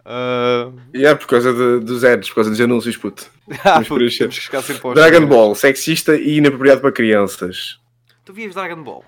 Ah, 0.05 0.71
E 0.93 1.05
é 1.05 1.13
por 1.15 1.27
causa 1.27 1.51
de- 1.53 1.79
dos 1.85 2.03
ads, 2.03 2.29
por 2.29 2.35
causa 2.35 2.49
dos 2.51 2.61
anúncios, 2.61 2.95
puto. 2.95 3.25
ah, 3.65 3.79
puto, 3.81 3.97
temos 3.97 4.17
que 4.17 4.31
chegar 4.45 4.61
sempre 4.61 4.85
aos 4.85 4.95
Dragon. 4.95 5.25
Ball, 5.25 5.55
sexista 5.55 6.15
e 6.15 6.37
inapropriado 6.37 6.81
para 6.81 6.91
crianças. 6.91 7.79
Tu 8.23 8.33
vias 8.33 8.53
Dragon 8.53 8.83
Ball? 8.83 9.03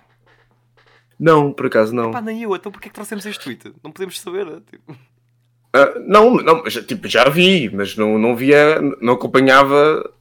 Não, 1.19 1.53
por 1.53 1.67
acaso 1.67 1.93
não. 1.93 2.09
Pá, 2.11 2.19
nem 2.21 2.41
eu, 2.41 2.55
então 2.55 2.71
porquê 2.71 2.87
é 2.87 2.89
que 2.89 2.95
trouxemos 2.95 3.25
este 3.27 3.43
tweet? 3.43 3.71
Não 3.83 3.91
podemos 3.91 4.19
saber. 4.19 4.47
Tipo... 4.71 4.95
Ah, 5.73 5.93
não, 6.05 6.33
não, 6.35 6.63
mas, 6.63 6.73
tipo, 6.85 7.07
já 7.07 7.29
vi, 7.29 7.69
mas 7.71 7.95
não, 7.95 8.17
não 8.17 8.35
via, 8.35 8.81
não 8.99 9.13
acompanhava 9.13 10.11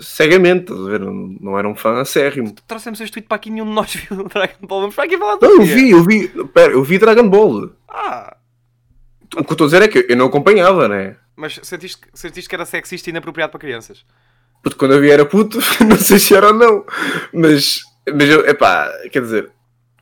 cegamente, 0.00 0.72
estás 0.72 0.86
a 0.86 0.90
ver? 0.90 1.00
Não, 1.00 1.12
não 1.40 1.58
era 1.58 1.68
um 1.68 1.74
fã 1.74 2.00
acérrimo. 2.00 2.54
Trouxemos 2.66 3.00
este 3.00 3.12
tweet 3.12 3.28
para 3.28 3.36
aqui 3.36 3.50
nenhum 3.50 3.66
de 3.66 3.72
nós 3.72 3.94
viu 3.94 4.20
o 4.20 4.28
Dragon 4.28 4.66
Ball. 4.66 4.80
Vamos 4.80 4.94
para 4.94 5.04
aqui 5.04 5.16
falar 5.18 5.36
do 5.36 5.46
Não, 5.46 5.60
eu 5.60 5.66
vi, 5.66 5.90
eu 5.90 6.04
vi, 6.04 6.28
pera, 6.48 6.72
eu 6.72 6.82
vi 6.82 6.98
Dragon 6.98 7.28
Ball. 7.28 7.70
Ah, 7.88 8.36
O 9.36 9.44
que 9.44 9.50
eu 9.50 9.52
estou 9.52 9.64
a 9.64 9.68
dizer 9.68 9.82
é 9.82 9.88
que 9.88 10.06
eu 10.08 10.16
não 10.16 10.26
acompanhava, 10.26 10.88
né? 10.88 11.16
mas 11.36 11.60
sentiste, 11.62 12.00
sentiste 12.14 12.48
que 12.48 12.54
era 12.54 12.64
sexista 12.64 13.08
e 13.08 13.12
inapropriado 13.12 13.50
para 13.50 13.60
crianças? 13.60 14.04
Puto, 14.62 14.76
quando 14.76 14.94
eu 14.94 15.00
vi 15.00 15.10
era 15.10 15.24
puto, 15.24 15.58
não 15.86 15.98
sei 15.98 16.18
se 16.18 16.34
era 16.34 16.48
ou 16.48 16.54
não. 16.54 16.84
Mas, 17.32 17.80
mas 18.12 18.28
eu, 18.28 18.46
epá, 18.48 18.90
quer 19.12 19.20
dizer, 19.20 19.50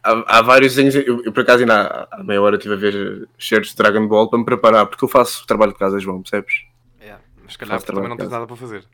há, 0.02 0.38
há 0.38 0.42
vários 0.42 0.74
desenhos. 0.74 0.94
Eu, 0.94 1.22
eu, 1.24 1.32
por 1.32 1.40
acaso 1.40 1.60
ainda 1.62 2.08
há, 2.10 2.20
há 2.20 2.22
meia 2.24 2.40
hora 2.40 2.56
estive 2.56 2.74
a 2.74 2.76
ver 2.76 3.28
shares 3.36 3.70
de 3.70 3.76
Dragon 3.76 4.06
Ball 4.06 4.30
para 4.30 4.38
me 4.38 4.44
preparar, 4.44 4.86
porque 4.86 5.04
eu 5.04 5.08
faço 5.08 5.44
trabalho 5.46 5.72
de 5.72 5.78
casa, 5.78 5.98
João, 5.98 6.22
percebes? 6.22 6.54
É, 7.00 7.16
mas 7.42 7.52
se 7.52 7.58
calhar 7.58 7.82
também 7.82 8.08
não 8.08 8.16
tens 8.16 8.30
nada 8.30 8.46
para 8.46 8.56
fazer. 8.56 8.84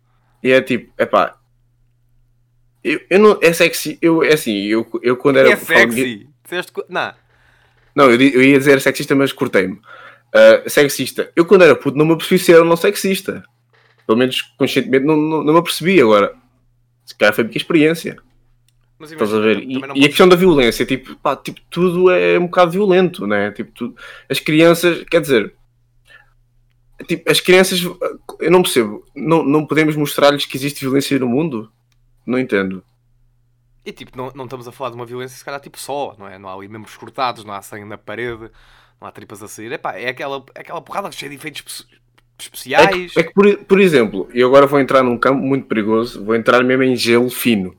E 0.42 0.50
é 0.52 0.60
tipo, 0.60 0.92
epá. 1.00 1.36
Eu, 2.82 3.00
eu 3.10 3.18
não. 3.18 3.38
É 3.42 3.52
sexy. 3.52 3.98
Eu, 4.00 4.22
é 4.22 4.32
assim, 4.32 4.56
eu, 4.64 4.86
eu 5.02 5.16
quando 5.16 5.38
era. 5.38 5.50
é 5.50 5.56
sexy. 5.56 6.28
Co- 6.72 6.84
Não. 6.88 7.12
Não, 7.94 8.10
eu, 8.10 8.20
eu 8.20 8.42
ia 8.42 8.58
dizer 8.58 8.80
sexista, 8.80 9.14
mas 9.14 9.32
cortei-me. 9.32 9.80
Ah, 10.34 10.62
sexista. 10.68 11.30
Eu 11.36 11.44
quando 11.44 11.62
era 11.62 11.74
puto 11.76 11.98
não 11.98 12.06
me 12.06 12.12
apercebi 12.14 12.38
se 12.38 12.52
era 12.52 12.62
ou 12.62 12.66
não 12.68 12.76
sexista. 12.76 13.44
Pelo 14.06 14.18
menos 14.18 14.40
conscientemente 14.56 15.04
não, 15.04 15.16
não, 15.16 15.44
não 15.44 15.52
me 15.52 15.58
apercebi 15.58 16.00
agora. 16.00 16.34
Se 17.04 17.14
calhar 17.14 17.34
foi 17.34 17.44
porque 17.44 17.58
experiência. 17.58 18.16
Mas 18.98 19.12
Estás 19.12 19.32
a 19.32 19.36
imagina, 19.38 19.54
ver? 19.60 19.96
E, 19.96 20.00
e 20.02 20.04
a 20.04 20.08
questão 20.08 20.28
da 20.28 20.36
violência, 20.36 20.84
tipo, 20.84 21.16
pá, 21.16 21.34
tipo, 21.34 21.60
tudo 21.70 22.10
é 22.10 22.38
um 22.38 22.46
bocado 22.46 22.70
violento, 22.72 23.26
né? 23.26 23.50
Tipo, 23.50 23.72
tudo- 23.72 23.96
as 24.28 24.38
crianças, 24.40 25.04
quer 25.10 25.20
dizer, 25.20 25.54
tipo, 27.06 27.30
as 27.30 27.40
crianças, 27.40 27.80
eu 27.82 28.50
não 28.50 28.62
percebo, 28.62 29.04
não, 29.14 29.42
não 29.44 29.66
podemos 29.66 29.96
mostrar-lhes 29.96 30.46
que 30.46 30.56
existe 30.56 30.80
violência 30.80 31.18
no 31.18 31.28
mundo? 31.28 31.70
Não 32.26 32.38
entendo. 32.38 32.82
E 33.84 33.92
tipo, 33.92 34.16
não, 34.16 34.30
não 34.34 34.44
estamos 34.44 34.68
a 34.68 34.72
falar 34.72 34.90
de 34.90 34.96
uma 34.96 35.06
violência 35.06 35.36
se 35.36 35.44
calhar 35.44 35.60
tipo 35.60 35.78
só, 35.78 36.14
não 36.18 36.28
é? 36.28 36.38
Não 36.38 36.48
há 36.48 36.54
ali 36.54 36.68
membros 36.68 36.96
cortados, 36.96 37.44
não 37.44 37.54
há 37.54 37.62
sangue 37.62 37.84
na 37.86 37.96
parede, 37.96 38.50
não 39.00 39.08
há 39.08 39.10
tripas 39.12 39.42
a 39.42 39.48
sair. 39.48 39.72
Epá, 39.72 39.94
é 39.96 40.08
aquela, 40.08 40.44
é 40.54 40.60
aquela 40.60 40.82
porrada 40.82 41.10
cheia 41.10 41.30
de 41.30 41.36
efeitos 41.36 41.62
espe- 41.66 41.94
É 41.94 42.42
especiais. 42.42 43.12
que, 43.12 43.20
é 43.20 43.22
que 43.22 43.32
por, 43.32 43.56
por 43.64 43.80
exemplo, 43.80 44.28
e 44.34 44.42
agora 44.42 44.66
vou 44.66 44.78
entrar 44.80 45.02
num 45.02 45.18
campo 45.18 45.40
muito 45.42 45.66
perigoso, 45.66 46.22
vou 46.24 46.34
entrar 46.34 46.62
mesmo 46.62 46.82
em 46.82 46.94
gelo 46.94 47.30
fino. 47.30 47.74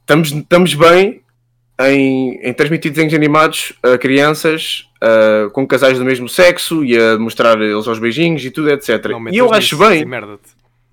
Estamos, 0.00 0.32
estamos 0.32 0.74
bem 0.74 1.22
em, 1.90 2.38
em 2.42 2.52
transmitir 2.52 2.90
desenhos 2.90 3.14
animados 3.14 3.72
a 3.82 3.96
crianças 3.98 4.88
ah, 5.00 5.48
com 5.52 5.66
casais 5.66 5.98
do 5.98 6.04
mesmo 6.04 6.28
sexo 6.28 6.84
e 6.84 6.96
a 6.98 7.18
mostrar 7.18 7.60
eles 7.60 7.86
aos 7.88 7.98
beijinhos 7.98 8.44
e 8.44 8.50
tudo, 8.50 8.70
etc. 8.70 9.06
Não 9.10 9.28
e 9.34 9.38
eu 9.38 9.46
acho 9.58 9.76
bem, 9.78 10.04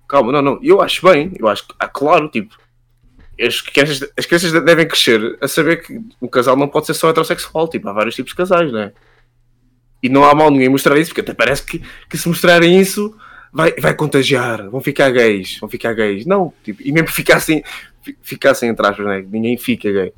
calma, 0.08 0.32
não, 0.32 0.42
não, 0.42 0.60
eu 0.62 0.80
acho 0.80 1.06
bem, 1.06 1.32
eu 1.38 1.46
acho 1.46 1.68
que, 1.68 1.74
ah, 1.78 1.86
claro, 1.88 2.28
tipo, 2.28 2.56
as 3.40 3.60
crianças, 3.60 4.10
as 4.16 4.26
crianças 4.26 4.52
devem 4.64 4.86
crescer 4.86 5.38
a 5.40 5.48
saber 5.48 5.82
que 5.82 6.00
o 6.20 6.28
casal 6.28 6.56
não 6.56 6.68
pode 6.68 6.86
ser 6.86 6.94
só 6.94 7.08
heterossexual, 7.10 7.68
tipo, 7.68 7.88
há 7.88 7.92
vários 7.92 8.14
tipos 8.14 8.30
de 8.32 8.36
casais, 8.36 8.70
não 8.72 8.80
é? 8.80 8.92
E 10.02 10.08
não 10.08 10.24
há 10.24 10.34
mal 10.34 10.50
ninguém 10.50 10.68
mostrar 10.68 10.98
isso, 10.98 11.10
porque 11.10 11.20
até 11.20 11.34
parece 11.34 11.62
que, 11.64 11.82
que 12.08 12.18
se 12.18 12.28
mostrarem 12.28 12.80
isso 12.80 13.14
vai, 13.52 13.72
vai 13.78 13.94
contagiar, 13.94 14.68
vão 14.68 14.80
ficar 14.80 15.10
gays, 15.10 15.58
vão 15.60 15.68
ficar 15.68 15.92
gays. 15.94 16.26
Não, 16.26 16.52
tipo, 16.64 16.82
e 16.82 16.90
mesmo 16.90 17.08
ficassem, 17.08 17.62
fi- 18.02 18.16
ficassem 18.22 18.68
entre 18.68 18.86
aspas, 18.86 19.06
né? 19.06 19.24
ninguém 19.30 19.56
fica 19.56 19.90
gay. 19.90 20.12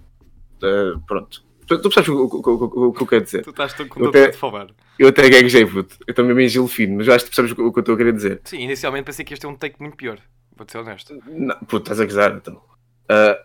Uh, 0.62 1.00
pronto. 1.06 1.42
Tu, 1.66 1.78
tu 1.80 1.82
percebes 1.90 2.08
o, 2.08 2.24
o- 2.26 2.88
o- 2.88 2.92
que 2.92 3.02
eu 3.02 3.06
quero 3.06 3.24
dizer? 3.24 3.42
Tu 3.42 3.50
estás 3.50 3.72
tão 3.72 3.88
com 3.88 4.00
Eu 4.00 4.08
até- 4.08 4.30
de 4.30 4.36
falar. 4.36 4.68
Eu 4.98 5.08
até 5.08 5.28
gaguejei, 5.28 5.64
puto. 5.64 5.96
Eu 6.06 6.12
também 6.14 6.34
me 6.34 6.48
gelo 6.48 6.68
fino, 6.68 6.96
mas 6.96 7.08
acho 7.08 7.24
que 7.24 7.30
percebes 7.30 7.52
o 7.52 7.54
que 7.72 7.78
eu 7.78 7.80
estou 7.80 7.94
a 7.94 7.98
querer 7.98 8.12
dizer. 8.12 8.40
Sim, 8.44 8.58
inicialmente 8.60 9.04
pensei 9.04 9.24
que 9.24 9.32
este 9.34 9.46
é 9.46 9.48
um 9.48 9.54
take 9.56 9.80
muito 9.80 9.96
pior. 9.96 10.18
Vou 10.56 10.66
ser 10.68 10.78
honesto. 10.78 11.18
Não, 11.26 11.56
puto, 11.60 11.78
estás 11.78 12.00
a 12.00 12.04
gozar, 12.04 12.34
então. 12.36 12.60
Ah, 13.08 13.38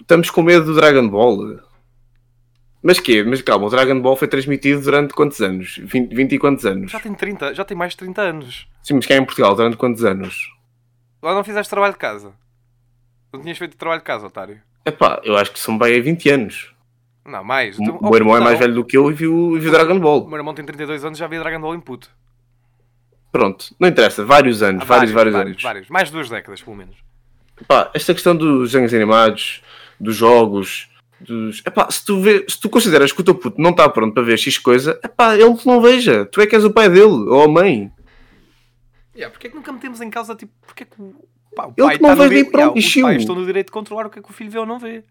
estamos 0.00 0.30
com 0.30 0.42
medo 0.42 0.64
do 0.66 0.74
Dragon 0.74 1.08
Ball. 1.08 1.60
Mas 2.82 3.00
quê? 3.00 3.22
Mas 3.22 3.42
calma, 3.42 3.66
o 3.66 3.70
Dragon 3.70 4.00
Ball 4.00 4.16
foi 4.16 4.28
transmitido 4.28 4.80
durante 4.82 5.12
quantos 5.14 5.40
anos? 5.40 5.78
20, 5.82 6.14
20 6.14 6.32
e 6.34 6.38
quantos 6.38 6.64
anos? 6.64 6.90
Já 6.90 7.00
tem 7.00 7.14
30, 7.14 7.54
já 7.54 7.64
tem 7.64 7.76
mais 7.76 7.92
de 7.92 7.98
30 7.98 8.22
anos. 8.22 8.68
Sim, 8.82 8.94
mas 8.94 9.06
cá 9.06 9.16
em 9.16 9.24
Portugal, 9.24 9.54
durante 9.54 9.76
quantos 9.76 10.04
anos? 10.04 10.48
Lá 11.22 11.34
não 11.34 11.42
fizeste 11.44 11.70
trabalho 11.70 11.92
de 11.92 11.98
casa. 11.98 12.32
Não 13.32 13.40
tinhas 13.42 13.58
feito 13.58 13.76
trabalho 13.76 14.00
de 14.00 14.04
casa, 14.06 14.26
otário. 14.26 14.60
Epá, 14.84 15.20
eu 15.24 15.36
acho 15.36 15.52
que 15.52 15.58
são 15.60 15.76
bem 15.76 15.98
há 15.98 16.02
20 16.02 16.28
anos. 16.30 16.74
Não, 17.26 17.44
mais. 17.44 17.78
O 17.78 17.82
Tu- 17.84 17.98
meu 18.02 18.14
irmão 18.14 18.36
é 18.36 18.40
mais 18.40 18.58
velho 18.58 18.74
do 18.74 18.84
que 18.84 18.96
eu 18.96 19.10
e 19.10 19.14
viu, 19.14 19.58
viu 19.60 19.70
Dragon 19.70 19.96
O 19.96 20.00
Ball. 20.00 20.26
meu 20.26 20.38
irmão 20.38 20.54
tem 20.54 20.64
32 20.64 21.04
anos 21.04 21.18
já 21.18 21.26
via 21.26 21.38
Dragon 21.40 21.60
Ball 21.60 21.74
Input. 21.74 22.08
Pronto, 23.30 23.74
não 23.78 23.88
interessa, 23.88 24.24
vários 24.24 24.62
anos, 24.62 24.82
Há 24.82 24.84
vários, 24.86 25.10
vários, 25.12 25.34
vários, 25.34 25.50
anos. 25.52 25.62
vários. 25.62 25.88
Mais 25.90 26.08
de 26.08 26.14
duas 26.14 26.30
décadas, 26.30 26.62
pelo 26.62 26.76
menos. 26.76 26.96
Epá, 27.60 27.90
esta 27.92 28.14
questão 28.14 28.34
dos 28.34 28.70
desenhos 28.72 28.94
animados, 28.94 29.62
dos 30.00 30.16
jogos, 30.16 30.88
dos. 31.20 31.60
Epá, 31.66 31.90
se 31.90 32.02
tu, 32.06 32.20
vê, 32.22 32.46
se 32.48 32.58
tu 32.58 32.70
consideras 32.70 33.12
que 33.12 33.20
o 33.20 33.24
teu 33.24 33.34
puto 33.34 33.60
não 33.60 33.70
está 33.70 33.86
pronto 33.90 34.14
para 34.14 34.22
ver 34.22 34.38
X 34.38 34.56
coisa, 34.56 34.98
epá, 35.04 35.36
ele 35.36 35.54
não 35.66 35.82
veja. 35.82 36.24
Tu 36.24 36.40
é 36.40 36.46
que 36.46 36.54
és 36.54 36.64
o 36.64 36.72
pai 36.72 36.88
dele, 36.88 37.04
ou 37.28 37.42
a 37.42 37.48
mãe. 37.48 37.92
Yeah, 39.14 39.30
porque 39.30 39.48
é 39.48 39.50
que 39.50 39.56
nunca 39.56 39.72
metemos 39.72 40.00
em 40.00 40.08
causa, 40.08 40.34
tipo, 40.34 40.52
porque 40.66 40.84
é 40.84 40.86
que 40.86 41.00
o, 41.02 41.14
pá, 41.62 41.66
o 41.66 41.74
Ele 41.76 41.86
pai 41.86 41.96
que 41.96 42.02
não 42.02 42.10
está 42.12 42.22
no 42.24 42.28
vê, 42.30 42.44
di- 42.44 42.50
pronto, 42.50 42.76
Yeah, 42.78 42.80
e 42.80 42.80
Os 42.80 42.94
pais 43.02 43.20
estão 43.22 43.34
no 43.34 43.44
direito 43.46 43.66
de 43.66 43.72
controlar 43.72 44.06
o 44.06 44.10
que 44.10 44.18
é 44.18 44.22
que 44.22 44.30
o 44.30 44.32
filho 44.32 44.50
vê 44.50 44.58
ou 44.58 44.66
não 44.66 44.78
vê. 44.78 45.02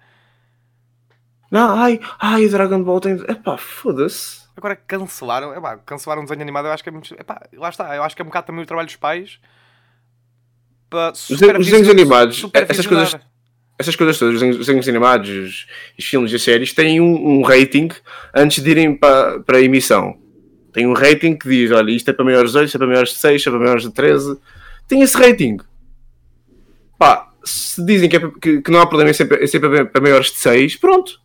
Não, 1.52 1.76
ai, 1.78 2.00
ai, 2.20 2.46
o 2.46 2.50
Dragon 2.50 2.84
Ball 2.84 3.00
tem. 3.00 3.14
Epá, 3.14 3.58
foda-se. 3.58 4.46
Agora 4.56 4.76
cancelaram, 4.76 5.54
é 5.54 5.62
pá, 5.62 5.78
cancelaram 5.78 6.22
um 6.22 6.26
desenho 6.26 6.42
animado, 6.42 6.66
eu 6.66 6.72
acho 6.72 6.82
que 6.84 6.90
é 6.90 6.92
muito. 6.92 7.14
É 7.18 7.24
pá, 7.24 7.42
lá 7.54 7.70
está, 7.70 7.96
eu 7.96 8.04
acho 8.04 8.16
que 8.16 8.22
é 8.22 8.26
um 8.26 8.28
bocado 8.28 8.48
também 8.48 8.64
o 8.64 8.66
trabalho 8.68 8.88
dos 8.88 8.96
pais 8.96 9.40
para 10.90 11.12
Os 11.12 11.28
desenhos 11.58 11.90
animados, 11.90 12.36
essas 12.38 12.78
supervisionar. 12.78 13.10
coisas- 13.12 13.28
Essas 13.80 13.96
coisas 13.96 14.18
todas, 14.18 14.34
os 14.34 14.40
desenhos- 14.40 14.60
os 14.60 14.66
desenhos 14.66 14.90
animados, 14.90 15.30
os, 15.30 15.68
os 16.00 16.06
filmes 16.06 16.32
e 16.32 16.36
as 16.36 16.42
séries, 16.42 16.74
têm 16.74 17.00
um, 17.00 17.40
um 17.40 17.42
rating 17.44 17.90
antes 18.34 18.64
de 18.64 18.70
irem 18.72 18.96
para, 18.96 19.40
para 19.42 19.58
a 19.58 19.62
emissão. 19.62 20.18
Tem 20.74 20.88
um 20.88 20.94
rating 20.94 21.36
que 21.38 21.48
diz: 21.48 21.72
olha, 21.72 21.92
isto 21.92 22.10
é 22.10 22.14
para 22.14 22.26
maiores 22.26 22.52
de 22.54 22.58
8, 22.58 22.66
isto 22.68 22.76
é 22.76 22.80
para 22.80 22.88
maiores 22.88 23.10
de 23.12 23.18
6, 23.20 23.36
isto 23.36 23.48
é 23.48 23.52
para 23.52 23.60
maiores 23.60 23.84
de 23.84 23.92
13. 23.92 24.40
Tem 24.88 25.02
esse 25.02 25.16
rating. 25.16 25.58
Pá, 26.98 27.32
se 27.44 27.84
dizem 27.86 28.10
que, 28.10 28.18
é 28.18 28.32
que, 28.42 28.62
que 28.62 28.72
não 28.72 28.82
há 28.82 28.88
problema 28.88 29.12
em 29.12 29.14
ser, 29.14 29.42
em 29.42 29.48
ser 29.48 29.60
para, 29.60 29.86
para 29.86 30.02
maiores 30.02 30.32
de 30.32 30.38
6, 30.38 30.76
pronto. 30.78 31.20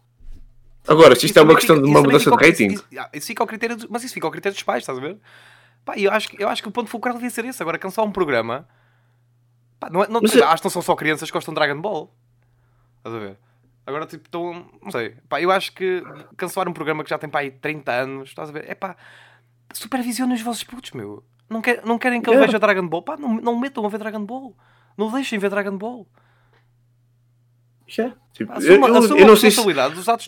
Agora, 0.86 1.14
se 1.14 1.26
isto 1.26 1.38
é 1.38 1.42
uma 1.42 1.54
questão 1.54 1.76
fica- 1.76 1.86
de 1.86 1.92
uma 1.92 2.02
mudança 2.02 2.30
de 2.30 2.36
rating, 2.44 2.66
Isso, 2.74 2.86
isso- 3.14 3.26
fica 3.28 3.42
ao 3.42 3.46
critério 3.46 3.76
dos- 3.76 3.86
mas 3.88 4.02
isso 4.04 4.12
fica 4.14 4.26
ao 4.26 4.30
critério 4.30 4.54
dos 4.54 4.62
pais, 4.64 4.82
estás 4.82 4.98
a 4.98 5.00
ver? 5.00 5.16
Pá, 5.84 5.96
eu 5.96 6.10
acho, 6.12 6.28
que- 6.28 6.42
eu 6.42 6.48
acho 6.48 6.62
que 6.62 6.68
o 6.68 6.72
ponto 6.72 6.90
fulcral 6.90 7.14
devia 7.14 7.30
ser 7.30 7.44
esse. 7.44 7.62
Agora, 7.62 7.78
cancelar 7.78 8.08
um 8.08 8.12
programa. 8.12 8.68
Pá, 9.80 9.88
não, 9.90 10.02
é- 10.04 10.08
não, 10.08 10.20
Mas 10.22 10.34
é- 10.36 10.42
acho 10.42 10.62
que 10.62 10.66
não 10.66 10.70
são 10.70 10.82
só 10.82 10.94
crianças 10.94 11.28
que 11.30 11.34
gostam 11.34 11.52
de 11.54 11.60
Dragon 11.60 11.80
Ball. 11.80 12.12
Estás 12.98 13.16
a 13.16 13.18
ver? 13.18 13.36
Agora, 13.86 14.06
tipo, 14.06 14.24
estão. 14.26 14.66
Não 14.80 14.90
sei. 14.92 15.16
Pá, 15.28 15.40
eu 15.40 15.50
acho 15.50 15.72
que 15.72 16.02
cancelar 16.36 16.68
um 16.68 16.72
programa 16.72 17.02
que 17.02 17.10
já 17.10 17.18
tem 17.18 17.28
pá, 17.28 17.40
aí 17.40 17.50
30 17.50 17.90
anos, 17.92 18.28
estás 18.28 18.48
a 18.48 18.52
ver? 18.52 18.64
É 18.68 18.74
pá, 18.76 18.96
supervisionem 19.72 20.34
os 20.36 20.42
vossos 20.42 20.62
putos, 20.64 20.92
meu. 20.92 21.24
Não, 21.48 21.60
quer, 21.60 21.84
não 21.84 21.98
querem 21.98 22.20
que 22.20 22.28
ele 22.28 22.36
Yeah. 22.36 22.46
veja 22.46 22.58
Dragon 22.60 22.86
Ball? 22.86 23.02
Pá, 23.02 23.16
não, 23.16 23.34
não 23.34 23.58
metam 23.58 23.84
a 23.84 23.88
ver 23.88 23.98
Dragon 23.98 24.24
Ball. 24.24 24.56
Não 24.96 25.10
deixem 25.10 25.38
ver 25.38 25.50
Dragon 25.50 25.76
Ball. 25.76 26.06
já. 27.86 28.12
Tipo, 28.32 28.50
assuma, 28.52 28.88
eu- 28.88 28.96
assuma 28.96 29.20
eu 29.20 29.26
não 29.26 29.36
sei 29.36 29.50
se, 29.50 29.60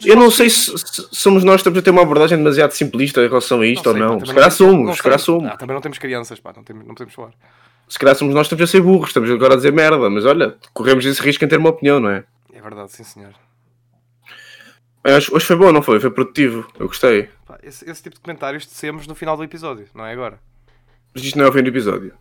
Eu 0.06 0.16
não 0.16 0.30
sei 0.30 0.50
se, 0.50 0.76
se 0.76 1.08
somos 1.10 1.42
nós 1.42 1.54
que 1.54 1.60
estamos 1.60 1.78
a 1.78 1.82
ter 1.82 1.90
uma 1.90 2.02
abordagem 2.02 2.36
demasiado 2.36 2.72
simplista 2.72 3.22
em 3.24 3.28
relação 3.28 3.62
a 3.62 3.66
isto 3.66 3.82
Não 3.84 3.92
ou 3.92 3.94
sei, 3.96 4.02
não. 4.02 4.10
também 4.18 4.26
Se 4.28 4.34
calhar 4.34 4.50
somos, 4.50 4.86
não 4.88 4.94
se 4.94 5.02
calhar 5.02 5.18
somos. 5.18 5.50
Ah, 5.50 5.56
também 5.56 5.72
não 5.74 5.80
temos 5.80 5.96
crianças, 5.96 6.38
pá, 6.38 6.52
não, 6.54 6.62
temos, 6.62 6.86
não 6.86 6.94
podemos 6.94 7.14
falar. 7.14 7.30
Se 7.88 7.98
calhar 7.98 8.14
somos 8.14 8.34
nós 8.34 8.46
que 8.46 8.54
estamos 8.54 8.68
a 8.68 8.70
ser 8.70 8.82
burros, 8.82 9.08
estamos 9.08 9.30
agora 9.30 9.54
a 9.54 9.56
dizer 9.56 9.72
merda, 9.72 10.10
mas 10.10 10.26
olha, 10.26 10.56
corremos 10.74 11.06
esse 11.06 11.22
risco 11.22 11.42
em 11.44 11.48
ter 11.48 11.56
uma 11.58 11.70
opinião, 11.70 11.98
não 11.98 12.10
é? 12.10 12.24
É 12.52 12.60
verdade, 12.60 12.92
sim 12.92 13.04
senhor. 13.04 13.32
Hoje 15.32 15.46
foi 15.46 15.56
bom, 15.56 15.72
não 15.72 15.82
foi? 15.82 15.98
Foi 16.00 16.10
produtivo, 16.10 16.66
eu 16.78 16.86
gostei. 16.86 17.30
Pá, 17.46 17.58
esse, 17.62 17.88
esse 17.90 18.02
tipo 18.02 18.16
de 18.16 18.20
comentários 18.22 18.66
tecemos 18.66 19.06
no 19.06 19.14
final 19.14 19.36
do 19.36 19.44
episódio, 19.44 19.86
não 19.94 20.04
é 20.04 20.12
agora. 20.12 20.38
Mas 21.14 21.24
isto 21.24 21.38
não 21.38 21.46
é 21.46 21.48
o 21.48 21.52
fim 21.52 21.62
do 21.62 21.68
episódio. 21.68 22.14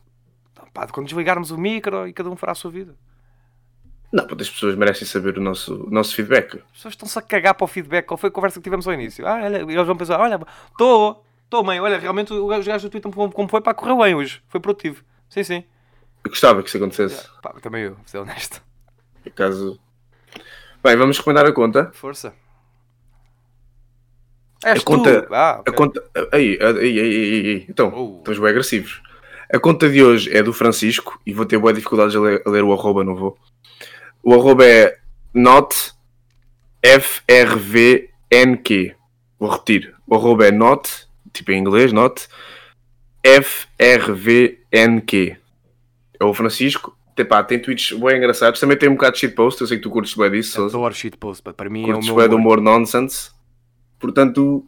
Pá, 0.74 0.88
quando 0.88 1.05
desligarmos 1.07 1.51
o 1.51 1.57
micro 1.57 2.07
e 2.07 2.13
cada 2.13 2.30
um 2.30 2.36
fará 2.36 2.51
a 2.53 2.55
sua 2.55 2.71
vida. 2.71 2.95
Não, 4.11 4.28
porque 4.28 4.43
as 4.43 4.49
pessoas 4.49 4.76
merecem 4.76 5.07
saber 5.07 5.38
o 5.38 5.41
nosso, 5.41 5.86
o 5.86 5.89
nosso 5.89 6.15
feedback. 6.15 6.55
As 6.57 6.71
pessoas 6.74 6.93
estão-se 6.93 7.17
a 7.17 7.21
cagar 7.21 7.53
para 7.55 7.65
o 7.65 7.67
feedback. 7.67 8.05
Qual 8.05 8.17
foi 8.17 8.30
a 8.30 8.32
conversa 8.32 8.59
que 8.59 8.63
tivemos 8.63 8.88
ao 8.88 8.93
início? 8.93 9.26
Ah, 9.28 9.41
olha, 9.43 9.57
eles 9.57 9.86
vão 9.88 9.97
pensar: 9.97 10.19
olha, 10.19 10.39
estou, 10.71 11.26
estou, 11.45 11.63
mãe, 11.63 11.80
olha, 11.80 11.97
realmente 11.97 12.32
os 12.34 12.65
gajos 12.65 12.84
do 12.84 12.89
Twitter 12.89 13.11
como, 13.11 13.47
foi, 13.47 13.61
pá, 13.61 13.74
correu 13.74 13.97
bem 13.97 14.13
hoje. 14.15 14.41
Foi 14.49 14.59
produtivo. 14.59 15.03
Sim, 15.30 15.43
sim. 15.43 15.63
Eu 16.24 16.30
gostava 16.30 16.61
que 16.61 16.69
isso 16.69 16.78
acontecesse. 16.78 17.28
Pá, 17.41 17.53
também 17.61 17.84
eu, 17.84 17.95
vou 17.95 18.03
ser 18.05 18.19
honesto. 18.19 18.61
Por 19.24 19.30
acaso. 19.30 19.80
Bem, 20.84 20.95
vamos 20.95 21.17
recomendar 21.17 21.45
a 21.45 21.51
conta. 21.51 21.91
Força. 21.93 22.34
És 24.63 24.82
A 24.82 24.86
conta-. 24.86 25.28
Ah, 25.32 25.55
A 25.55 25.59
ok. 25.59 25.74
conta. 25.74 26.03
Aí, 26.32 26.57
aí, 26.61 26.78
aí, 26.80 26.99
aí, 26.99 27.49
aí. 27.49 27.65
Então, 27.67 27.91
Oh. 27.93 28.17
estamos 28.19 28.39
bem 28.39 28.49
agressivos. 28.49 29.01
A 29.54 29.60
conta 29.60 29.88
de 29.88 30.04
hoje 30.04 30.36
é 30.36 30.41
do 30.41 30.51
Francisco 30.51 31.22
e 31.24 31.32
vou 31.32 31.45
ter 31.45 31.60
boas 31.60 31.76
dificuldades 31.76 32.16
a 32.16 32.20
ler, 32.20 32.41
a 32.43 32.49
ler 32.49 32.64
o 32.64 32.74
arroba, 32.74 33.04
não 33.04 33.14
vou. 33.14 33.38
O 34.24 34.34
arroba 34.34 34.66
é 34.66 34.97
not 35.32 35.93
FRVNQ. 36.84 38.95
Vou 39.38 39.51
repetir. 39.51 39.93
O 40.08 40.16
arroba 40.16 40.47
é 40.47 40.51
not, 40.51 40.89
tipo 41.32 41.51
em 41.51 41.60
inglês, 41.60 41.93
not 41.93 42.28
FRVNQ. 43.24 44.58
É 46.20 46.26
o 46.26 46.34
Francisco. 46.34 46.97
Epá, 47.16 47.43
tem 47.43 47.60
tweets 47.60 47.95
bem 47.95 48.18
engraçados. 48.18 48.60
Também 48.60 48.76
tem 48.76 48.89
um 48.89 48.93
bocado 48.93 49.14
de 49.14 49.20
shitpost. 49.20 49.62
Eu 49.62 49.68
sei 49.68 49.78
que 49.78 49.84
tu 49.84 49.91
curtes 49.91 50.16
bem 50.16 50.32
disso. 50.32 50.54
Sousa. 50.54 50.76
Adoro 50.76 50.95
shitpost, 50.95 51.43
para 51.43 51.70
mim 51.70 51.84
Curtes 51.84 52.10
é 52.10 52.12
o 52.12 52.16
meu 52.16 52.26
humor. 52.26 52.39
humor 52.39 52.60
nonsense. 52.60 53.30
Portanto, 53.99 54.66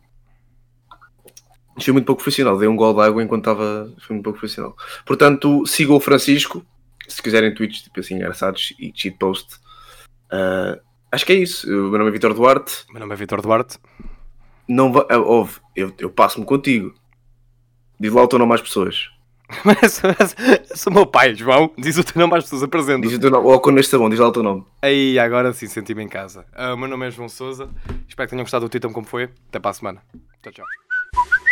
foi 1.84 1.94
muito 1.94 2.06
pouco 2.06 2.22
profissional. 2.22 2.58
Dei 2.58 2.68
um 2.68 2.76
gol 2.76 2.94
de 2.94 3.02
água 3.02 3.24
enquanto 3.24 3.50
estava. 3.50 3.94
Foi 4.00 4.14
muito 4.14 4.24
pouco 4.24 4.40
profissional. 4.40 4.76
Portanto, 5.06 5.66
sigam 5.66 5.96
o 5.96 6.00
Francisco. 6.00 6.66
Se 7.08 7.22
quiserem 7.22 7.54
tweets 7.54 7.82
tipo 7.82 8.00
assim 8.00 8.16
engraçados 8.16 8.74
e 8.80 8.92
cheat 8.96 9.18
post. 9.18 9.60
Ah, 10.32 10.80
acho 11.12 11.26
que 11.26 11.34
é 11.34 11.36
isso. 11.36 11.68
O 11.68 11.90
meu 11.90 12.00
nome 12.00 12.10
é 12.10 12.14
Vitor 12.14 12.34
Duarte. 12.34 12.86
Meu 12.90 13.00
nome 13.00 13.14
é 13.14 13.16
Vitor 13.16 13.42
Duarte. 13.42 13.78
Não 14.68 14.92
va... 14.92 15.06
ah, 15.10 15.18
ouve, 15.18 15.60
eu, 15.76 15.94
eu 16.00 16.10
passo-me 16.10 16.46
contigo. 16.46 16.94
Diz 18.00 18.12
lá 18.12 18.24
o 18.24 18.28
teu 18.28 18.40
nome 18.40 18.54
às 18.54 18.62
pessoas. 18.62 19.10
Mas, 19.64 20.02
mas, 20.02 20.36
sou 20.74 20.92
o 20.92 20.96
meu 20.96 21.06
pai, 21.06 21.36
João. 21.36 21.72
Diz 21.78 22.00
o 22.00 22.04
teu 22.04 22.20
nome 22.20 22.36
às 22.36 22.46
pessoas, 22.46 22.64
apresenta. 22.64 23.08
Diz 23.08 23.16
o 23.16 23.22
teu 23.22 23.30
nome. 23.30 23.46
Ou 23.46 23.60
quando 23.60 23.80
este 23.80 23.96
bom, 23.96 24.10
diz 24.10 24.18
lá 24.18 24.28
o 24.28 24.32
teu 24.32 24.42
nome. 24.42 24.66
Aí, 24.82 25.20
agora 25.20 25.54
sim, 25.54 25.68
senti-me 25.68 26.04
em 26.04 26.08
casa. 26.08 26.48
Ah, 26.52 26.74
o 26.74 26.78
meu 26.78 26.88
nome 26.88 27.06
é 27.06 27.12
João 27.12 27.30
Souza. 27.30 27.70
Espero 28.08 28.28
que 28.28 28.32
tenham 28.32 28.44
gostado 28.44 28.66
do 28.66 28.70
título 28.70 28.92
como 28.92 29.06
foi. 29.06 29.30
Até 29.48 29.60
para 29.60 29.70
a 29.70 29.74
semana. 29.76 30.02
Tchau, 30.42 30.52
tchau. 30.52 31.45